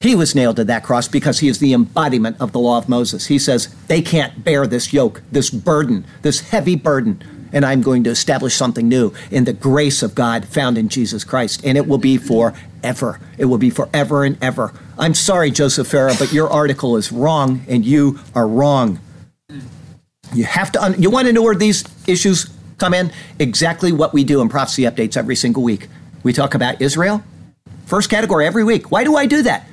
He 0.00 0.14
was 0.14 0.34
nailed 0.34 0.56
to 0.56 0.64
that 0.64 0.84
cross 0.84 1.06
because 1.06 1.40
he 1.40 1.48
is 1.48 1.58
the 1.58 1.74
embodiment 1.74 2.36
of 2.40 2.52
the 2.52 2.58
law 2.60 2.78
of 2.78 2.88
Moses. 2.88 3.26
He 3.26 3.38
says, 3.38 3.74
they 3.88 4.00
can't 4.00 4.42
bear 4.42 4.66
this 4.66 4.92
yoke, 4.92 5.22
this 5.30 5.50
burden, 5.50 6.06
this 6.22 6.40
heavy 6.40 6.76
burden 6.76 7.22
and 7.54 7.64
I'm 7.64 7.80
going 7.80 8.04
to 8.04 8.10
establish 8.10 8.54
something 8.54 8.88
new 8.88 9.14
in 9.30 9.44
the 9.44 9.54
grace 9.54 10.02
of 10.02 10.14
God 10.14 10.44
found 10.44 10.76
in 10.76 10.90
Jesus 10.90 11.24
Christ. 11.24 11.64
And 11.64 11.78
it 11.78 11.86
will 11.86 11.98
be 11.98 12.18
forever. 12.18 13.20
It 13.38 13.46
will 13.46 13.58
be 13.58 13.70
forever 13.70 14.24
and 14.24 14.36
ever. 14.42 14.74
I'm 14.98 15.14
sorry, 15.14 15.50
Joseph 15.50 15.88
Farah, 15.88 16.18
but 16.18 16.32
your 16.32 16.50
article 16.50 16.96
is 16.96 17.10
wrong, 17.10 17.64
and 17.68 17.84
you 17.86 18.18
are 18.34 18.46
wrong. 18.46 18.98
You 20.34 20.44
have 20.44 20.72
to, 20.72 20.82
un- 20.82 21.00
you 21.00 21.10
want 21.10 21.28
to 21.28 21.32
know 21.32 21.42
where 21.42 21.54
these 21.54 21.84
issues 22.08 22.50
come 22.78 22.92
in? 22.92 23.12
Exactly 23.38 23.92
what 23.92 24.12
we 24.12 24.24
do 24.24 24.40
in 24.40 24.48
prophecy 24.48 24.82
updates 24.82 25.16
every 25.16 25.36
single 25.36 25.62
week. 25.62 25.88
We 26.24 26.32
talk 26.32 26.54
about 26.54 26.82
Israel, 26.82 27.22
first 27.86 28.10
category 28.10 28.46
every 28.46 28.64
week. 28.64 28.90
Why 28.90 29.04
do 29.04 29.16
I 29.16 29.26
do 29.26 29.42
that? 29.42 29.68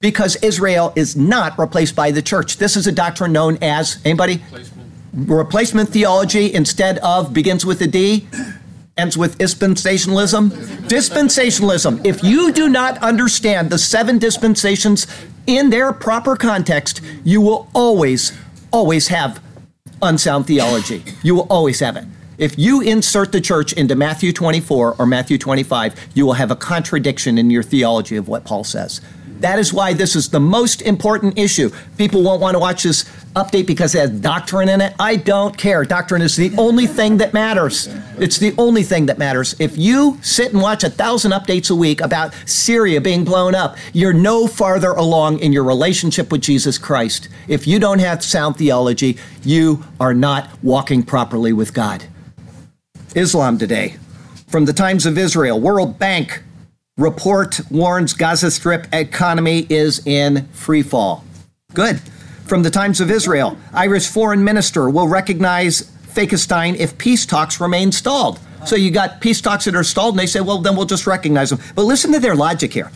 Because 0.00 0.36
Israel 0.36 0.92
is 0.94 1.16
not 1.16 1.58
replaced 1.58 1.96
by 1.96 2.12
the 2.12 2.22
church. 2.22 2.58
This 2.58 2.76
is 2.76 2.86
a 2.86 2.92
doctrine 2.92 3.32
known 3.32 3.58
as 3.60 3.98
anybody? 4.04 4.42
Replacement 5.14 5.88
theology 5.88 6.52
instead 6.52 6.98
of 6.98 7.32
begins 7.32 7.64
with 7.64 7.80
a 7.80 7.86
D, 7.86 8.26
ends 8.96 9.16
with 9.16 9.38
dispensationalism. 9.38 10.50
Dispensationalism. 10.88 12.04
If 12.04 12.22
you 12.22 12.52
do 12.52 12.68
not 12.68 12.98
understand 12.98 13.70
the 13.70 13.78
seven 13.78 14.18
dispensations 14.18 15.06
in 15.46 15.70
their 15.70 15.92
proper 15.92 16.36
context, 16.36 17.00
you 17.24 17.40
will 17.40 17.68
always, 17.74 18.32
always 18.70 19.08
have 19.08 19.42
unsound 20.02 20.46
theology. 20.46 21.02
You 21.22 21.34
will 21.34 21.46
always 21.50 21.80
have 21.80 21.96
it. 21.96 22.04
If 22.36 22.58
you 22.58 22.80
insert 22.80 23.30
the 23.30 23.40
church 23.40 23.72
into 23.72 23.94
Matthew 23.94 24.32
24 24.32 24.96
or 24.98 25.06
Matthew 25.06 25.38
25, 25.38 26.08
you 26.14 26.26
will 26.26 26.32
have 26.32 26.50
a 26.50 26.56
contradiction 26.56 27.38
in 27.38 27.48
your 27.50 27.62
theology 27.62 28.16
of 28.16 28.26
what 28.26 28.44
Paul 28.44 28.64
says. 28.64 29.00
That 29.40 29.58
is 29.58 29.72
why 29.72 29.92
this 29.92 30.16
is 30.16 30.28
the 30.28 30.40
most 30.40 30.82
important 30.82 31.38
issue. 31.38 31.70
People 31.98 32.22
won't 32.22 32.40
want 32.40 32.54
to 32.54 32.58
watch 32.58 32.84
this 32.84 33.04
update 33.34 33.66
because 33.66 33.94
it 33.94 33.98
has 33.98 34.10
doctrine 34.10 34.68
in 34.68 34.80
it. 34.80 34.94
I 34.98 35.16
don't 35.16 35.56
care. 35.56 35.84
Doctrine 35.84 36.22
is 36.22 36.36
the 36.36 36.54
only 36.56 36.86
thing 36.86 37.18
that 37.18 37.34
matters. 37.34 37.88
It's 38.18 38.38
the 38.38 38.54
only 38.56 38.82
thing 38.82 39.06
that 39.06 39.18
matters. 39.18 39.54
If 39.58 39.76
you 39.76 40.18
sit 40.22 40.52
and 40.52 40.62
watch 40.62 40.84
a 40.84 40.90
thousand 40.90 41.32
updates 41.32 41.70
a 41.70 41.74
week 41.74 42.00
about 42.00 42.32
Syria 42.46 43.00
being 43.00 43.24
blown 43.24 43.54
up, 43.54 43.76
you're 43.92 44.12
no 44.12 44.46
farther 44.46 44.92
along 44.92 45.40
in 45.40 45.52
your 45.52 45.64
relationship 45.64 46.30
with 46.30 46.40
Jesus 46.40 46.78
Christ. 46.78 47.28
If 47.48 47.66
you 47.66 47.78
don't 47.78 47.98
have 47.98 48.22
sound 48.22 48.56
theology, 48.56 49.18
you 49.42 49.84
are 49.98 50.14
not 50.14 50.48
walking 50.62 51.02
properly 51.02 51.52
with 51.52 51.74
God. 51.74 52.04
Islam 53.14 53.58
today. 53.58 53.96
From 54.46 54.64
the 54.64 54.72
Times 54.72 55.04
of 55.06 55.18
Israel, 55.18 55.60
World 55.60 55.98
Bank 55.98 56.42
report 56.96 57.60
warns 57.72 58.14
Gaza 58.14 58.52
Strip 58.52 58.86
economy 58.92 59.66
is 59.68 60.06
in 60.06 60.46
free 60.52 60.82
fall. 60.82 61.24
Good. 61.72 62.00
From 62.46 62.62
the 62.62 62.70
Times 62.70 63.00
of 63.00 63.10
Israel, 63.10 63.56
Irish 63.72 64.08
foreign 64.08 64.44
minister 64.44 64.88
will 64.88 65.08
recognize 65.08 65.90
Fakestein 66.12 66.76
if 66.76 66.96
peace 66.96 67.26
talks 67.26 67.60
remain 67.60 67.90
stalled. 67.90 68.38
So 68.64 68.76
you 68.76 68.92
got 68.92 69.20
peace 69.20 69.40
talks 69.40 69.64
that 69.64 69.74
are 69.74 69.82
stalled, 69.82 70.14
and 70.14 70.20
they 70.20 70.26
say, 70.26 70.40
well, 70.40 70.58
then 70.58 70.76
we'll 70.76 70.86
just 70.86 71.06
recognize 71.06 71.50
them. 71.50 71.58
But 71.74 71.82
listen 71.82 72.12
to 72.12 72.20
their 72.20 72.36
logic 72.36 72.72
here. 72.72 72.92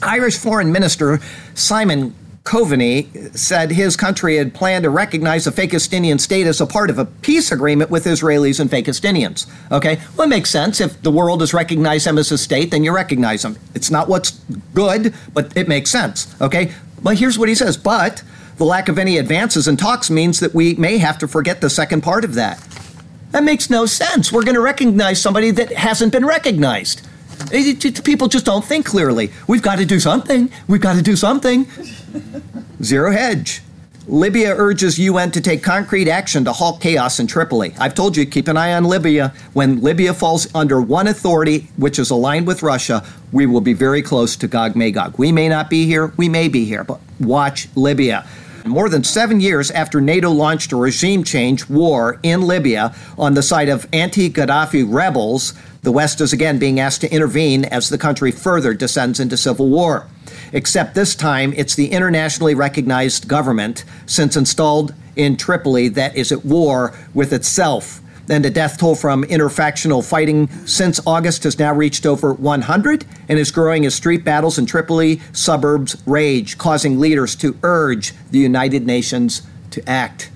Irish 0.00 0.38
foreign 0.38 0.70
minister 0.70 1.18
Simon 1.54 2.14
Coveney 2.44 3.34
said 3.36 3.70
his 3.70 3.96
country 3.96 4.36
had 4.36 4.52
planned 4.52 4.84
to 4.84 4.90
recognize 4.90 5.46
the 5.46 5.50
Fakistinian 5.50 6.20
state 6.20 6.46
as 6.46 6.60
a 6.60 6.66
part 6.66 6.90
of 6.90 6.98
a 6.98 7.06
peace 7.06 7.50
agreement 7.50 7.90
with 7.90 8.04
Israelis 8.04 8.60
and 8.60 8.70
Fakistinians. 8.70 9.50
Okay, 9.72 9.98
well, 10.16 10.26
it 10.26 10.30
makes 10.30 10.50
sense. 10.50 10.78
If 10.78 11.00
the 11.00 11.10
world 11.10 11.40
has 11.40 11.54
recognized 11.54 12.06
them 12.06 12.18
as 12.18 12.30
a 12.30 12.36
state, 12.36 12.70
then 12.70 12.84
you 12.84 12.94
recognize 12.94 13.42
them. 13.42 13.58
It's 13.74 13.90
not 13.90 14.08
what's 14.08 14.32
good, 14.74 15.14
but 15.32 15.56
it 15.56 15.68
makes 15.68 15.90
sense. 15.90 16.38
Okay, 16.40 16.72
but 17.02 17.18
here's 17.18 17.38
what 17.38 17.48
he 17.48 17.54
says. 17.54 17.78
But 17.78 18.22
the 18.58 18.64
lack 18.64 18.90
of 18.90 18.98
any 18.98 19.16
advances 19.16 19.66
in 19.66 19.78
talks 19.78 20.10
means 20.10 20.40
that 20.40 20.54
we 20.54 20.74
may 20.74 20.98
have 20.98 21.16
to 21.18 21.28
forget 21.28 21.62
the 21.62 21.70
second 21.70 22.02
part 22.02 22.24
of 22.24 22.34
that. 22.34 22.62
That 23.30 23.42
makes 23.42 23.70
no 23.70 23.86
sense. 23.86 24.30
We're 24.30 24.44
going 24.44 24.54
to 24.54 24.60
recognize 24.60 25.20
somebody 25.20 25.50
that 25.52 25.72
hasn't 25.72 26.12
been 26.12 26.26
recognized. 26.26 27.04
People 28.04 28.28
just 28.28 28.44
don't 28.44 28.64
think 28.64 28.86
clearly. 28.86 29.30
We've 29.46 29.62
got 29.62 29.78
to 29.78 29.86
do 29.86 30.00
something. 30.00 30.50
We've 30.68 30.80
got 30.80 30.96
to 30.96 31.02
do 31.02 31.16
something. 31.16 31.66
Zero 32.82 33.12
hedge. 33.12 33.62
Libya 34.06 34.54
urges 34.54 34.98
UN 34.98 35.30
to 35.30 35.40
take 35.40 35.62
concrete 35.62 36.08
action 36.08 36.44
to 36.44 36.52
halt 36.52 36.80
chaos 36.82 37.18
in 37.20 37.26
Tripoli. 37.26 37.74
I've 37.78 37.94
told 37.94 38.18
you, 38.18 38.26
keep 38.26 38.48
an 38.48 38.56
eye 38.58 38.74
on 38.74 38.84
Libya. 38.84 39.32
When 39.54 39.80
Libya 39.80 40.12
falls 40.12 40.54
under 40.54 40.80
one 40.82 41.06
authority, 41.06 41.68
which 41.76 41.98
is 41.98 42.10
aligned 42.10 42.46
with 42.46 42.62
Russia, 42.62 43.02
we 43.32 43.46
will 43.46 43.62
be 43.62 43.72
very 43.72 44.02
close 44.02 44.36
to 44.36 44.46
Gog 44.46 44.76
Magog. 44.76 45.18
We 45.18 45.32
may 45.32 45.48
not 45.48 45.70
be 45.70 45.86
here, 45.86 46.12
we 46.18 46.28
may 46.28 46.48
be 46.48 46.66
here, 46.66 46.84
but 46.84 47.00
watch 47.18 47.68
Libya. 47.76 48.26
More 48.66 48.90
than 48.90 49.04
seven 49.04 49.40
years 49.40 49.70
after 49.70 50.00
NATO 50.02 50.30
launched 50.30 50.72
a 50.72 50.76
regime 50.76 51.24
change 51.24 51.68
war 51.68 52.18
in 52.22 52.42
Libya 52.42 52.94
on 53.16 53.34
the 53.34 53.42
side 53.42 53.70
of 53.70 53.86
anti 53.92 54.28
Gaddafi 54.28 54.84
rebels, 54.86 55.54
The 55.84 55.92
West 55.92 56.22
is 56.22 56.32
again 56.32 56.58
being 56.58 56.80
asked 56.80 57.02
to 57.02 57.12
intervene 57.12 57.66
as 57.66 57.90
the 57.90 57.98
country 57.98 58.30
further 58.30 58.72
descends 58.72 59.20
into 59.20 59.36
civil 59.36 59.68
war. 59.68 60.06
Except 60.50 60.94
this 60.94 61.14
time, 61.14 61.52
it's 61.58 61.74
the 61.74 61.90
internationally 61.92 62.54
recognized 62.54 63.28
government, 63.28 63.84
since 64.06 64.34
installed 64.34 64.94
in 65.14 65.36
Tripoli, 65.36 65.88
that 65.88 66.16
is 66.16 66.32
at 66.32 66.42
war 66.42 66.94
with 67.12 67.34
itself. 67.34 68.00
And 68.30 68.42
the 68.42 68.48
death 68.48 68.78
toll 68.78 68.94
from 68.94 69.24
interfactional 69.24 70.02
fighting 70.02 70.48
since 70.66 71.06
August 71.06 71.44
has 71.44 71.58
now 71.58 71.74
reached 71.74 72.06
over 72.06 72.32
100 72.32 73.04
and 73.28 73.38
is 73.38 73.50
growing 73.50 73.84
as 73.84 73.94
street 73.94 74.24
battles 74.24 74.58
in 74.58 74.64
Tripoli 74.64 75.20
suburbs 75.34 76.02
rage, 76.06 76.56
causing 76.56 76.98
leaders 76.98 77.36
to 77.36 77.58
urge 77.62 78.14
the 78.30 78.38
United 78.38 78.86
Nations 78.86 79.42
to 79.72 79.86
act. 79.86 80.30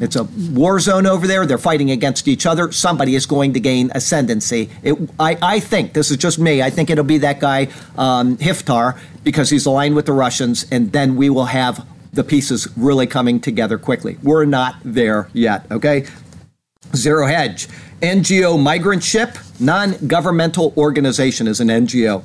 It's 0.00 0.16
a 0.16 0.24
war 0.24 0.80
zone 0.80 1.06
over 1.06 1.26
there. 1.26 1.46
They're 1.46 1.58
fighting 1.58 1.90
against 1.90 2.26
each 2.26 2.44
other. 2.44 2.72
Somebody 2.72 3.14
is 3.14 3.24
going 3.26 3.52
to 3.52 3.60
gain 3.60 3.92
ascendancy. 3.94 4.68
It, 4.82 4.98
I, 5.20 5.38
I, 5.40 5.60
think, 5.60 5.92
this 5.92 6.10
is 6.10 6.16
just 6.16 6.38
me, 6.38 6.60
I 6.60 6.70
think 6.70 6.90
it'll 6.90 7.04
be 7.04 7.18
that 7.18 7.38
guy, 7.38 7.68
um, 7.96 8.36
Hiftar, 8.38 8.98
because 9.22 9.50
he's 9.50 9.64
aligned 9.64 9.94
with 9.94 10.06
the 10.06 10.12
Russians, 10.12 10.66
and 10.72 10.90
then 10.90 11.14
we 11.14 11.30
will 11.30 11.46
have 11.46 11.86
the 12.12 12.24
pieces 12.24 12.68
really 12.76 13.06
coming 13.06 13.40
together 13.40 13.78
quickly. 13.78 14.18
We're 14.22 14.44
not 14.44 14.76
there 14.84 15.28
yet, 15.32 15.70
okay? 15.70 16.06
Zero 16.94 17.26
Hedge. 17.26 17.68
NGO 18.00 18.60
migrant 18.60 19.04
ship, 19.04 19.38
non 19.60 19.92
governmental 20.08 20.74
organization 20.76 21.46
is 21.46 21.60
an 21.60 21.68
NGO. 21.68 22.24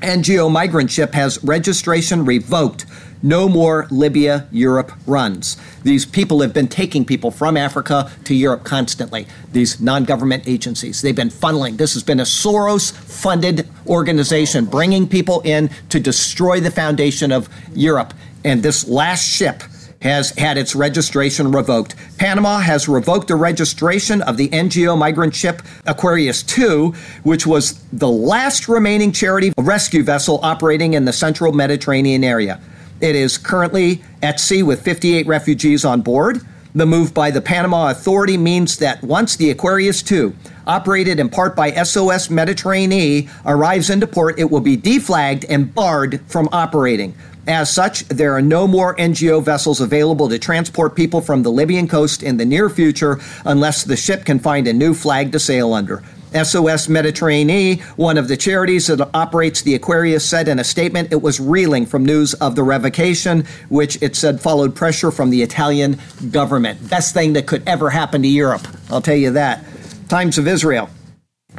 NGO 0.00 0.50
migrant 0.50 0.90
ship 0.90 1.14
has 1.14 1.42
registration 1.44 2.24
revoked. 2.24 2.86
No 3.24 3.48
more 3.48 3.86
Libya 3.90 4.46
Europe 4.52 4.92
runs. 5.06 5.56
These 5.82 6.04
people 6.04 6.42
have 6.42 6.52
been 6.52 6.68
taking 6.68 7.06
people 7.06 7.30
from 7.30 7.56
Africa 7.56 8.12
to 8.24 8.34
Europe 8.34 8.64
constantly. 8.64 9.26
These 9.50 9.80
non 9.80 10.04
government 10.04 10.46
agencies. 10.46 11.00
They've 11.00 11.16
been 11.16 11.30
funneling. 11.30 11.78
This 11.78 11.94
has 11.94 12.02
been 12.02 12.20
a 12.20 12.24
Soros 12.24 12.92
funded 12.92 13.66
organization 13.86 14.66
bringing 14.66 15.08
people 15.08 15.40
in 15.40 15.70
to 15.88 15.98
destroy 15.98 16.60
the 16.60 16.70
foundation 16.70 17.32
of 17.32 17.48
Europe. 17.72 18.12
And 18.44 18.62
this 18.62 18.86
last 18.86 19.26
ship 19.26 19.62
has 20.02 20.28
had 20.36 20.58
its 20.58 20.74
registration 20.74 21.50
revoked. 21.50 21.94
Panama 22.18 22.58
has 22.58 22.88
revoked 22.88 23.28
the 23.28 23.36
registration 23.36 24.20
of 24.20 24.36
the 24.36 24.50
NGO 24.50 24.98
migrant 24.98 25.34
ship 25.34 25.62
Aquarius 25.86 26.42
2, 26.42 26.92
which 27.22 27.46
was 27.46 27.82
the 27.90 28.06
last 28.06 28.68
remaining 28.68 29.12
charity 29.12 29.50
rescue 29.56 30.02
vessel 30.02 30.40
operating 30.42 30.92
in 30.92 31.06
the 31.06 31.12
central 31.14 31.52
Mediterranean 31.52 32.22
area. 32.22 32.60
It 33.00 33.16
is 33.16 33.38
currently 33.38 34.02
at 34.22 34.40
sea 34.40 34.62
with 34.62 34.82
58 34.82 35.26
refugees 35.26 35.84
on 35.84 36.00
board. 36.00 36.40
The 36.74 36.86
move 36.86 37.14
by 37.14 37.30
the 37.30 37.40
Panama 37.40 37.90
Authority 37.90 38.36
means 38.36 38.78
that 38.78 39.02
once 39.02 39.36
the 39.36 39.50
Aquarius 39.50 40.10
II, 40.10 40.32
operated 40.66 41.20
in 41.20 41.28
part 41.28 41.54
by 41.54 41.70
SOS 41.70 42.28
Mediterranee, 42.28 43.28
arrives 43.46 43.90
into 43.90 44.06
port, 44.06 44.38
it 44.38 44.50
will 44.50 44.60
be 44.60 44.76
deflagged 44.76 45.44
and 45.48 45.72
barred 45.72 46.20
from 46.26 46.48
operating. 46.50 47.14
As 47.46 47.70
such, 47.70 48.08
there 48.08 48.32
are 48.32 48.42
no 48.42 48.66
more 48.66 48.96
NGO 48.96 49.42
vessels 49.42 49.80
available 49.80 50.28
to 50.30 50.38
transport 50.38 50.96
people 50.96 51.20
from 51.20 51.42
the 51.42 51.52
Libyan 51.52 51.86
coast 51.86 52.22
in 52.22 52.38
the 52.38 52.46
near 52.46 52.70
future 52.70 53.20
unless 53.44 53.84
the 53.84 53.96
ship 53.96 54.24
can 54.24 54.38
find 54.38 54.66
a 54.66 54.72
new 54.72 54.94
flag 54.94 55.30
to 55.32 55.38
sail 55.38 55.74
under. 55.74 56.02
SOS 56.34 56.88
Mediterranee, 56.88 57.80
one 57.96 58.18
of 58.18 58.28
the 58.28 58.36
charities 58.36 58.88
that 58.88 59.08
operates 59.14 59.62
the 59.62 59.74
Aquarius, 59.74 60.28
said 60.28 60.48
in 60.48 60.58
a 60.58 60.64
statement 60.64 61.12
it 61.12 61.22
was 61.22 61.38
reeling 61.38 61.86
from 61.86 62.04
news 62.04 62.34
of 62.34 62.56
the 62.56 62.62
revocation, 62.62 63.46
which 63.68 64.02
it 64.02 64.16
said 64.16 64.40
followed 64.40 64.74
pressure 64.74 65.10
from 65.10 65.30
the 65.30 65.42
Italian 65.42 65.98
government. 66.30 66.90
Best 66.90 67.14
thing 67.14 67.34
that 67.34 67.46
could 67.46 67.62
ever 67.68 67.90
happen 67.90 68.22
to 68.22 68.28
Europe, 68.28 68.66
I'll 68.90 69.00
tell 69.00 69.16
you 69.16 69.30
that. 69.32 69.64
Times 70.08 70.38
of 70.38 70.48
Israel. 70.48 70.90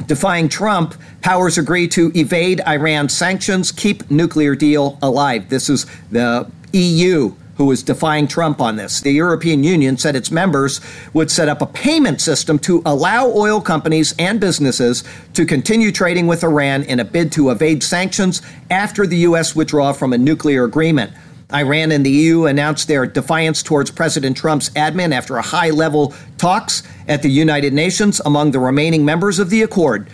Defying 0.06 0.48
Trump, 0.50 0.94
powers 1.22 1.56
agree 1.56 1.88
to 1.88 2.12
evade 2.14 2.60
Iran 2.66 3.08
sanctions, 3.08 3.72
keep 3.72 4.10
nuclear 4.10 4.54
deal 4.54 4.98
alive. 5.00 5.48
This 5.48 5.70
is 5.70 5.86
the 6.10 6.50
EU 6.72 7.34
who 7.56 7.70
is 7.70 7.82
defying 7.82 8.28
Trump 8.28 8.60
on 8.60 8.76
this. 8.76 9.00
The 9.00 9.12
European 9.12 9.64
Union 9.64 9.96
said 9.96 10.16
its 10.16 10.30
members 10.30 10.80
would 11.12 11.30
set 11.30 11.48
up 11.48 11.62
a 11.62 11.66
payment 11.66 12.20
system 12.20 12.58
to 12.60 12.82
allow 12.84 13.26
oil 13.26 13.60
companies 13.60 14.14
and 14.18 14.40
businesses 14.40 15.04
to 15.34 15.46
continue 15.46 15.90
trading 15.90 16.26
with 16.26 16.44
Iran 16.44 16.82
in 16.82 17.00
a 17.00 17.04
bid 17.04 17.32
to 17.32 17.50
evade 17.50 17.82
sanctions 17.82 18.42
after 18.70 19.06
the 19.06 19.18
U.S. 19.18 19.56
withdraw 19.56 19.92
from 19.92 20.12
a 20.12 20.18
nuclear 20.18 20.64
agreement. 20.64 21.12
Iran 21.52 21.92
and 21.92 22.04
the 22.04 22.10
EU 22.10 22.46
announced 22.46 22.88
their 22.88 23.06
defiance 23.06 23.62
towards 23.62 23.92
President 23.92 24.36
Trump's 24.36 24.70
admin 24.70 25.12
after 25.12 25.38
high 25.38 25.70
level 25.70 26.12
talks 26.38 26.82
at 27.06 27.22
the 27.22 27.30
United 27.30 27.72
Nations 27.72 28.20
among 28.24 28.50
the 28.50 28.58
remaining 28.58 29.04
members 29.04 29.38
of 29.38 29.48
the 29.48 29.62
accord. 29.62 30.08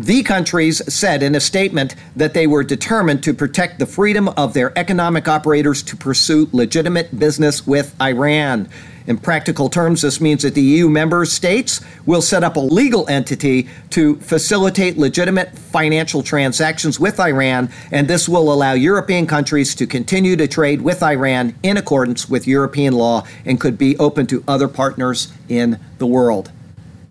The 0.00 0.22
countries 0.22 0.80
said 0.94 1.24
in 1.24 1.34
a 1.34 1.40
statement 1.40 1.96
that 2.14 2.32
they 2.32 2.46
were 2.46 2.62
determined 2.62 3.24
to 3.24 3.34
protect 3.34 3.80
the 3.80 3.86
freedom 3.86 4.28
of 4.28 4.54
their 4.54 4.72
economic 4.78 5.26
operators 5.26 5.82
to 5.82 5.96
pursue 5.96 6.48
legitimate 6.52 7.18
business 7.18 7.66
with 7.66 8.00
Iran. 8.00 8.68
In 9.08 9.18
practical 9.18 9.68
terms, 9.68 10.02
this 10.02 10.20
means 10.20 10.42
that 10.42 10.54
the 10.54 10.62
EU 10.62 10.88
member 10.88 11.24
states 11.24 11.80
will 12.06 12.22
set 12.22 12.44
up 12.44 12.54
a 12.54 12.60
legal 12.60 13.08
entity 13.08 13.68
to 13.90 14.14
facilitate 14.18 14.98
legitimate 14.98 15.58
financial 15.58 16.22
transactions 16.22 17.00
with 17.00 17.18
Iran, 17.18 17.68
and 17.90 18.06
this 18.06 18.28
will 18.28 18.52
allow 18.52 18.74
European 18.74 19.26
countries 19.26 19.74
to 19.74 19.84
continue 19.84 20.36
to 20.36 20.46
trade 20.46 20.80
with 20.80 21.02
Iran 21.02 21.56
in 21.64 21.76
accordance 21.76 22.28
with 22.28 22.46
European 22.46 22.94
law 22.94 23.26
and 23.44 23.58
could 23.58 23.76
be 23.76 23.98
open 23.98 24.28
to 24.28 24.44
other 24.46 24.68
partners 24.68 25.32
in 25.48 25.80
the 25.98 26.06
world. 26.06 26.52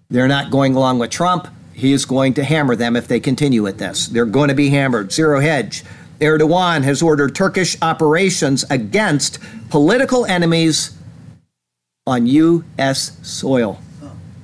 They're 0.09 0.29
not 0.29 0.51
going 0.51 0.73
along 0.73 0.99
with 0.99 1.09
Trump. 1.09 1.49
He 1.77 1.93
is 1.93 2.05
going 2.05 2.33
to 2.33 2.43
hammer 2.43 2.75
them 2.75 2.95
if 2.95 3.07
they 3.07 3.19
continue 3.19 3.61
with 3.61 3.77
this. 3.77 4.07
They're 4.07 4.25
going 4.25 4.49
to 4.49 4.55
be 4.55 4.69
hammered. 4.69 5.11
Zero 5.11 5.39
hedge. 5.39 5.83
Erdogan 6.19 6.83
has 6.83 7.03
ordered 7.03 7.35
Turkish 7.35 7.77
operations 7.83 8.65
against 8.71 9.37
political 9.69 10.25
enemies 10.25 10.97
on 12.07 12.25
U.S. 12.25 13.19
soil. 13.21 13.79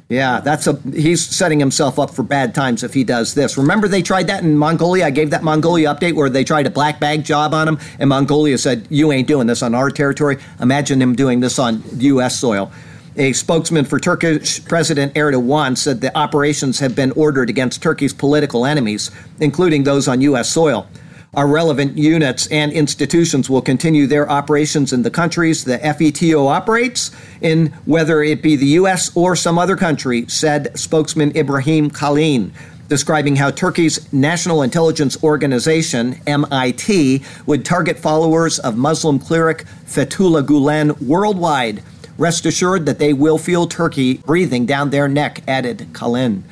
Yeah, 0.09 0.41
that's 0.41 0.67
a 0.67 0.79
he's 0.93 1.25
setting 1.25 1.59
himself 1.59 1.97
up 1.97 2.11
for 2.11 2.21
bad 2.21 2.53
times 2.53 2.83
if 2.83 2.93
he 2.93 3.03
does 3.03 3.33
this. 3.33 3.57
Remember 3.57 3.87
they 3.87 4.03
tried 4.03 4.27
that 4.27 4.43
in 4.43 4.55
Mongolia? 4.55 5.07
I 5.07 5.09
gave 5.09 5.31
that 5.31 5.41
Mongolia 5.41 5.95
update 5.95 6.13
where 6.13 6.29
they 6.29 6.43
tried 6.43 6.67
a 6.67 6.69
black 6.69 6.99
bag 6.99 7.23
job 7.23 7.51
on 7.55 7.67
him 7.67 7.79
and 7.97 8.09
Mongolia 8.09 8.59
said, 8.59 8.85
"You 8.91 9.11
ain't 9.11 9.27
doing 9.27 9.47
this 9.47 9.63
on 9.63 9.73
our 9.73 9.89
territory." 9.89 10.37
Imagine 10.59 11.01
him 11.01 11.15
doing 11.15 11.39
this 11.39 11.57
on 11.57 11.81
US 11.97 12.37
soil. 12.37 12.71
A 13.15 13.31
spokesman 13.33 13.85
for 13.85 13.99
Turkish 13.99 14.65
President 14.65 15.13
Erdogan 15.13 15.77
said 15.77 16.01
the 16.01 16.17
operations 16.17 16.79
have 16.79 16.95
been 16.95 17.11
ordered 17.11 17.47
against 17.47 17.83
Turkey's 17.83 18.11
political 18.11 18.65
enemies, 18.65 19.11
including 19.39 19.83
those 19.83 20.07
on 20.07 20.21
US 20.21 20.49
soil. 20.49 20.87
Our 21.35 21.47
relevant 21.47 21.95
units 21.95 22.47
and 22.47 22.71
institutions 22.71 23.51
will 23.51 23.61
continue 23.61 24.07
their 24.07 24.27
operations 24.27 24.93
in 24.93 25.03
the 25.03 25.11
countries 25.11 25.63
the 25.63 25.77
FETO 25.77 26.47
operates, 26.47 27.11
in 27.39 27.67
whether 27.85 28.23
it 28.23 28.41
be 28.41 28.55
the 28.55 28.65
U.S. 28.81 29.15
or 29.15 29.35
some 29.35 29.59
other 29.59 29.75
country, 29.75 30.25
said 30.27 30.75
spokesman 30.77 31.37
Ibrahim 31.37 31.91
Kalin 31.91 32.51
describing 32.89 33.35
how 33.35 33.49
Turkey's 33.49 34.11
National 34.13 34.61
Intelligence 34.61 35.23
Organization, 35.23 36.19
MIT, 36.27 37.23
would 37.47 37.65
target 37.65 37.97
followers 37.97 38.59
of 38.59 38.77
Muslim 38.77 39.17
cleric 39.17 39.63
Fethullah 39.85 40.43
Gulen 40.43 41.01
worldwide. 41.01 41.81
Rest 42.17 42.45
assured 42.45 42.85
that 42.85 42.99
they 42.99 43.13
will 43.13 43.37
feel 43.37 43.67
Turkey 43.67 44.17
breathing 44.17 44.65
down 44.65 44.89
their 44.89 45.07
neck, 45.07 45.41
added 45.47 45.87
Kalin. 45.93 46.43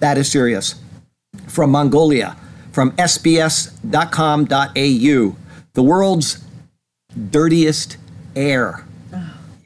That 0.00 0.16
is 0.16 0.30
serious. 0.30 0.76
From 1.46 1.70
Mongolia, 1.70 2.36
from 2.72 2.92
sbs.com.au. 2.92 4.46
The 5.72 5.82
world's 5.82 6.44
dirtiest 7.30 7.96
air. 8.34 8.84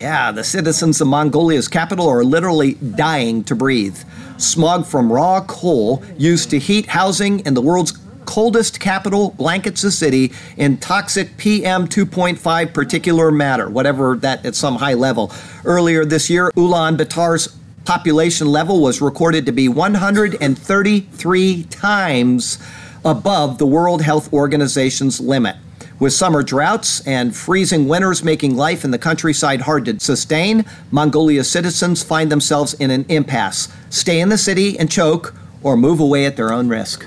Yeah, 0.00 0.32
the 0.32 0.44
citizens 0.44 1.00
of 1.00 1.08
Mongolia's 1.08 1.68
capital 1.68 2.08
are 2.08 2.24
literally 2.24 2.74
dying 2.74 3.44
to 3.44 3.54
breathe. 3.54 3.96
Smog 4.36 4.84
from 4.84 5.12
raw 5.12 5.40
coal 5.40 6.02
used 6.18 6.50
to 6.50 6.58
heat 6.58 6.86
housing 6.86 7.40
in 7.46 7.54
the 7.54 7.62
world's 7.62 7.92
coldest 8.34 8.80
capital 8.80 9.30
blankets 9.30 9.82
the 9.82 9.92
city 9.92 10.32
in 10.56 10.76
toxic 10.78 11.36
PM 11.36 11.86
2.5 11.86 12.36
particulate 12.72 13.32
matter, 13.32 13.70
whatever 13.70 14.16
that 14.16 14.44
at 14.44 14.56
some 14.56 14.74
high 14.74 14.94
level. 14.94 15.30
Earlier 15.64 16.04
this 16.04 16.28
year, 16.28 16.50
Ulaanbaatar's 16.56 17.56
population 17.84 18.48
level 18.48 18.82
was 18.82 19.00
recorded 19.00 19.46
to 19.46 19.52
be 19.52 19.68
133 19.68 21.62
times 21.70 22.58
above 23.04 23.58
the 23.58 23.66
World 23.66 24.02
Health 24.02 24.32
Organization's 24.32 25.20
limit. 25.20 25.54
With 26.00 26.12
summer 26.12 26.42
droughts 26.42 27.06
and 27.06 27.36
freezing 27.36 27.86
winters 27.86 28.24
making 28.24 28.56
life 28.56 28.84
in 28.84 28.90
the 28.90 28.98
countryside 28.98 29.60
hard 29.60 29.84
to 29.84 30.00
sustain, 30.00 30.64
Mongolia 30.90 31.44
citizens 31.44 32.02
find 32.02 32.32
themselves 32.32 32.74
in 32.74 32.90
an 32.90 33.06
impasse. 33.08 33.68
Stay 33.90 34.18
in 34.18 34.28
the 34.28 34.38
city 34.38 34.76
and 34.76 34.90
choke, 34.90 35.36
or 35.62 35.76
move 35.76 36.00
away 36.00 36.26
at 36.26 36.36
their 36.36 36.52
own 36.52 36.66
risk. 36.66 37.06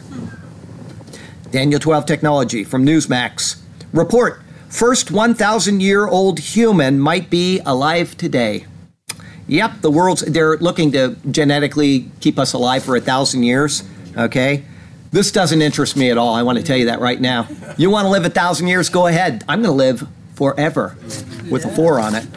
Daniel 1.51 1.79
12 1.79 2.05
Technology 2.05 2.63
from 2.63 2.85
Newsmax. 2.85 3.61
Report 3.93 4.41
First 4.69 5.11
1,000 5.11 5.81
year 5.81 6.07
old 6.07 6.39
human 6.39 6.99
might 6.99 7.29
be 7.29 7.61
alive 7.65 8.17
today. 8.17 8.65
Yep, 9.47 9.79
the 9.81 9.89
world's, 9.89 10.21
they're 10.23 10.57
looking 10.57 10.91
to 10.91 11.15
genetically 11.31 12.11
keep 12.19 12.37
us 12.37 12.51
alive 12.51 12.83
for 12.83 12.97
a 12.97 13.01
thousand 13.01 13.43
years. 13.43 13.83
Okay? 14.17 14.65
This 15.11 15.31
doesn't 15.31 15.61
interest 15.61 15.95
me 15.95 16.11
at 16.11 16.17
all. 16.17 16.35
I 16.35 16.43
want 16.43 16.57
to 16.57 16.63
tell 16.63 16.75
you 16.75 16.87
that 16.87 16.99
right 16.99 17.19
now. 17.19 17.47
You 17.77 17.89
want 17.89 18.05
to 18.05 18.09
live 18.09 18.25
a 18.25 18.29
thousand 18.29 18.67
years? 18.67 18.89
Go 18.89 19.07
ahead. 19.07 19.45
I'm 19.47 19.61
going 19.61 19.71
to 19.71 19.77
live 19.77 20.05
forever 20.35 20.97
with 21.49 21.63
a 21.63 21.69
four 21.73 21.99
on 22.01 22.15
it. 22.15 22.27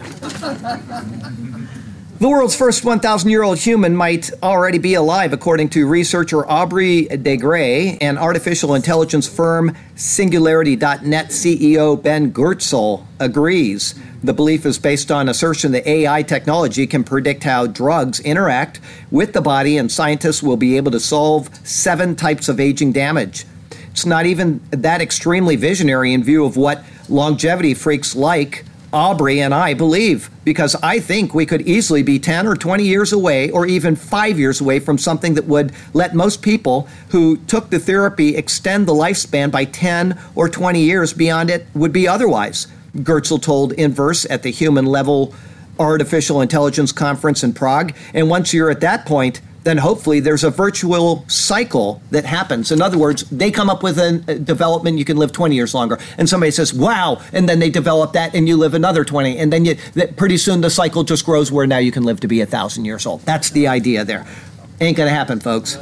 The 2.21 2.29
world's 2.29 2.55
first 2.55 2.85
1,000 2.85 3.31
year 3.31 3.43
old 3.43 3.61
human 3.61 3.97
might 3.97 4.31
already 4.43 4.77
be 4.77 4.93
alive, 4.93 5.33
according 5.33 5.71
to 5.71 5.87
researcher 5.87 6.47
Aubrey 6.47 7.05
de 7.07 7.39
Grey 7.39 7.97
and 7.99 8.19
artificial 8.19 8.75
intelligence 8.75 9.27
firm 9.27 9.75
SingularityNET 9.97 11.29
CEO 11.29 12.03
Ben 12.03 12.31
Goertzel 12.31 13.07
agrees. 13.19 13.95
The 14.23 14.35
belief 14.35 14.67
is 14.67 14.79
based 14.79 15.11
on 15.11 15.31
assertion 15.31 15.73
that 15.73 15.89
AI 15.89 16.23
technology 16.23 16.87
can 16.87 17.05
predict 17.05 17.45
how 17.45 17.67
drugs 17.67 18.21
interact 18.21 18.81
with 19.11 19.33
the 19.33 19.41
body, 19.41 19.79
and 19.79 19.91
scientists 19.91 20.43
will 20.43 20.59
be 20.59 20.77
able 20.77 20.91
to 20.91 21.01
solve 21.01 21.49
seven 21.67 22.17
types 22.17 22.51
of 22.51 22.61
aging 22.61 22.93
damage. 22.93 23.47
It's 23.93 24.05
not 24.05 24.27
even 24.27 24.61
that 24.73 25.01
extremely 25.01 25.57
visionary 25.57 26.13
in 26.13 26.23
view 26.23 26.45
of 26.45 26.59
what 26.59 26.85
longevity 27.09 27.73
freaks 27.73 28.15
like 28.15 28.67
Aubrey 28.93 29.41
and 29.41 29.55
I 29.55 29.75
believe, 29.75 30.31
because 30.45 30.75
I 30.83 30.99
think 30.99 31.33
we 31.33 31.47
could 31.47 31.63
easily 31.63 32.03
be 32.03 32.19
10 32.19 32.47
or 32.47 32.57
20 32.57 32.85
years 32.85 33.13
away, 33.13 33.51
or 33.51 33.67
even 33.67 33.95
five 33.95 34.39
years 34.39 34.61
away 34.61 34.81
from 34.81 34.99
something 34.99 35.35
that 35.35 35.45
would 35.45 35.73
let 35.93 36.15
most 36.15 36.43
people 36.43 36.89
who 37.11 37.37
took 37.47 37.71
the 37.71 37.79
therapy 37.79 38.37
extend 38.37 38.87
the 38.87 38.93
lifespan 38.93 39.51
by 39.51 39.65
10 39.65 40.19
or 40.35 40.49
20 40.49 40.81
years 40.81 41.13
beyond 41.13 41.51
it 41.51 41.67
would 41.75 41.93
be 41.93 42.09
otherwise. 42.09 42.67
Goertzel 42.97 43.41
told 43.41 43.73
Inverse 43.75 44.27
at 44.29 44.43
the 44.43 44.51
Human 44.51 44.87
Level 44.87 45.33
Artificial 45.79 46.41
Intelligence 46.41 46.93
Conference 46.93 47.45
in 47.45 47.53
Prague. 47.53 47.95
And 48.13 48.29
once 48.29 48.53
you're 48.53 48.71
at 48.71 48.81
that 48.81 49.07
point, 49.07 49.41
then 49.65 49.77
hopefully 49.79 50.21
there's 50.21 50.45
a 50.45 50.51
virtual 50.51 51.25
cycle 51.29 52.01
that 52.11 52.25
happens. 52.25 52.73
In 52.73 52.81
other 52.81 52.99
words, 52.99 53.23
they 53.31 53.51
come 53.51 53.69
up 53.69 53.83
with 53.83 53.99
a 53.99 54.39
development, 54.39 54.99
you 54.99 55.05
can 55.05 55.17
live 55.17 55.33
20 55.33 55.55
years 55.55 55.75
longer. 55.75 55.99
And 56.17 56.29
somebody 56.29 56.51
says, 56.51 56.73
wow, 56.73 57.21
and 57.33 57.49
then 57.49 57.59
they 57.59 57.71
develop 57.71 58.13
that 58.15 58.35
and 58.35 58.49
you 58.49 58.57
live 58.57 58.75
another 58.75 59.05
20. 59.05 59.39
And 59.39 59.53
then 59.53 59.65
you, 59.65 59.77
pretty 60.17 60.39
soon 60.39 60.61
the 60.61 60.71
cycle 60.71 61.05
just 61.05 61.27
grows 61.27 61.53
where 61.53 61.67
now 61.67 61.79
you 61.79 61.93
can 61.93 62.05
live 62.05 62.21
to 62.21 62.29
be 62.29 62.41
a 62.41 62.45
1,000 62.45 62.85
years 62.85 63.05
old. 63.07 63.21
That's 63.23 63.51
the 63.51 63.69
idea 63.69 64.05
there. 64.05 64.27
Ain't 64.81 64.97
going 64.97 65.09
to 65.09 65.15
happen, 65.15 65.41
folks. 65.41 65.77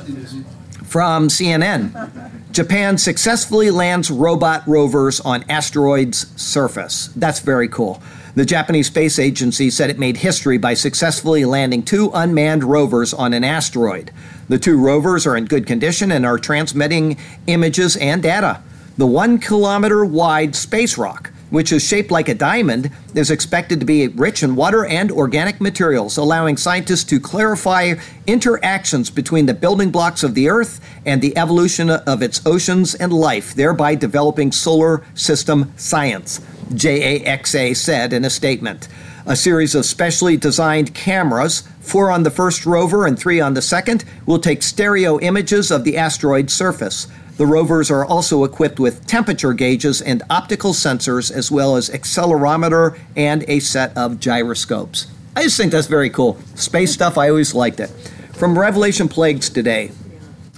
From 0.84 1.28
CNN. 1.28 2.32
Japan 2.50 2.98
successfully 2.98 3.70
lands 3.70 4.10
robot 4.10 4.66
rovers 4.66 5.20
on 5.20 5.44
asteroid's 5.48 6.26
surface. 6.40 7.08
That's 7.14 7.40
very 7.40 7.68
cool. 7.68 8.02
The 8.38 8.44
Japanese 8.44 8.86
Space 8.86 9.18
Agency 9.18 9.68
said 9.68 9.90
it 9.90 9.98
made 9.98 10.18
history 10.18 10.58
by 10.58 10.74
successfully 10.74 11.44
landing 11.44 11.82
two 11.82 12.12
unmanned 12.14 12.62
rovers 12.62 13.12
on 13.12 13.32
an 13.32 13.42
asteroid. 13.42 14.12
The 14.48 14.60
two 14.60 14.78
rovers 14.78 15.26
are 15.26 15.36
in 15.36 15.46
good 15.46 15.66
condition 15.66 16.12
and 16.12 16.24
are 16.24 16.38
transmitting 16.38 17.16
images 17.48 17.96
and 17.96 18.22
data. 18.22 18.62
The 18.96 19.08
one 19.08 19.40
kilometer 19.40 20.04
wide 20.04 20.54
space 20.54 20.96
rock, 20.96 21.32
which 21.50 21.72
is 21.72 21.86
shaped 21.86 22.10
like 22.10 22.28
a 22.28 22.34
diamond, 22.34 22.90
is 23.14 23.30
expected 23.30 23.80
to 23.80 23.86
be 23.86 24.08
rich 24.08 24.42
in 24.42 24.56
water 24.56 24.84
and 24.84 25.10
organic 25.10 25.60
materials, 25.60 26.16
allowing 26.16 26.56
scientists 26.56 27.04
to 27.04 27.20
clarify 27.20 27.94
interactions 28.26 29.10
between 29.10 29.46
the 29.46 29.54
building 29.54 29.90
blocks 29.90 30.22
of 30.22 30.34
the 30.34 30.48
Earth 30.48 30.80
and 31.06 31.22
the 31.22 31.36
evolution 31.36 31.90
of 31.90 32.22
its 32.22 32.44
oceans 32.46 32.94
and 32.94 33.12
life, 33.12 33.54
thereby 33.54 33.94
developing 33.94 34.52
solar 34.52 35.04
system 35.14 35.72
science. 35.76 36.40
JAXA 36.70 37.76
said 37.76 38.12
in 38.12 38.24
a 38.24 38.30
statement. 38.30 38.88
A 39.26 39.36
series 39.36 39.74
of 39.74 39.84
specially 39.84 40.38
designed 40.38 40.94
cameras, 40.94 41.68
four 41.80 42.10
on 42.10 42.22
the 42.22 42.30
first 42.30 42.64
rover 42.64 43.06
and 43.06 43.18
three 43.18 43.40
on 43.40 43.54
the 43.54 43.62
second, 43.62 44.04
will 44.24 44.38
take 44.38 44.62
stereo 44.62 45.20
images 45.20 45.70
of 45.70 45.84
the 45.84 45.98
asteroid's 45.98 46.52
surface. 46.54 47.06
The 47.38 47.46
rovers 47.46 47.88
are 47.88 48.04
also 48.04 48.42
equipped 48.42 48.80
with 48.80 49.06
temperature 49.06 49.52
gauges 49.52 50.02
and 50.02 50.24
optical 50.28 50.72
sensors, 50.72 51.30
as 51.30 51.52
well 51.52 51.76
as 51.76 51.88
accelerometer 51.88 52.98
and 53.14 53.44
a 53.46 53.60
set 53.60 53.96
of 53.96 54.18
gyroscopes. 54.18 55.06
I 55.36 55.44
just 55.44 55.56
think 55.56 55.70
that's 55.70 55.86
very 55.86 56.10
cool. 56.10 56.36
Space 56.56 56.92
stuff, 56.92 57.16
I 57.16 57.28
always 57.28 57.54
liked 57.54 57.78
it. 57.78 57.90
From 58.32 58.58
Revelation 58.58 59.06
Plagues 59.08 59.50
today, 59.50 59.92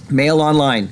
Mail 0.09 0.41
Online. 0.41 0.89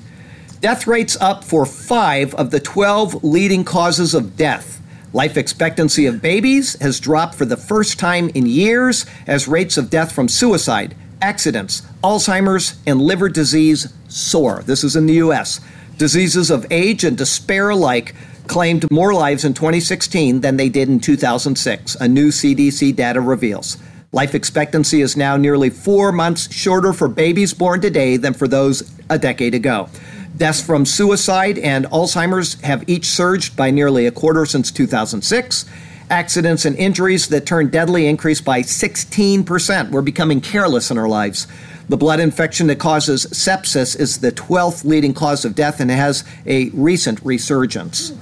Death 0.61 0.85
rates 0.85 1.17
up 1.19 1.43
for 1.43 1.65
five 1.65 2.35
of 2.35 2.51
the 2.51 2.59
12 2.59 3.23
leading 3.23 3.63
causes 3.63 4.13
of 4.13 4.37
death. 4.37 4.79
Life 5.11 5.37
expectancy 5.37 6.05
of 6.05 6.21
babies 6.21 6.79
has 6.81 6.99
dropped 6.99 7.33
for 7.33 7.45
the 7.45 7.57
first 7.57 7.97
time 7.97 8.29
in 8.35 8.45
years 8.45 9.07
as 9.25 9.47
rates 9.47 9.75
of 9.75 9.89
death 9.89 10.11
from 10.11 10.27
suicide, 10.27 10.95
accidents, 11.19 11.81
Alzheimer's, 12.03 12.79
and 12.85 13.01
liver 13.01 13.27
disease 13.27 13.91
soar. 14.07 14.61
This 14.67 14.83
is 14.83 14.95
in 14.95 15.07
the 15.07 15.15
U.S. 15.15 15.59
Diseases 15.99 16.49
of 16.49 16.65
age 16.71 17.03
and 17.03 17.17
despair 17.17 17.71
alike 17.71 18.15
claimed 18.47 18.89
more 18.89 19.13
lives 19.13 19.43
in 19.43 19.53
2016 19.53 20.39
than 20.39 20.55
they 20.55 20.69
did 20.69 20.87
in 20.87 21.01
2006, 21.01 21.95
a 21.95 22.07
new 22.07 22.29
CDC 22.29 22.95
data 22.95 23.19
reveals. 23.19 23.77
Life 24.13 24.33
expectancy 24.33 25.01
is 25.01 25.17
now 25.17 25.35
nearly 25.35 25.69
four 25.69 26.13
months 26.13 26.53
shorter 26.53 26.93
for 26.93 27.09
babies 27.09 27.53
born 27.53 27.81
today 27.81 28.15
than 28.15 28.33
for 28.33 28.47
those 28.47 28.89
a 29.09 29.19
decade 29.19 29.53
ago. 29.53 29.89
Deaths 30.37 30.61
from 30.61 30.85
suicide 30.85 31.57
and 31.57 31.83
Alzheimer's 31.87 32.61
have 32.61 32.87
each 32.87 33.05
surged 33.05 33.57
by 33.57 33.69
nearly 33.69 34.05
a 34.05 34.11
quarter 34.11 34.45
since 34.45 34.71
2006. 34.71 35.65
Accidents 36.09 36.63
and 36.63 36.77
injuries 36.77 37.27
that 37.27 37.45
turn 37.45 37.69
deadly 37.69 38.07
increased 38.07 38.45
by 38.45 38.61
16%. 38.61 39.91
We're 39.91 40.01
becoming 40.01 40.39
careless 40.39 40.91
in 40.91 40.97
our 40.97 41.09
lives. 41.09 41.45
The 41.89 41.97
blood 41.97 42.19
infection 42.19 42.67
that 42.67 42.77
causes 42.77 43.25
sepsis 43.25 43.99
is 43.99 44.19
the 44.19 44.31
12th 44.31 44.85
leading 44.85 45.11
cause 45.11 45.43
of 45.43 45.55
death 45.55 45.79
and 45.79 45.89
has 45.89 46.23
a 46.45 46.69
recent 46.69 47.19
resurgence. 47.25 48.13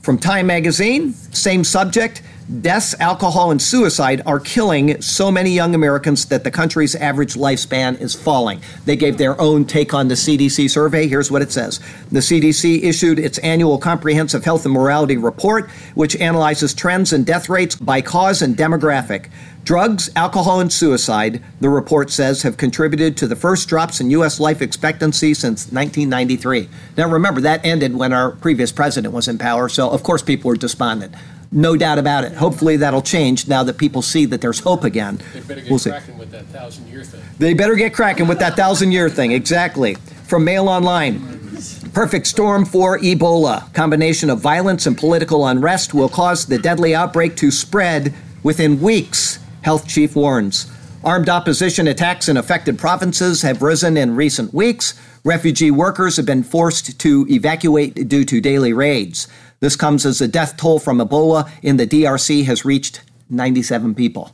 From 0.00 0.16
Time 0.16 0.46
magazine, 0.46 1.12
same 1.12 1.62
subject. 1.62 2.22
Deaths, 2.62 2.96
alcohol, 2.98 3.50
and 3.50 3.60
suicide 3.60 4.22
are 4.24 4.40
killing 4.40 5.00
so 5.02 5.30
many 5.30 5.50
young 5.50 5.74
Americans 5.74 6.24
that 6.24 6.42
the 6.42 6.50
country's 6.50 6.96
average 6.96 7.34
lifespan 7.34 8.00
is 8.00 8.14
falling. 8.14 8.60
They 8.86 8.96
gave 8.96 9.18
their 9.18 9.40
own 9.40 9.66
take 9.66 9.92
on 9.92 10.08
the 10.08 10.14
CDC 10.14 10.68
survey. 10.70 11.06
Here's 11.06 11.30
what 11.30 11.42
it 11.42 11.52
says 11.52 11.78
The 12.10 12.18
CDC 12.18 12.82
issued 12.82 13.18
its 13.18 13.38
annual 13.38 13.78
comprehensive 13.78 14.44
health 14.44 14.64
and 14.64 14.74
morality 14.74 15.18
report, 15.18 15.70
which 15.94 16.16
analyzes 16.16 16.74
trends 16.74 17.12
in 17.12 17.22
death 17.22 17.48
rates 17.50 17.76
by 17.76 18.00
cause 18.00 18.40
and 18.42 18.56
demographic. 18.56 19.26
Drugs, 19.64 20.10
alcohol, 20.16 20.60
and 20.60 20.72
suicide, 20.72 21.42
the 21.60 21.68
report 21.68 22.10
says, 22.10 22.42
have 22.42 22.56
contributed 22.56 23.16
to 23.18 23.26
the 23.26 23.36
first 23.36 23.68
drops 23.68 24.00
in 24.00 24.10
U.S. 24.10 24.40
life 24.40 24.62
expectancy 24.62 25.34
since 25.34 25.70
1993. 25.70 26.68
Now, 26.96 27.08
remember, 27.08 27.40
that 27.42 27.64
ended 27.64 27.94
when 27.94 28.12
our 28.12 28.32
previous 28.32 28.72
president 28.72 29.14
was 29.14 29.28
in 29.28 29.38
power, 29.38 29.68
so 29.68 29.90
of 29.90 30.02
course 30.02 30.22
people 30.22 30.48
were 30.48 30.56
despondent. 30.56 31.14
No 31.52 31.76
doubt 31.76 31.98
about 31.98 32.24
it. 32.24 32.32
Hopefully 32.32 32.76
that'll 32.76 33.02
change 33.02 33.48
now 33.48 33.64
that 33.64 33.76
people 33.76 34.02
see 34.02 34.24
that 34.26 34.40
there's 34.40 34.60
hope 34.60 34.84
again. 34.84 35.20
They 35.32 35.40
better 35.40 35.60
get 35.60 35.70
We'll 35.70 35.80
cracking 35.80 36.18
with 36.18 36.30
that 36.30 36.46
thousand 36.46 36.86
year 36.88 37.02
thing. 37.02 37.20
They 37.38 37.54
better 37.54 37.74
get 37.74 37.92
cracking 37.92 38.28
with 38.28 38.38
that 38.38 38.54
thousand 38.54 38.92
year 38.92 39.10
thing. 39.10 39.32
Exactly. 39.32 39.96
From 40.26 40.44
Mail 40.44 40.68
Online. 40.68 41.40
Perfect 41.92 42.28
storm 42.28 42.64
for 42.64 43.00
Ebola. 43.00 43.72
Combination 43.74 44.30
of 44.30 44.38
violence 44.38 44.86
and 44.86 44.96
political 44.96 45.44
unrest 45.44 45.92
will 45.92 46.08
cause 46.08 46.46
the 46.46 46.56
deadly 46.56 46.94
outbreak 46.94 47.36
to 47.38 47.50
spread 47.50 48.14
within 48.44 48.80
weeks, 48.80 49.39
health 49.62 49.86
chief 49.88 50.16
warns. 50.16 50.70
Armed 51.02 51.28
opposition 51.28 51.88
attacks 51.88 52.28
in 52.28 52.36
affected 52.36 52.78
provinces 52.78 53.42
have 53.42 53.62
risen 53.62 53.96
in 53.96 54.16
recent 54.16 54.52
weeks. 54.52 55.00
Refugee 55.24 55.70
workers 55.70 56.16
have 56.16 56.26
been 56.26 56.42
forced 56.42 56.98
to 57.00 57.26
evacuate 57.30 58.08
due 58.08 58.24
to 58.24 58.40
daily 58.40 58.72
raids. 58.72 59.26
This 59.60 59.76
comes 59.76 60.06
as 60.06 60.18
the 60.18 60.28
death 60.28 60.56
toll 60.56 60.78
from 60.78 60.98
Ebola 60.98 61.50
in 61.62 61.76
the 61.76 61.86
DRC 61.86 62.44
has 62.46 62.64
reached 62.64 63.02
97 63.28 63.94
people. 63.94 64.32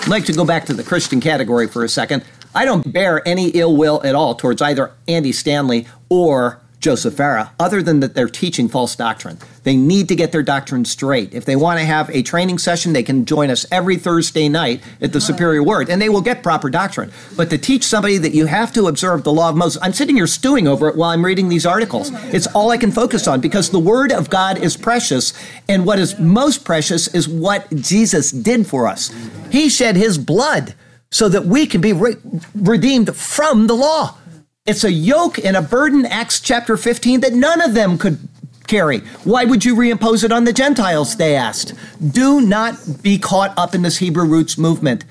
I'd 0.00 0.08
like 0.08 0.24
to 0.24 0.32
go 0.32 0.44
back 0.44 0.66
to 0.66 0.74
the 0.74 0.82
Christian 0.82 1.20
category 1.20 1.68
for 1.68 1.84
a 1.84 1.88
second. 1.88 2.24
I 2.54 2.64
don't 2.64 2.92
bear 2.92 3.26
any 3.26 3.48
ill 3.50 3.76
will 3.76 4.00
at 4.04 4.14
all 4.14 4.34
towards 4.34 4.60
either 4.60 4.92
Andy 5.06 5.32
Stanley 5.32 5.86
or 6.08 6.61
Joseph 6.82 7.14
Farah, 7.14 7.50
other 7.60 7.80
than 7.80 8.00
that 8.00 8.14
they're 8.14 8.28
teaching 8.28 8.68
false 8.68 8.96
doctrine. 8.96 9.38
They 9.62 9.76
need 9.76 10.08
to 10.08 10.16
get 10.16 10.32
their 10.32 10.42
doctrine 10.42 10.84
straight. 10.84 11.32
If 11.32 11.44
they 11.44 11.54
want 11.54 11.78
to 11.78 11.86
have 11.86 12.10
a 12.10 12.22
training 12.22 12.58
session, 12.58 12.92
they 12.92 13.04
can 13.04 13.24
join 13.24 13.50
us 13.50 13.64
every 13.70 13.96
Thursday 13.96 14.48
night 14.48 14.82
at 15.00 15.12
the 15.12 15.20
Superior 15.20 15.62
Word, 15.62 15.88
and 15.88 16.02
they 16.02 16.08
will 16.08 16.20
get 16.20 16.42
proper 16.42 16.68
doctrine. 16.68 17.12
But 17.36 17.50
to 17.50 17.58
teach 17.58 17.84
somebody 17.84 18.18
that 18.18 18.34
you 18.34 18.46
have 18.46 18.72
to 18.72 18.88
observe 18.88 19.22
the 19.22 19.32
law 19.32 19.50
of 19.50 19.56
Moses, 19.56 19.80
I'm 19.80 19.92
sitting 19.92 20.16
here 20.16 20.26
stewing 20.26 20.66
over 20.66 20.88
it 20.88 20.96
while 20.96 21.10
I'm 21.10 21.24
reading 21.24 21.48
these 21.48 21.64
articles. 21.64 22.10
It's 22.34 22.48
all 22.48 22.72
I 22.72 22.78
can 22.78 22.90
focus 22.90 23.28
on 23.28 23.40
because 23.40 23.70
the 23.70 23.78
Word 23.78 24.10
of 24.10 24.28
God 24.28 24.58
is 24.58 24.76
precious, 24.76 25.32
and 25.68 25.86
what 25.86 26.00
is 26.00 26.18
most 26.18 26.64
precious 26.64 27.06
is 27.14 27.28
what 27.28 27.70
Jesus 27.76 28.32
did 28.32 28.66
for 28.66 28.88
us. 28.88 29.14
He 29.50 29.68
shed 29.68 29.94
His 29.94 30.18
blood 30.18 30.74
so 31.10 31.28
that 31.28 31.44
we 31.44 31.66
can 31.66 31.80
be 31.80 31.92
re- 31.92 32.16
redeemed 32.56 33.14
from 33.14 33.68
the 33.68 33.74
law. 33.74 34.16
It's 34.64 34.84
a 34.84 34.92
yoke 34.92 35.44
and 35.44 35.56
a 35.56 35.62
burden, 35.62 36.06
Acts 36.06 36.38
chapter 36.38 36.76
15, 36.76 37.22
that 37.22 37.32
none 37.32 37.60
of 37.60 37.74
them 37.74 37.98
could 37.98 38.28
carry. 38.68 39.00
Why 39.24 39.44
would 39.44 39.64
you 39.64 39.74
reimpose 39.74 40.22
it 40.22 40.30
on 40.30 40.44
the 40.44 40.52
Gentiles? 40.52 41.16
They 41.16 41.34
asked. 41.34 41.74
Do 42.12 42.40
not 42.40 43.02
be 43.02 43.18
caught 43.18 43.52
up 43.58 43.74
in 43.74 43.82
this 43.82 43.98
Hebrew 43.98 44.24
roots 44.24 44.56
movement. 44.56 45.04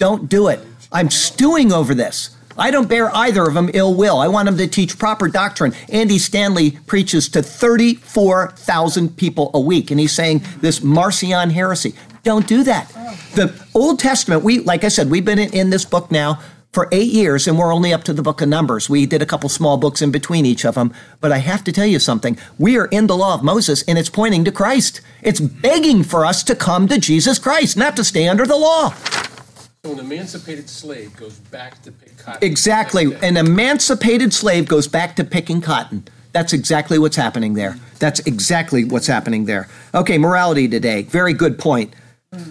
Don't 0.00 0.28
do 0.28 0.48
it. 0.48 0.58
I'm 0.90 1.08
stewing 1.08 1.72
over 1.72 1.94
this. 1.94 2.36
I 2.58 2.72
don't 2.72 2.88
bear 2.88 3.14
either 3.14 3.46
of 3.46 3.54
them 3.54 3.70
ill 3.74 3.94
will. 3.94 4.18
I 4.18 4.26
want 4.26 4.46
them 4.46 4.56
to 4.56 4.66
teach 4.66 4.98
proper 4.98 5.28
doctrine. 5.28 5.72
Andy 5.88 6.18
Stanley 6.18 6.72
preaches 6.72 7.28
to 7.28 7.44
34,000 7.44 9.16
people 9.16 9.52
a 9.54 9.60
week, 9.60 9.92
and 9.92 10.00
he's 10.00 10.10
saying 10.10 10.42
this 10.62 10.82
Marcion 10.82 11.50
heresy. 11.50 11.94
Don't 12.24 12.48
do 12.48 12.64
that. 12.64 12.88
The 13.36 13.54
Old 13.72 14.00
Testament, 14.00 14.42
we, 14.42 14.58
like 14.58 14.82
I 14.82 14.88
said, 14.88 15.10
we've 15.10 15.24
been 15.24 15.38
in, 15.38 15.52
in 15.52 15.70
this 15.70 15.84
book 15.84 16.10
now 16.10 16.40
for 16.76 16.88
eight 16.92 17.10
years, 17.10 17.48
and 17.48 17.58
we're 17.58 17.72
only 17.72 17.94
up 17.94 18.04
to 18.04 18.12
the 18.12 18.20
book 18.20 18.42
of 18.42 18.50
Numbers. 18.50 18.90
We 18.90 19.06
did 19.06 19.22
a 19.22 19.26
couple 19.26 19.48
small 19.48 19.78
books 19.78 20.02
in 20.02 20.10
between 20.10 20.44
each 20.44 20.66
of 20.66 20.74
them. 20.74 20.92
But 21.22 21.32
I 21.32 21.38
have 21.38 21.64
to 21.64 21.72
tell 21.72 21.86
you 21.86 21.98
something. 21.98 22.36
We 22.58 22.76
are 22.76 22.84
in 22.88 23.06
the 23.06 23.16
law 23.16 23.32
of 23.32 23.42
Moses, 23.42 23.82
and 23.84 23.96
it's 23.96 24.10
pointing 24.10 24.44
to 24.44 24.52
Christ. 24.52 25.00
It's 25.22 25.40
begging 25.40 26.02
for 26.02 26.26
us 26.26 26.42
to 26.42 26.54
come 26.54 26.86
to 26.88 26.98
Jesus 26.98 27.38
Christ, 27.38 27.78
not 27.78 27.96
to 27.96 28.04
stay 28.04 28.28
under 28.28 28.44
the 28.44 28.58
law. 28.58 28.90
So 28.90 29.92
an 29.92 30.00
emancipated 30.00 30.68
slave 30.68 31.16
goes 31.16 31.38
back 31.38 31.80
to 31.80 31.92
pick 31.92 32.18
cotton. 32.18 32.46
Exactly. 32.46 33.14
An 33.22 33.38
emancipated 33.38 34.34
slave 34.34 34.68
goes 34.68 34.86
back 34.86 35.16
to 35.16 35.24
picking 35.24 35.62
cotton. 35.62 36.06
That's 36.32 36.52
exactly 36.52 36.98
what's 36.98 37.16
happening 37.16 37.54
there. 37.54 37.78
That's 38.00 38.20
exactly 38.26 38.84
what's 38.84 39.06
happening 39.06 39.46
there. 39.46 39.70
Okay, 39.94 40.18
morality 40.18 40.68
today. 40.68 41.04
Very 41.04 41.32
good 41.32 41.58
point. 41.58 41.94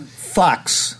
Fox 0.07 0.97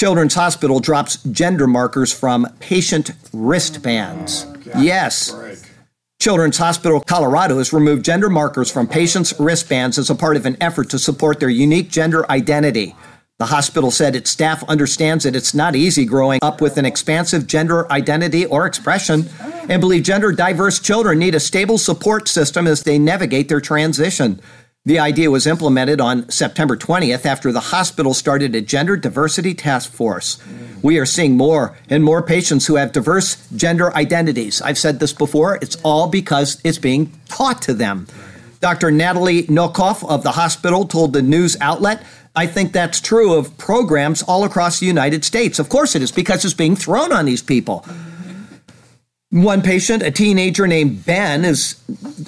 Children's 0.00 0.34
Hospital 0.34 0.80
drops 0.80 1.22
gender 1.24 1.66
markers 1.66 2.10
from 2.10 2.46
patient 2.58 3.10
wristbands. 3.34 4.46
Oh, 4.48 4.80
yes. 4.80 5.30
Children's 6.18 6.56
Hospital 6.56 7.02
Colorado 7.02 7.58
has 7.58 7.74
removed 7.74 8.02
gender 8.02 8.30
markers 8.30 8.70
from 8.70 8.88
patients' 8.88 9.38
wristbands 9.38 9.98
as 9.98 10.08
a 10.08 10.14
part 10.14 10.38
of 10.38 10.46
an 10.46 10.56
effort 10.58 10.88
to 10.88 10.98
support 10.98 11.38
their 11.38 11.50
unique 11.50 11.90
gender 11.90 12.24
identity. 12.32 12.96
The 13.40 13.44
hospital 13.44 13.90
said 13.90 14.16
its 14.16 14.30
staff 14.30 14.62
understands 14.70 15.24
that 15.24 15.36
it's 15.36 15.52
not 15.52 15.76
easy 15.76 16.06
growing 16.06 16.40
up 16.40 16.62
with 16.62 16.78
an 16.78 16.86
expansive 16.86 17.46
gender 17.46 17.90
identity 17.92 18.46
or 18.46 18.64
expression 18.64 19.28
and 19.68 19.82
believe 19.82 20.02
gender 20.02 20.32
diverse 20.32 20.78
children 20.78 21.18
need 21.18 21.34
a 21.34 21.40
stable 21.40 21.76
support 21.76 22.26
system 22.26 22.66
as 22.66 22.84
they 22.84 22.98
navigate 22.98 23.50
their 23.50 23.60
transition. 23.60 24.40
The 24.86 24.98
idea 24.98 25.30
was 25.30 25.46
implemented 25.46 26.00
on 26.00 26.30
September 26.30 26.74
20th 26.74 27.26
after 27.26 27.52
the 27.52 27.60
hospital 27.60 28.14
started 28.14 28.54
a 28.54 28.62
gender 28.62 28.96
diversity 28.96 29.52
task 29.52 29.92
force. 29.92 30.42
We 30.80 30.98
are 30.98 31.04
seeing 31.04 31.36
more 31.36 31.76
and 31.90 32.02
more 32.02 32.22
patients 32.22 32.66
who 32.66 32.76
have 32.76 32.92
diverse 32.92 33.46
gender 33.50 33.94
identities. 33.94 34.62
I've 34.62 34.78
said 34.78 34.98
this 34.98 35.12
before, 35.12 35.58
it's 35.60 35.76
all 35.82 36.08
because 36.08 36.62
it's 36.64 36.78
being 36.78 37.12
taught 37.28 37.60
to 37.62 37.74
them. 37.74 38.06
Dr. 38.60 38.90
Natalie 38.90 39.42
Nokoff 39.48 40.02
of 40.08 40.22
the 40.22 40.32
hospital 40.32 40.86
told 40.86 41.12
the 41.12 41.20
news 41.20 41.58
outlet, 41.60 42.02
I 42.34 42.46
think 42.46 42.72
that's 42.72 43.02
true 43.02 43.34
of 43.34 43.58
programs 43.58 44.22
all 44.22 44.44
across 44.44 44.80
the 44.80 44.86
United 44.86 45.26
States. 45.26 45.58
Of 45.58 45.68
course 45.68 45.94
it 45.94 46.00
is, 46.00 46.10
because 46.10 46.42
it's 46.42 46.54
being 46.54 46.74
thrown 46.74 47.12
on 47.12 47.26
these 47.26 47.42
people. 47.42 47.84
One 49.28 49.60
patient, 49.60 50.02
a 50.02 50.10
teenager 50.10 50.66
named 50.66 51.04
Ben, 51.04 51.44
has 51.44 51.78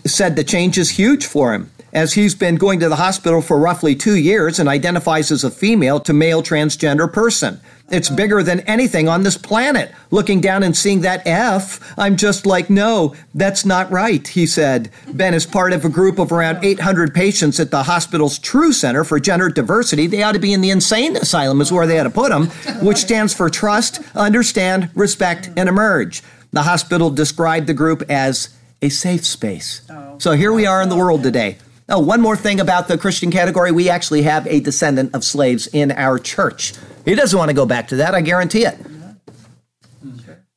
said 0.04 0.36
the 0.36 0.44
change 0.44 0.76
is 0.76 0.90
huge 0.90 1.24
for 1.24 1.54
him 1.54 1.70
as 1.92 2.14
he's 2.14 2.34
been 2.34 2.56
going 2.56 2.80
to 2.80 2.88
the 2.88 2.96
hospital 2.96 3.42
for 3.42 3.58
roughly 3.58 3.94
two 3.94 4.16
years 4.16 4.58
and 4.58 4.68
identifies 4.68 5.30
as 5.30 5.44
a 5.44 5.50
female 5.50 6.00
to 6.00 6.12
male 6.12 6.42
transgender 6.42 7.12
person. 7.12 7.60
It's 7.90 8.08
bigger 8.08 8.42
than 8.42 8.60
anything 8.60 9.06
on 9.06 9.22
this 9.22 9.36
planet. 9.36 9.92
Looking 10.10 10.40
down 10.40 10.62
and 10.62 10.74
seeing 10.74 11.02
that 11.02 11.26
F, 11.26 11.78
I'm 11.98 12.16
just 12.16 12.46
like, 12.46 12.70
no, 12.70 13.14
that's 13.34 13.66
not 13.66 13.90
right, 13.90 14.26
he 14.26 14.46
said. 14.46 14.90
Ben 15.12 15.34
is 15.34 15.44
part 15.44 15.74
of 15.74 15.84
a 15.84 15.90
group 15.90 16.18
of 16.18 16.32
around 16.32 16.64
800 16.64 17.12
patients 17.12 17.60
at 17.60 17.70
the 17.70 17.82
hospital's 17.82 18.38
True 18.38 18.72
Center 18.72 19.04
for 19.04 19.20
Gender 19.20 19.50
Diversity. 19.50 20.06
They 20.06 20.22
ought 20.22 20.32
to 20.32 20.38
be 20.38 20.54
in 20.54 20.62
the 20.62 20.70
insane 20.70 21.16
asylum, 21.16 21.60
is 21.60 21.70
where 21.70 21.86
they 21.86 21.98
ought 21.98 22.04
to 22.04 22.10
put 22.10 22.30
them, 22.30 22.46
which 22.80 22.96
stands 22.96 23.34
for 23.34 23.50
Trust, 23.50 24.00
Understand, 24.14 24.88
Respect, 24.94 25.50
and 25.54 25.68
Emerge. 25.68 26.22
The 26.50 26.62
hospital 26.62 27.10
described 27.10 27.66
the 27.66 27.74
group 27.74 28.02
as 28.08 28.56
a 28.80 28.88
safe 28.88 29.26
space. 29.26 29.82
Oh. 29.90 30.16
So 30.18 30.32
here 30.32 30.52
we 30.52 30.64
are 30.64 30.80
in 30.80 30.88
the 30.88 30.96
world 30.96 31.22
today. 31.22 31.58
Oh, 31.88 31.98
one 31.98 32.20
more 32.20 32.36
thing 32.36 32.60
about 32.60 32.88
the 32.88 32.96
Christian 32.96 33.30
category. 33.30 33.72
We 33.72 33.88
actually 33.88 34.22
have 34.22 34.46
a 34.46 34.60
descendant 34.60 35.14
of 35.14 35.24
slaves 35.24 35.66
in 35.66 35.92
our 35.92 36.18
church. 36.18 36.74
He 37.04 37.14
doesn't 37.14 37.38
want 37.38 37.50
to 37.50 37.54
go 37.54 37.66
back 37.66 37.88
to 37.88 37.96
that, 37.96 38.14
I 38.14 38.20
guarantee 38.20 38.64
it. 38.64 38.78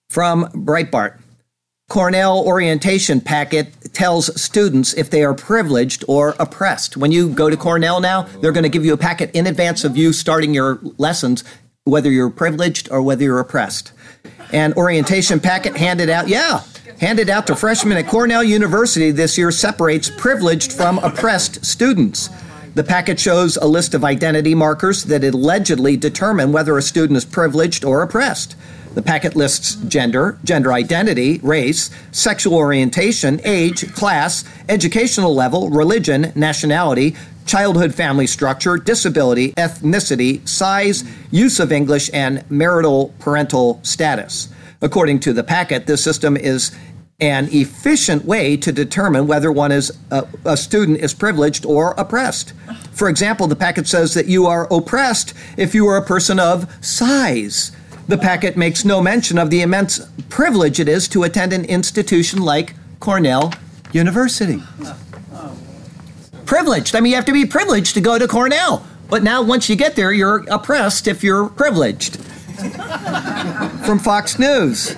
From 0.10 0.46
Breitbart 0.52 1.20
Cornell 1.88 2.44
orientation 2.46 3.22
packet 3.22 3.94
tells 3.94 4.42
students 4.42 4.94
if 4.94 5.12
they 5.12 5.24
are 5.24 5.36
privileged 5.36 6.04
or 6.08 6.36
oppressed. 6.40 6.98
When 6.98 7.12
you 7.12 7.30
go 7.30 7.50
to 7.50 7.56
Cornell 7.56 8.02
now, 8.02 8.24
they're 8.24 8.52
going 8.52 8.64
to 8.64 8.70
give 8.70 8.84
you 8.84 8.94
a 8.94 8.98
packet 8.98 9.30
in 9.36 9.46
advance 9.46 9.84
of 9.84 9.96
you 9.96 10.12
starting 10.12 10.54
your 10.54 10.80
lessons, 10.98 11.44
whether 11.84 12.10
you're 12.10 12.32
privileged 12.32 12.90
or 12.90 13.04
whether 13.04 13.24
you're 13.24 13.40
oppressed. 13.40 13.92
And 14.54 14.74
orientation 14.76 15.40
packet 15.40 15.76
handed 15.76 16.10
out, 16.10 16.28
yeah, 16.28 16.62
handed 17.00 17.30
out 17.30 17.48
to 17.48 17.56
freshmen 17.56 17.98
at 17.98 18.08
Cornell 18.08 18.44
University 18.44 19.12
this 19.12 19.38
year 19.38 19.52
separates 19.52 20.10
privileged 20.10 20.72
from 20.72 21.00
oppressed 21.00 21.66
students. 21.66 22.30
The 22.76 22.84
packet 22.84 23.20
shows 23.20 23.58
a 23.58 23.66
list 23.66 23.94
of 23.94 24.04
identity 24.04 24.54
markers 24.54 25.06
that 25.06 25.24
allegedly 25.24 25.96
determine 25.96 26.52
whether 26.52 26.78
a 26.78 26.82
student 26.82 27.18
is 27.18 27.26
privileged 27.26 27.86
or 27.86 28.02
oppressed. 28.02 28.56
The 28.96 29.02
packet 29.02 29.36
lists 29.36 29.76
gender, 29.76 30.40
gender 30.46 30.72
identity, 30.72 31.40
race, 31.44 31.92
sexual 32.14 32.56
orientation, 32.56 33.42
age, 33.44 33.94
class, 33.94 34.46
educational 34.70 35.36
level, 35.36 35.70
religion, 35.70 36.32
nationality, 36.34 37.16
childhood 37.46 37.94
family 37.94 38.26
structure, 38.26 38.78
disability, 38.78 39.52
ethnicity, 39.54 40.48
size, 40.48 41.04
use 41.30 41.60
of 41.60 41.74
English, 41.74 42.10
and 42.14 42.50
marital 42.50 43.14
parental 43.20 43.82
status. 43.84 44.48
According 44.82 45.20
to 45.22 45.34
the 45.34 45.44
packet, 45.44 45.88
this 45.88 46.02
system 46.02 46.38
is 46.38 46.72
an 47.20 47.50
efficient 47.52 48.24
way 48.24 48.56
to 48.58 48.72
determine 48.72 49.28
whether 49.28 49.52
one 49.52 49.74
is 49.74 49.92
a, 50.12 50.26
a, 50.46 50.56
student 50.56 51.00
is 51.00 51.14
privileged 51.14 51.66
or 51.66 51.94
oppressed. 51.98 52.54
For 52.92 53.10
example, 53.10 53.48
the 53.48 53.56
packet 53.56 53.88
says 53.88 54.14
that 54.14 54.28
you 54.28 54.46
are 54.48 54.72
oppressed 54.74 55.34
if 55.58 55.76
you 55.76 55.86
are 55.88 55.98
a 55.98 56.06
person 56.06 56.40
of 56.40 56.74
size. 56.84 57.74
The 58.08 58.18
packet 58.18 58.56
makes 58.56 58.86
no 58.86 59.02
mention 59.02 59.38
of 59.40 59.50
the 59.50 59.62
immense 59.62 60.00
privilege 60.30 60.80
it 60.80 60.88
is 60.88 61.08
to 61.10 61.24
attend 61.24 61.54
an 61.54 61.66
institution 61.66 62.42
like 62.42 62.76
Cornell 63.00 63.52
University. 63.94 64.62
Privileged. 66.46 66.96
I 66.96 67.00
mean, 67.00 67.12
you 67.12 67.16
have 67.16 67.26
to 67.26 67.34
be 67.34 67.46
privileged 67.46 67.96
to 67.96 68.02
go 68.02 68.20
to 68.20 68.28
Cornell. 68.28 68.86
But 69.10 69.24
now, 69.24 69.42
once 69.42 69.70
you 69.70 69.76
get 69.76 69.96
there, 69.96 70.12
you're 70.12 70.46
oppressed 70.50 71.08
if 71.08 71.24
you're 71.24 71.50
privileged. 71.50 72.18
From 73.86 74.00
Fox 74.00 74.40
News 74.40 74.96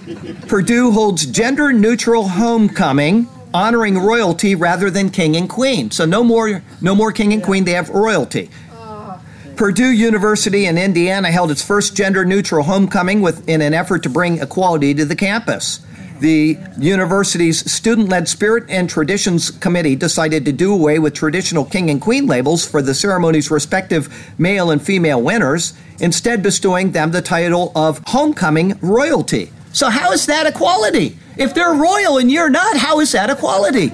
Purdue 0.47 0.91
holds 0.91 1.25
gender 1.25 1.73
neutral 1.73 2.27
homecoming 2.27 3.27
honoring 3.53 3.97
royalty 3.97 4.53
rather 4.53 4.89
than 4.89 5.09
king 5.09 5.35
and 5.35 5.49
queen. 5.49 5.89
So 5.91 6.05
no 6.05 6.23
more 6.23 6.61
no 6.81 6.93
more 6.93 7.11
king 7.11 7.33
and 7.33 7.43
queen, 7.43 7.63
they 7.63 7.71
have 7.71 7.89
royalty. 7.89 8.49
Purdue 9.57 9.89
University 9.89 10.67
in 10.67 10.77
Indiana 10.77 11.31
held 11.31 11.49
its 11.49 11.63
first 11.63 11.95
gender 11.95 12.23
neutral 12.23 12.63
homecoming 12.63 13.21
with, 13.21 13.49
in 13.49 13.61
an 13.61 13.73
effort 13.73 14.03
to 14.03 14.09
bring 14.09 14.39
equality 14.39 14.93
to 14.93 15.03
the 15.03 15.15
campus. 15.15 15.79
The 16.19 16.59
university's 16.77 17.69
student 17.71 18.07
led 18.07 18.27
Spirit 18.27 18.65
and 18.69 18.87
Traditions 18.87 19.49
Committee 19.49 19.95
decided 19.95 20.45
to 20.45 20.51
do 20.51 20.71
away 20.71 20.99
with 20.99 21.15
traditional 21.15 21.65
king 21.65 21.89
and 21.89 21.99
queen 21.99 22.27
labels 22.27 22.67
for 22.67 22.83
the 22.83 22.93
ceremony's 22.93 23.49
respective 23.49 24.31
male 24.37 24.69
and 24.69 24.79
female 24.79 25.23
winners, 25.23 25.73
instead, 25.99 26.43
bestowing 26.43 26.91
them 26.91 27.09
the 27.09 27.23
title 27.23 27.71
of 27.75 27.99
homecoming 28.05 28.77
royalty. 28.81 29.51
So, 29.73 29.89
how 29.89 30.11
is 30.11 30.27
that 30.27 30.45
equality? 30.45 31.17
If 31.35 31.55
they're 31.55 31.73
royal 31.73 32.19
and 32.19 32.31
you're 32.31 32.49
not, 32.49 32.77
how 32.77 32.99
is 32.99 33.11
that 33.13 33.31
equality? 33.31 33.91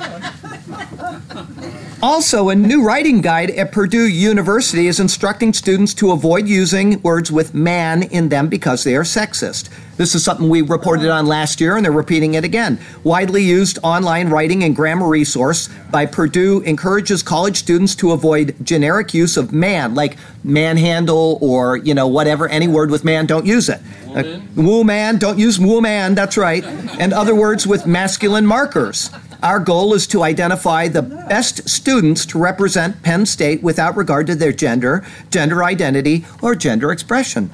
Also, 2.04 2.50
a 2.50 2.56
new 2.56 2.84
writing 2.84 3.22
guide 3.22 3.50
at 3.52 3.72
Purdue 3.72 4.10
University 4.10 4.88
is 4.88 5.00
instructing 5.00 5.54
students 5.54 5.94
to 5.94 6.12
avoid 6.12 6.50
using 6.50 7.02
words 7.02 7.32
with 7.32 7.54
man 7.54 8.04
in 8.04 8.28
them 8.28 8.50
because 8.50 8.84
they 8.84 8.94
are 8.98 9.04
sexist. 9.04 9.70
This 9.96 10.14
is 10.14 10.22
something 10.22 10.50
we 10.50 10.62
reported 10.62 11.10
on 11.10 11.28
last 11.28 11.62
year, 11.62 11.78
and 11.78 11.86
they're 11.86 11.94
repeating 11.94 12.34
it 12.34 12.44
again. 12.44 12.78
Widely 13.06 13.42
used 13.42 13.80
online 13.84 14.28
writing 14.28 14.66
and 14.66 14.76
grammar 14.76 15.08
resource 15.08 15.70
by 15.92 16.06
Purdue 16.06 16.60
encourages 16.64 17.24
college 17.24 17.56
students 17.56 17.96
to 17.96 18.12
avoid 18.12 18.54
generic 18.62 19.14
use 19.14 19.38
of 19.38 19.54
man, 19.54 19.96
like 19.96 20.18
manhandle 20.44 21.38
or, 21.40 21.78
you 21.78 21.94
know, 21.94 22.08
whatever, 22.08 22.50
any 22.50 22.68
word 22.68 22.92
with 22.92 23.06
man, 23.06 23.28
don't 23.28 23.46
use 23.46 23.70
it. 23.70 23.80
Uh, 24.14 24.42
woo 24.58 24.84
man, 24.84 25.20
don't 25.20 25.40
use 25.40 25.58
woo 25.58 25.80
man, 25.80 26.16
that's 26.16 26.36
right. 26.36 26.66
And 26.66 27.14
other 27.14 27.34
words 27.34 27.66
with 27.66 27.88
masculine 27.88 28.46
markers. 28.46 29.10
Our 29.44 29.60
goal 29.60 29.94
is 29.94 30.08
to 30.08 30.24
identify 30.24 30.88
the 30.88 31.02
best 31.02 31.68
students 31.68 32.26
to 32.28 32.40
represent 32.40 33.04
Penn 33.04 33.26
State 33.26 33.62
without 33.62 33.98
regard 33.98 34.26
to 34.28 34.36
their 34.36 34.54
gender, 34.54 35.06
gender 35.32 35.66
identity, 35.66 36.24
or 36.42 36.56
gender 36.56 36.94
expression. 36.94 37.52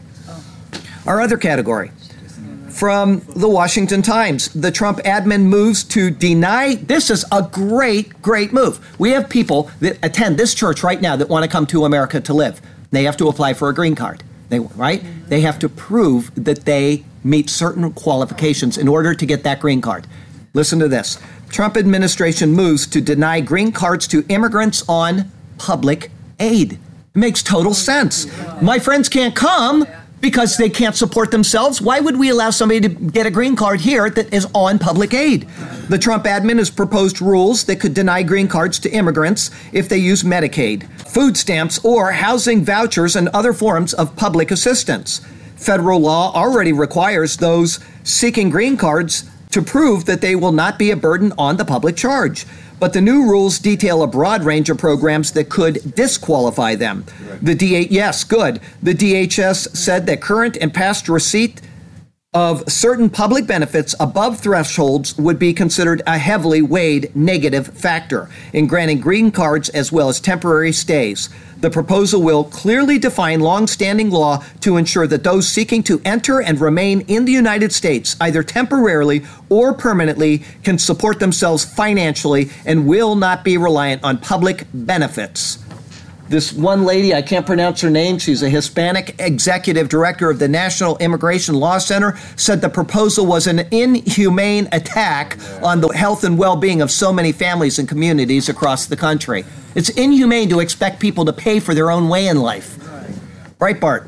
Our 1.08 1.20
other 1.20 1.36
category 1.36 1.92
from 2.70 3.24
the 3.36 3.50
Washington 3.50 4.04
Times. 4.04 4.50
The 4.50 4.70
Trump 4.70 5.00
admin 5.00 5.46
moves 5.46 5.84
to 5.86 6.12
deny. 6.12 6.76
This 6.76 7.10
is 7.10 7.26
a 7.32 7.42
great, 7.42 8.22
great 8.22 8.54
move. 8.54 8.80
We 9.00 9.10
have 9.10 9.28
people 9.28 9.72
that 9.80 9.98
attend 10.04 10.38
this 10.38 10.54
church 10.54 10.84
right 10.84 11.02
now 11.02 11.16
that 11.16 11.28
want 11.28 11.44
to 11.44 11.50
come 11.50 11.66
to 11.68 11.86
America 11.86 12.22
to 12.22 12.34
live. 12.36 12.62
They 12.92 13.06
have 13.06 13.18
to 13.18 13.28
apply 13.30 13.56
for 13.56 13.68
a 13.68 13.74
green 13.74 13.96
card. 13.96 14.24
They 14.50 14.60
right? 14.60 15.04
They 15.28 15.42
have 15.42 15.58
to 15.60 15.68
prove 15.70 16.32
that 16.36 16.66
they 16.66 17.04
meet 17.24 17.50
certain 17.50 17.92
qualifications 17.94 18.78
in 18.78 18.88
order 18.88 19.16
to 19.16 19.26
get 19.26 19.44
that 19.44 19.60
green 19.60 19.82
card. 19.82 20.06
Listen 20.54 20.80
to 20.80 20.88
this. 20.88 21.20
Trump 21.50 21.78
administration 21.78 22.52
moves 22.52 22.88
to 22.88 23.02
deny 23.02 23.42
green 23.42 23.72
cards 23.72 24.08
to 24.08 24.26
immigrants 24.30 24.84
on 24.88 25.32
public 25.58 26.12
aid. 26.40 26.74
It 26.74 26.80
makes 27.16 27.44
total 27.44 27.74
sense. 27.74 28.28
My 28.62 28.80
friends 28.80 29.10
can't 29.10 29.36
come 29.36 29.86
because 30.22 30.58
they 30.58 30.70
can't 30.70 30.96
support 30.96 31.32
themselves. 31.32 31.82
Why 31.82 32.00
would 32.00 32.18
we 32.18 32.30
allow 32.30 32.50
somebody 32.50 32.82
to 32.82 32.90
get 32.90 33.26
a 33.26 33.32
green 33.32 33.56
card 33.56 33.82
here 33.82 34.10
that 34.10 34.34
is 34.34 34.48
on 34.54 34.80
public 34.80 35.14
aid? 35.14 35.48
The 35.88 35.98
Trump 35.98 36.26
admin 36.26 36.58
has 36.58 36.70
proposed 36.70 37.22
rules 37.22 37.64
that 37.66 37.80
could 37.80 37.94
deny 37.94 38.24
green 38.24 38.48
cards 38.48 38.80
to 38.80 38.90
immigrants 38.92 39.50
if 39.72 39.90
they 39.90 39.98
use 39.98 40.24
Medicaid, 40.24 40.84
food 41.08 41.38
stamps, 41.38 41.84
or 41.84 42.12
housing 42.12 42.64
vouchers 42.64 43.16
and 43.16 43.30
other 43.30 43.54
forms 43.54 43.94
of 43.94 44.16
public 44.16 44.52
assistance. 44.52 45.22
Federal 45.56 46.00
law 46.00 46.32
already 46.34 46.72
requires 46.72 47.38
those 47.38 47.80
seeking 48.04 48.50
green 48.50 48.78
cards 48.78 49.29
to 49.52 49.64
prove 49.64 50.06
that 50.06 50.22
they 50.22 50.36
will 50.36 50.52
not 50.52 50.78
be 50.78 50.92
a 50.92 50.96
burden 50.96 51.34
on 51.38 51.58
the 51.58 51.66
public 51.66 51.96
charge. 51.96 52.46
But 52.80 52.94
the 52.94 53.02
new 53.02 53.24
rules 53.28 53.58
detail 53.58 54.04
a 54.04 54.08
broad 54.08 54.44
range 54.44 54.70
of 54.70 54.78
programs 54.78 55.32
that 55.32 55.50
could 55.50 55.96
disqualify 55.96 56.76
them. 56.76 57.04
Right. 57.28 57.44
The 57.44 57.56
D 57.56 57.88
yes, 57.90 58.24
good. 58.24 58.62
The 58.82 58.94
DHS 58.94 59.76
said 59.76 60.06
that 60.06 60.22
current 60.22 60.56
and 60.58 60.74
past 60.74 61.10
receipt 61.10 61.62
of 62.36 62.72
certain 62.72 63.10
public 63.10 63.48
benefits 63.48 63.96
above 64.00 64.40
thresholds 64.40 65.18
would 65.18 65.40
be 65.40 65.52
considered 65.52 66.00
a 66.06 66.20
heavily 66.20 66.62
weighed 66.62 67.12
negative 67.16 67.66
factor 67.70 68.30
in 68.54 68.68
granting 68.68 69.02
green 69.02 69.32
cards 69.32 69.68
as 69.70 69.92
well 69.92 70.10
as 70.10 70.20
temporary 70.20 70.72
stays. 70.72 71.30
The 71.58 71.72
proposal 71.72 72.22
will 72.22 72.44
clearly 72.44 73.00
define 73.00 73.40
long-standing 73.40 74.12
law 74.12 74.44
to 74.60 74.78
ensure 74.78 75.08
that 75.08 75.24
those 75.24 75.48
seeking 75.48 75.82
to 75.84 76.00
enter 76.06 76.40
and 76.40 76.62
remain 76.62 77.02
in 77.08 77.26
the 77.26 77.32
United 77.32 77.74
States, 77.74 78.16
either 78.22 78.44
temporarily 78.44 79.24
or 79.50 79.74
permanently, 79.74 80.44
can 80.64 80.78
support 80.78 81.20
themselves 81.20 81.66
financially 81.66 82.52
and 82.64 82.86
will 82.86 83.16
not 83.16 83.44
be 83.44 83.58
reliant 83.58 84.04
on 84.04 84.20
public 84.20 84.68
benefits. 84.72 85.58
This 86.30 86.54
one 86.54 86.86
lady, 86.86 87.16
I 87.16 87.24
can't 87.24 87.44
pronounce 87.44 87.82
her 87.82 87.90
name, 87.90 88.20
she's 88.20 88.44
a 88.44 88.50
Hispanic 88.50 89.16
executive 89.18 89.90
director 89.90 90.30
of 90.30 90.38
the 90.38 90.48
National 90.48 90.96
Immigration 91.00 91.56
Law 91.56 91.80
Center, 91.80 92.20
said 92.36 92.62
the 92.62 92.70
proposal 92.70 93.26
was 93.26 93.48
an 93.48 93.62
inhumane 93.72 94.70
attack 94.72 95.40
on 95.64 95.82
the 95.82 95.88
health 95.88 96.24
and 96.24 96.38
well 96.38 96.56
being 96.56 96.84
of 96.84 96.92
so 96.92 97.12
many 97.12 97.32
families 97.32 97.80
and 97.80 97.90
communities 97.90 98.48
across 98.48 98.86
the 98.86 98.96
country. 98.96 99.44
It's 99.74 99.90
inhumane 99.90 100.50
to 100.50 100.60
expect 100.60 101.00
people 101.00 101.26
to 101.26 101.34
pay 101.34 101.60
for 101.60 101.74
their 101.74 101.90
own 101.90 102.10
way 102.10 102.28
in 102.28 102.38
life. 102.38 102.78
Right, 103.60 103.80
Bart? 103.80 104.06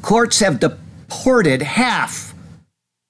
Courts 0.00 0.38
have 0.38 0.60
deported 0.60 1.62
half, 1.62 2.34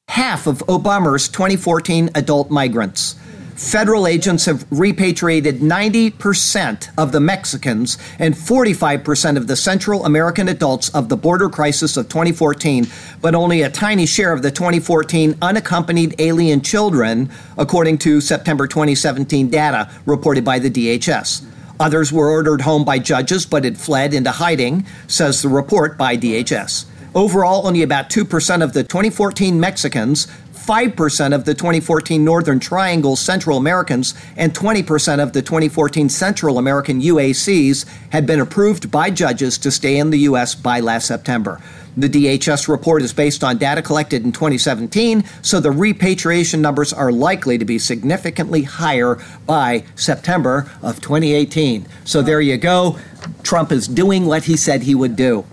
half 0.08 0.46
of 0.46 0.60
Obama's 0.68 1.28
2014 1.28 2.08
adult 2.14 2.50
migrants 2.50 3.16
federal 3.62 4.08
agents 4.08 4.46
have 4.46 4.66
repatriated 4.70 5.60
90% 5.60 6.88
of 6.98 7.12
the 7.12 7.20
Mexicans 7.20 7.96
and 8.18 8.34
45% 8.34 9.36
of 9.36 9.46
the 9.46 9.54
Central 9.54 10.04
American 10.04 10.48
adults 10.48 10.88
of 10.90 11.08
the 11.08 11.16
border 11.16 11.48
crisis 11.48 11.96
of 11.96 12.08
2014, 12.08 12.86
but 13.20 13.34
only 13.34 13.62
a 13.62 13.70
tiny 13.70 14.04
share 14.04 14.32
of 14.32 14.42
the 14.42 14.50
2014 14.50 15.38
unaccompanied 15.40 16.14
alien 16.18 16.60
children, 16.60 17.30
according 17.56 17.98
to 17.98 18.20
September 18.20 18.66
2017 18.66 19.48
data 19.48 19.88
reported 20.06 20.44
by 20.44 20.58
the 20.58 20.70
DHS. 20.70 21.44
Others 21.78 22.12
were 22.12 22.30
ordered 22.30 22.62
home 22.62 22.84
by 22.84 22.98
judges 22.98 23.46
but 23.46 23.64
had 23.64 23.78
fled 23.78 24.12
into 24.12 24.32
hiding, 24.32 24.84
says 25.06 25.40
the 25.40 25.48
report 25.48 25.96
by 25.96 26.16
DHS. 26.16 26.86
Overall, 27.14 27.66
only 27.66 27.82
about 27.82 28.08
2% 28.08 28.62
of 28.62 28.72
the 28.72 28.82
2014 28.82 29.60
Mexicans 29.60 30.26
5% 30.66 31.34
of 31.34 31.44
the 31.44 31.54
2014 31.54 32.24
Northern 32.24 32.60
Triangle 32.60 33.16
Central 33.16 33.56
Americans 33.56 34.14
and 34.36 34.54
20% 34.54 35.20
of 35.20 35.32
the 35.32 35.42
2014 35.42 36.08
Central 36.08 36.56
American 36.56 37.02
UACs 37.02 37.84
had 38.10 38.26
been 38.26 38.38
approved 38.38 38.88
by 38.88 39.10
judges 39.10 39.58
to 39.58 39.72
stay 39.72 39.98
in 39.98 40.10
the 40.10 40.20
U.S. 40.20 40.54
by 40.54 40.78
last 40.78 41.06
September. 41.06 41.60
The 41.96 42.08
DHS 42.08 42.68
report 42.68 43.02
is 43.02 43.12
based 43.12 43.42
on 43.42 43.58
data 43.58 43.82
collected 43.82 44.24
in 44.24 44.30
2017, 44.30 45.24
so 45.42 45.58
the 45.58 45.72
repatriation 45.72 46.62
numbers 46.62 46.92
are 46.92 47.10
likely 47.10 47.58
to 47.58 47.64
be 47.64 47.78
significantly 47.78 48.62
higher 48.62 49.18
by 49.46 49.84
September 49.96 50.70
of 50.80 51.00
2018. 51.00 51.86
So 52.04 52.22
there 52.22 52.40
you 52.40 52.56
go. 52.56 52.98
Trump 53.42 53.72
is 53.72 53.88
doing 53.88 54.26
what 54.26 54.44
he 54.44 54.56
said 54.56 54.82
he 54.82 54.94
would 54.94 55.16
do. 55.16 55.44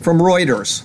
From 0.00 0.18
Reuters, 0.18 0.84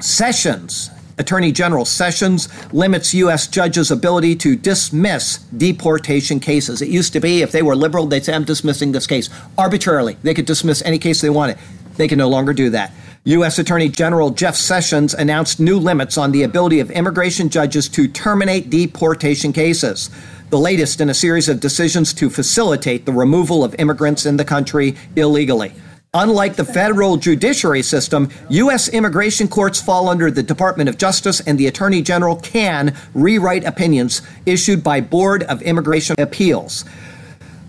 Sessions 0.00 0.90
Attorney 1.18 1.52
General 1.52 1.84
Sessions 1.84 2.48
limits 2.72 3.14
U.S. 3.14 3.46
judges' 3.46 3.90
ability 3.90 4.34
to 4.36 4.56
dismiss 4.56 5.38
deportation 5.56 6.40
cases. 6.40 6.82
It 6.82 6.88
used 6.88 7.12
to 7.12 7.20
be 7.20 7.42
if 7.42 7.52
they 7.52 7.62
were 7.62 7.76
liberal, 7.76 8.06
they'd 8.06 8.24
say, 8.24 8.34
I'm 8.34 8.44
dismissing 8.44 8.92
this 8.92 9.06
case 9.06 9.30
arbitrarily. 9.56 10.16
They 10.22 10.34
could 10.34 10.46
dismiss 10.46 10.82
any 10.82 10.98
case 10.98 11.20
they 11.20 11.30
wanted. 11.30 11.58
They 11.96 12.08
can 12.08 12.18
no 12.18 12.28
longer 12.28 12.52
do 12.52 12.70
that. 12.70 12.92
U.S. 13.26 13.58
Attorney 13.58 13.88
General 13.88 14.30
Jeff 14.30 14.56
Sessions 14.56 15.14
announced 15.14 15.60
new 15.60 15.78
limits 15.78 16.18
on 16.18 16.32
the 16.32 16.42
ability 16.42 16.80
of 16.80 16.90
immigration 16.90 17.48
judges 17.48 17.88
to 17.90 18.08
terminate 18.08 18.68
deportation 18.68 19.52
cases. 19.52 20.10
The 20.50 20.58
latest 20.58 21.00
in 21.00 21.08
a 21.08 21.14
series 21.14 21.48
of 21.48 21.60
decisions 21.60 22.12
to 22.14 22.28
facilitate 22.28 23.06
the 23.06 23.12
removal 23.12 23.64
of 23.64 23.74
immigrants 23.78 24.26
in 24.26 24.36
the 24.36 24.44
country 24.44 24.96
illegally. 25.16 25.72
Unlike 26.16 26.54
the 26.54 26.64
federal 26.64 27.16
judiciary 27.16 27.82
system, 27.82 28.30
U.S. 28.48 28.88
immigration 28.88 29.48
courts 29.48 29.82
fall 29.82 30.08
under 30.08 30.30
the 30.30 30.44
Department 30.44 30.88
of 30.88 30.96
Justice, 30.96 31.40
and 31.40 31.58
the 31.58 31.66
Attorney 31.66 32.02
General 32.02 32.36
can 32.36 32.96
rewrite 33.14 33.64
opinions 33.64 34.22
issued 34.46 34.84
by 34.84 35.00
Board 35.00 35.42
of 35.42 35.60
Immigration 35.62 36.14
Appeals. 36.20 36.84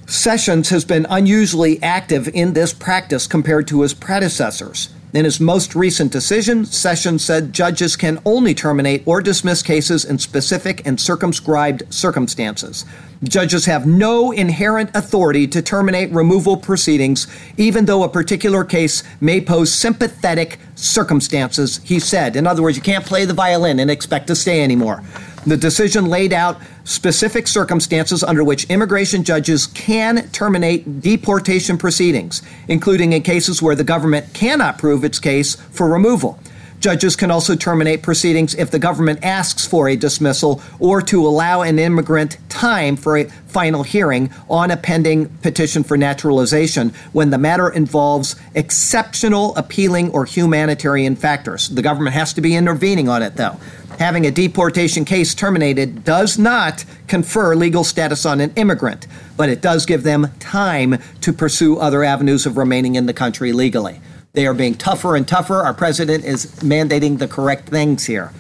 Sessions 0.06 0.70
has 0.70 0.86
been 0.86 1.08
unusually 1.10 1.82
active 1.82 2.28
in 2.28 2.54
this 2.54 2.72
practice 2.72 3.26
compared 3.26 3.68
to 3.68 3.82
his 3.82 3.96
predecessors. 3.96 4.90
In 5.16 5.24
his 5.24 5.40
most 5.40 5.76
recent 5.76 6.12
decision, 6.12 6.66
Sessions 6.66 7.24
said 7.24 7.54
judges 7.54 7.96
can 7.96 8.20
only 8.26 8.54
terminate 8.54 9.02
or 9.06 9.22
dismiss 9.22 9.64
cases 9.64 10.04
in 10.04 10.20
specific 10.20 10.86
and 10.86 11.00
circumscribed 11.00 11.84
circumstances. 11.90 12.84
Judges 13.24 13.66
have 13.66 13.88
no 13.88 14.34
inherent 14.34 14.90
authority 14.94 15.48
to 15.48 15.62
terminate 15.62 16.12
removal 16.12 16.58
proceedings, 16.58 17.28
even 17.56 17.86
though 17.86 18.04
a 18.04 18.10
particular 18.10 18.66
case 18.66 19.04
may 19.22 19.40
pose 19.40 19.74
sympathetic 19.74 20.60
circumstances, 20.76 21.80
he 21.86 21.98
said. 21.98 22.36
In 22.36 22.46
other 22.46 22.62
words, 22.62 22.76
you 22.76 22.84
can't 22.84 23.06
play 23.06 23.24
the 23.24 23.34
violin 23.34 23.80
and 23.80 23.90
expect 23.90 24.28
to 24.28 24.36
stay 24.36 24.62
anymore. 24.62 25.02
The 25.46 25.58
decision 25.58 26.08
laid 26.08 26.34
out 26.34 26.60
specific 26.86 27.48
circumstances 27.48 28.24
under 28.24 28.44
which 28.44 28.66
immigration 28.66 29.24
judges 29.24 29.68
can 29.68 30.28
terminate 30.30 31.02
deportation 31.02 31.78
proceedings, 31.78 32.42
including 32.68 33.14
in 33.14 33.22
cases 33.22 33.62
where 33.62 33.76
the 33.76 33.84
government 33.84 34.34
cannot 34.34 34.80
prove 34.80 35.04
its 35.04 35.20
case 35.20 35.54
for 35.56 35.88
removal. 35.88 36.40
Judges 36.80 37.16
can 37.16 37.32
also 37.32 37.56
terminate 37.56 38.02
proceedings 38.02 38.54
if 38.56 38.70
the 38.70 38.80
government 38.80 39.20
asks 39.24 39.66
for 39.66 39.88
a 39.88 39.96
dismissal 39.96 40.62
or 40.80 41.02
to 41.02 41.26
allow 41.26 41.62
an 41.62 41.80
immigrant 41.80 42.38
time 42.50 42.96
for 42.96 43.18
a 43.18 43.26
final 43.48 43.84
hearing 43.84 44.30
on 44.50 44.72
a 44.72 44.78
pending 44.78 45.30
petition 45.38 45.84
for 45.84 45.96
naturalization 45.96 46.90
when 47.14 47.30
the 47.30 47.38
matter 47.38 47.70
involves 47.70 48.36
exceptional, 48.54 49.56
appealing, 49.56 50.12
or 50.12 50.26
humanitarian 50.26 51.16
factors. 51.16 51.70
The 51.70 51.82
government 51.82 52.16
has 52.16 52.34
to 52.34 52.42
be 52.42 52.56
intervening 52.56 53.10
on 53.10 53.24
it, 53.24 53.36
though 53.36 53.58
having 54.00 54.26
a 54.26 54.32
deportation 54.32 55.06
case 55.06 55.34
terminated 55.34 56.04
does 56.04 56.38
not 56.38 56.86
confer 57.08 57.56
legal 57.56 57.84
status 57.84 58.26
on 58.26 58.42
an 58.42 58.52
immigrant, 58.56 59.08
but 59.38 59.50
it 59.50 59.62
does 59.62 59.86
give 59.86 60.04
them 60.04 60.28
time 60.40 60.98
to 61.22 61.34
pursue 61.34 61.78
other 61.78 62.04
avenues 62.04 62.46
of 62.46 62.58
remaining 62.58 62.96
in 62.96 63.06
the 63.06 63.14
country 63.14 63.52
legally. 63.52 64.02
They 64.34 64.46
are 64.48 64.54
being 64.54 64.76
tougher 64.76 65.16
and 65.16 65.28
tougher. 65.28 65.56
Our 65.56 65.74
president 65.74 66.26
is 66.26 66.48
mandating 66.58 67.20
the 67.20 67.28
correct 67.28 67.70
things 67.70 68.06
here. 68.06 68.32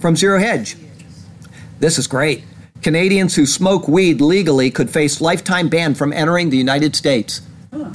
From 0.00 0.16
Zero 0.16 0.38
Hedge, 0.38 0.76
this 1.78 1.98
is 1.98 2.06
great. 2.06 2.44
Canadians 2.82 3.36
who 3.36 3.46
smoke 3.46 3.88
weed 3.88 4.20
legally 4.20 4.70
could 4.70 4.90
face 4.90 5.20
lifetime 5.20 5.68
ban 5.68 5.94
from 5.94 6.12
entering 6.12 6.50
the 6.50 6.56
United 6.56 6.96
States. 6.96 7.40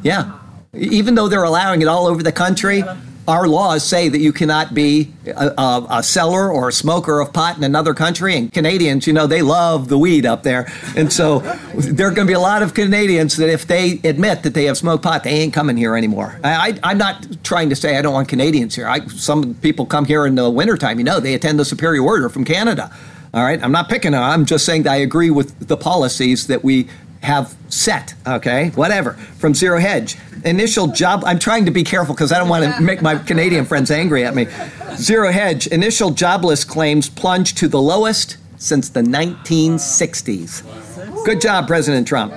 Yeah. 0.03 0.39
Even 0.73 1.15
though 1.15 1.27
they're 1.27 1.43
allowing 1.43 1.81
it 1.81 1.87
all 1.87 2.07
over 2.07 2.23
the 2.23 2.31
country, 2.31 2.83
our 3.29 3.47
laws 3.47 3.87
say 3.87 4.09
that 4.09 4.17
you 4.17 4.33
cannot 4.33 4.73
be 4.73 5.13
a, 5.27 5.53
a, 5.55 5.87
a, 5.91 6.03
seller 6.03 6.51
or 6.51 6.69
a 6.69 6.71
smoker 6.71 7.19
of 7.19 7.31
pot 7.31 7.55
in 7.57 7.63
another 7.63 7.93
country. 7.93 8.35
And 8.35 8.51
Canadians, 8.51 9.05
you 9.05 9.13
know, 9.13 9.27
they 9.27 9.43
love 9.43 9.87
the 9.87 9.99
weed 9.99 10.25
up 10.25 10.41
there. 10.41 10.71
And 10.97 11.13
so 11.13 11.39
there 11.75 12.07
are 12.07 12.11
going 12.11 12.25
to 12.27 12.31
be 12.31 12.33
a 12.33 12.39
lot 12.39 12.63
of 12.63 12.73
Canadians 12.73 13.37
that 13.37 13.47
if 13.47 13.67
they 13.67 13.99
admit 14.03 14.41
that 14.43 14.55
they 14.55 14.65
have 14.65 14.77
smoked 14.77 15.03
pot, 15.03 15.23
they 15.23 15.29
ain't 15.29 15.53
coming 15.53 15.77
here 15.77 15.95
anymore. 15.95 16.39
I, 16.43 16.79
am 16.81 16.97
not 16.97 17.43
trying 17.43 17.69
to 17.69 17.75
say 17.75 17.97
I 17.97 18.01
don't 18.01 18.13
want 18.13 18.29
Canadians 18.29 18.73
here. 18.73 18.87
I, 18.87 19.05
some 19.05 19.53
people 19.55 19.85
come 19.85 20.05
here 20.05 20.25
in 20.25 20.33
the 20.33 20.49
wintertime, 20.49 20.97
you 20.97 21.05
know, 21.05 21.19
they 21.19 21.35
attend 21.35 21.59
the 21.59 21.65
Superior 21.65 22.01
Word 22.01 22.27
from 22.29 22.45
Canada. 22.45 22.91
All 23.31 23.43
right, 23.43 23.63
I'm 23.63 23.71
not 23.71 23.89
picking 23.89 24.15
on. 24.15 24.23
I'm 24.23 24.45
just 24.45 24.65
saying 24.65 24.83
that 24.83 24.91
I 24.93 24.95
agree 24.95 25.29
with 25.29 25.67
the 25.67 25.77
policies 25.77 26.47
that 26.47 26.63
we 26.63 26.89
have 27.21 27.55
set, 27.67 28.15
okay? 28.25 28.69
Whatever. 28.69 29.13
From 29.13 29.53
Zero 29.53 29.79
Hedge. 29.79 30.17
Initial 30.45 30.87
job. 30.87 31.23
I'm 31.25 31.39
trying 31.39 31.65
to 31.65 31.71
be 31.71 31.83
careful 31.83 32.15
because 32.15 32.31
I 32.31 32.37
don't 32.37 32.49
want 32.49 32.75
to 32.75 32.81
make 32.81 33.01
my 33.01 33.15
Canadian 33.15 33.65
friends 33.65 33.91
angry 33.91 34.25
at 34.25 34.35
me. 34.35 34.47
Zero 34.95 35.31
Hedge, 35.31 35.67
initial 35.67 36.11
jobless 36.11 36.63
claims 36.63 37.09
plunged 37.09 37.57
to 37.57 37.67
the 37.67 37.81
lowest 37.81 38.37
since 38.57 38.89
the 38.89 39.01
1960s. 39.01 41.25
Good 41.25 41.41
job, 41.41 41.67
President 41.67 42.07
Trump. 42.07 42.33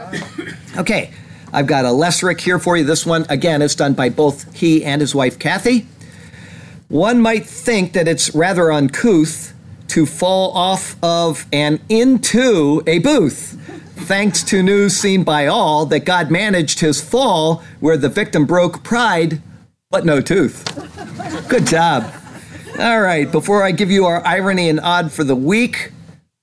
Okay, 0.77 1.13
I've 1.53 1.67
got 1.67 1.85
a 1.85 1.89
Lesserick 1.89 2.41
here 2.41 2.59
for 2.59 2.77
you. 2.77 2.85
This 2.85 3.05
one, 3.05 3.27
again, 3.29 3.63
is 3.63 3.75
done 3.75 3.95
by 3.95 4.09
both 4.09 4.53
he 4.55 4.85
and 4.85 5.01
his 5.01 5.15
wife, 5.15 5.39
Kathy. 5.39 5.87
One 6.89 7.21
might 7.21 7.47
think 7.47 7.93
that 7.95 8.09
it's 8.09 8.35
rather 8.35 8.71
uncouth 8.71 9.55
to 9.89 10.07
fall 10.07 10.53
off 10.53 10.97
of 11.03 11.47
and 11.53 11.81
into 11.89 12.83
a 12.87 12.99
booth. 12.99 13.59
Thanks 14.03 14.43
to 14.45 14.63
news 14.65 14.97
seen 14.97 15.23
by 15.23 15.47
all 15.47 15.87
that 15.87 16.05
God 16.05 16.31
managed 16.31 16.81
his 16.81 17.01
fall 17.01 17.63
where 17.79 17.97
the 17.97 18.09
victim 18.09 18.47
broke 18.47 18.83
pride, 18.83 19.41
but 19.91 20.05
no 20.05 20.21
tooth. 20.21 20.65
Good 21.49 21.67
job. 21.67 22.13
All 22.81 23.01
right, 23.01 23.31
before 23.31 23.63
I 23.63 23.71
give 23.71 23.91
you 23.91 24.07
our 24.07 24.25
irony 24.27 24.69
and 24.69 24.81
odd 24.81 25.13
for 25.13 25.23
the 25.23 25.37
week, 25.37 25.93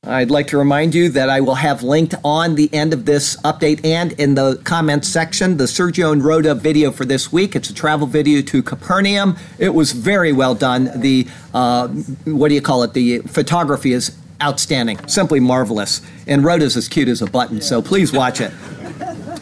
I'd 0.03 0.31
like 0.31 0.47
to 0.47 0.57
remind 0.57 0.95
you 0.95 1.09
that 1.09 1.29
I 1.29 1.41
will 1.41 1.55
have 1.55 1.83
linked 1.83 2.15
on 2.23 2.55
the 2.55 2.73
end 2.73 2.93
of 2.93 3.05
this 3.05 3.35
update 3.41 3.83
and 3.83 4.13
in 4.13 4.35
the 4.35 4.55
comments 4.63 5.09
section 5.09 5.57
the 5.57 5.65
Sergio 5.65 6.13
and 6.13 6.23
Rhoda 6.23 6.55
video 6.55 6.91
for 6.91 7.03
this 7.03 7.33
week. 7.33 7.55
It's 7.55 7.69
a 7.69 7.73
travel 7.73 8.07
video 8.07 8.41
to 8.41 8.63
Capernaum. 8.63 9.35
It 9.57 9.73
was 9.73 9.91
very 9.91 10.31
well 10.31 10.55
done. 10.55 10.89
The 10.95 11.27
uh, 11.53 11.89
what 12.25 12.47
do 12.47 12.55
you 12.55 12.61
call 12.61 12.83
it? 12.83 12.93
The 12.93 13.19
photography 13.19 13.91
is 13.91 14.17
outstanding, 14.41 15.05
simply 15.07 15.39
marvelous. 15.39 16.01
And 16.27 16.43
Rhoda's 16.43 16.77
as 16.77 16.87
cute 16.87 17.07
as 17.07 17.21
a 17.21 17.27
button, 17.27 17.61
so 17.61 17.81
please 17.81 18.13
watch 18.13 18.41
it. 18.41 18.51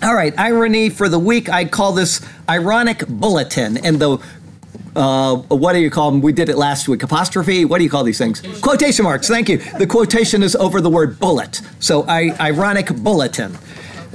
All 0.04 0.14
right, 0.14 0.34
irony 0.38 0.90
for 0.90 1.10
the 1.10 1.20
week. 1.20 1.50
I 1.50 1.66
call 1.66 1.92
this 1.92 2.26
ironic 2.48 3.08
bulletin, 3.08 3.78
and 3.78 4.00
the 4.00 4.20
uh, 4.96 5.36
what 5.36 5.74
do 5.74 5.80
you 5.80 5.92
call 5.92 6.10
them? 6.10 6.22
We 6.22 6.34
did 6.34 6.50
it 6.50 6.58
last 6.58 6.88
week. 6.88 7.04
Apostrophe. 7.04 7.66
What 7.66 7.78
do 7.78 7.84
you 7.84 7.90
call 7.90 8.04
these 8.04 8.18
things? 8.18 8.42
Quotation, 8.42 8.62
quotation 8.62 9.04
marks. 9.06 9.28
Thank 9.28 9.48
you. 9.48 9.58
The 9.58 9.86
quotation 9.86 10.42
is 10.42 10.56
over 10.56 10.82
the 10.82 10.90
word 10.90 11.20
bullet. 11.20 11.62
So, 11.80 12.04
I, 12.08 12.36
ironic 12.40 12.88
bulletin. 12.96 13.56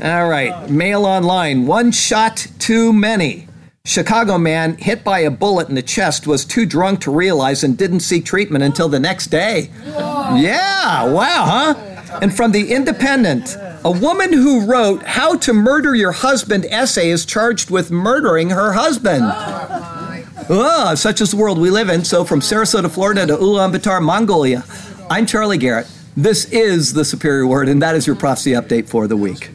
All 0.03 0.29
right. 0.29 0.69
Mail 0.69 1.07
online. 1.07 1.67
One 1.67 1.93
shot 1.93 2.49
too 2.59 2.93
many. 2.93 3.47
Chicago 3.85 4.39
man 4.39 4.77
hit 4.77 5.03
by 5.03 5.19
a 5.19 5.31
bullet 5.31 5.69
in 5.69 5.75
the 5.75 5.83
chest 5.83 6.25
was 6.25 6.45
too 6.45 6.65
drunk 6.65 7.01
to 7.01 7.11
realize 7.11 7.65
and 7.65 7.77
didn't 7.77 7.99
seek 7.99 8.25
treatment 8.25 8.63
until 8.63 8.89
the 8.89 9.01
next 9.01 9.27
day. 9.27 9.71
Whoa. 9.85 10.37
Yeah. 10.37 11.11
Wow. 11.11 11.75
Huh? 11.75 12.19
And 12.23 12.35
from 12.35 12.53
the 12.53 12.73
Independent. 12.73 13.57
A 13.85 13.91
woman 13.91 14.33
who 14.33 14.65
wrote 14.67 15.03
How 15.03 15.37
to 15.39 15.53
Murder 15.53 15.97
Your 15.97 16.13
Husband 16.13 16.65
essay 16.67 17.11
is 17.11 17.27
charged 17.27 17.71
with 17.71 17.91
murdering 17.91 18.51
her 18.51 18.73
husband. 18.73 19.25
Ah, 19.25 20.93
such 20.97 21.21
is 21.21 21.33
the 21.33 21.37
world 21.37 21.59
we 21.59 21.71
live 21.71 21.89
in. 21.89 22.05
So, 22.05 22.25
from 22.25 22.39
Sarasota, 22.39 22.89
Florida 22.89 23.27
to 23.27 23.37
Ulaanbaatar, 23.37 24.01
Mongolia, 24.01 24.63
I'm 25.11 25.27
Charlie 25.27 25.59
Garrett. 25.59 25.89
This 26.17 26.45
is 26.53 26.93
the 26.93 27.05
Superior 27.05 27.49
Word, 27.49 27.69
and 27.69 27.83
that 27.83 27.97
is 27.97 28.07
your 28.07 28.15
prophecy 28.15 28.53
update 28.53 28.89
for 28.89 29.09
the 29.09 29.17
week. 29.17 29.51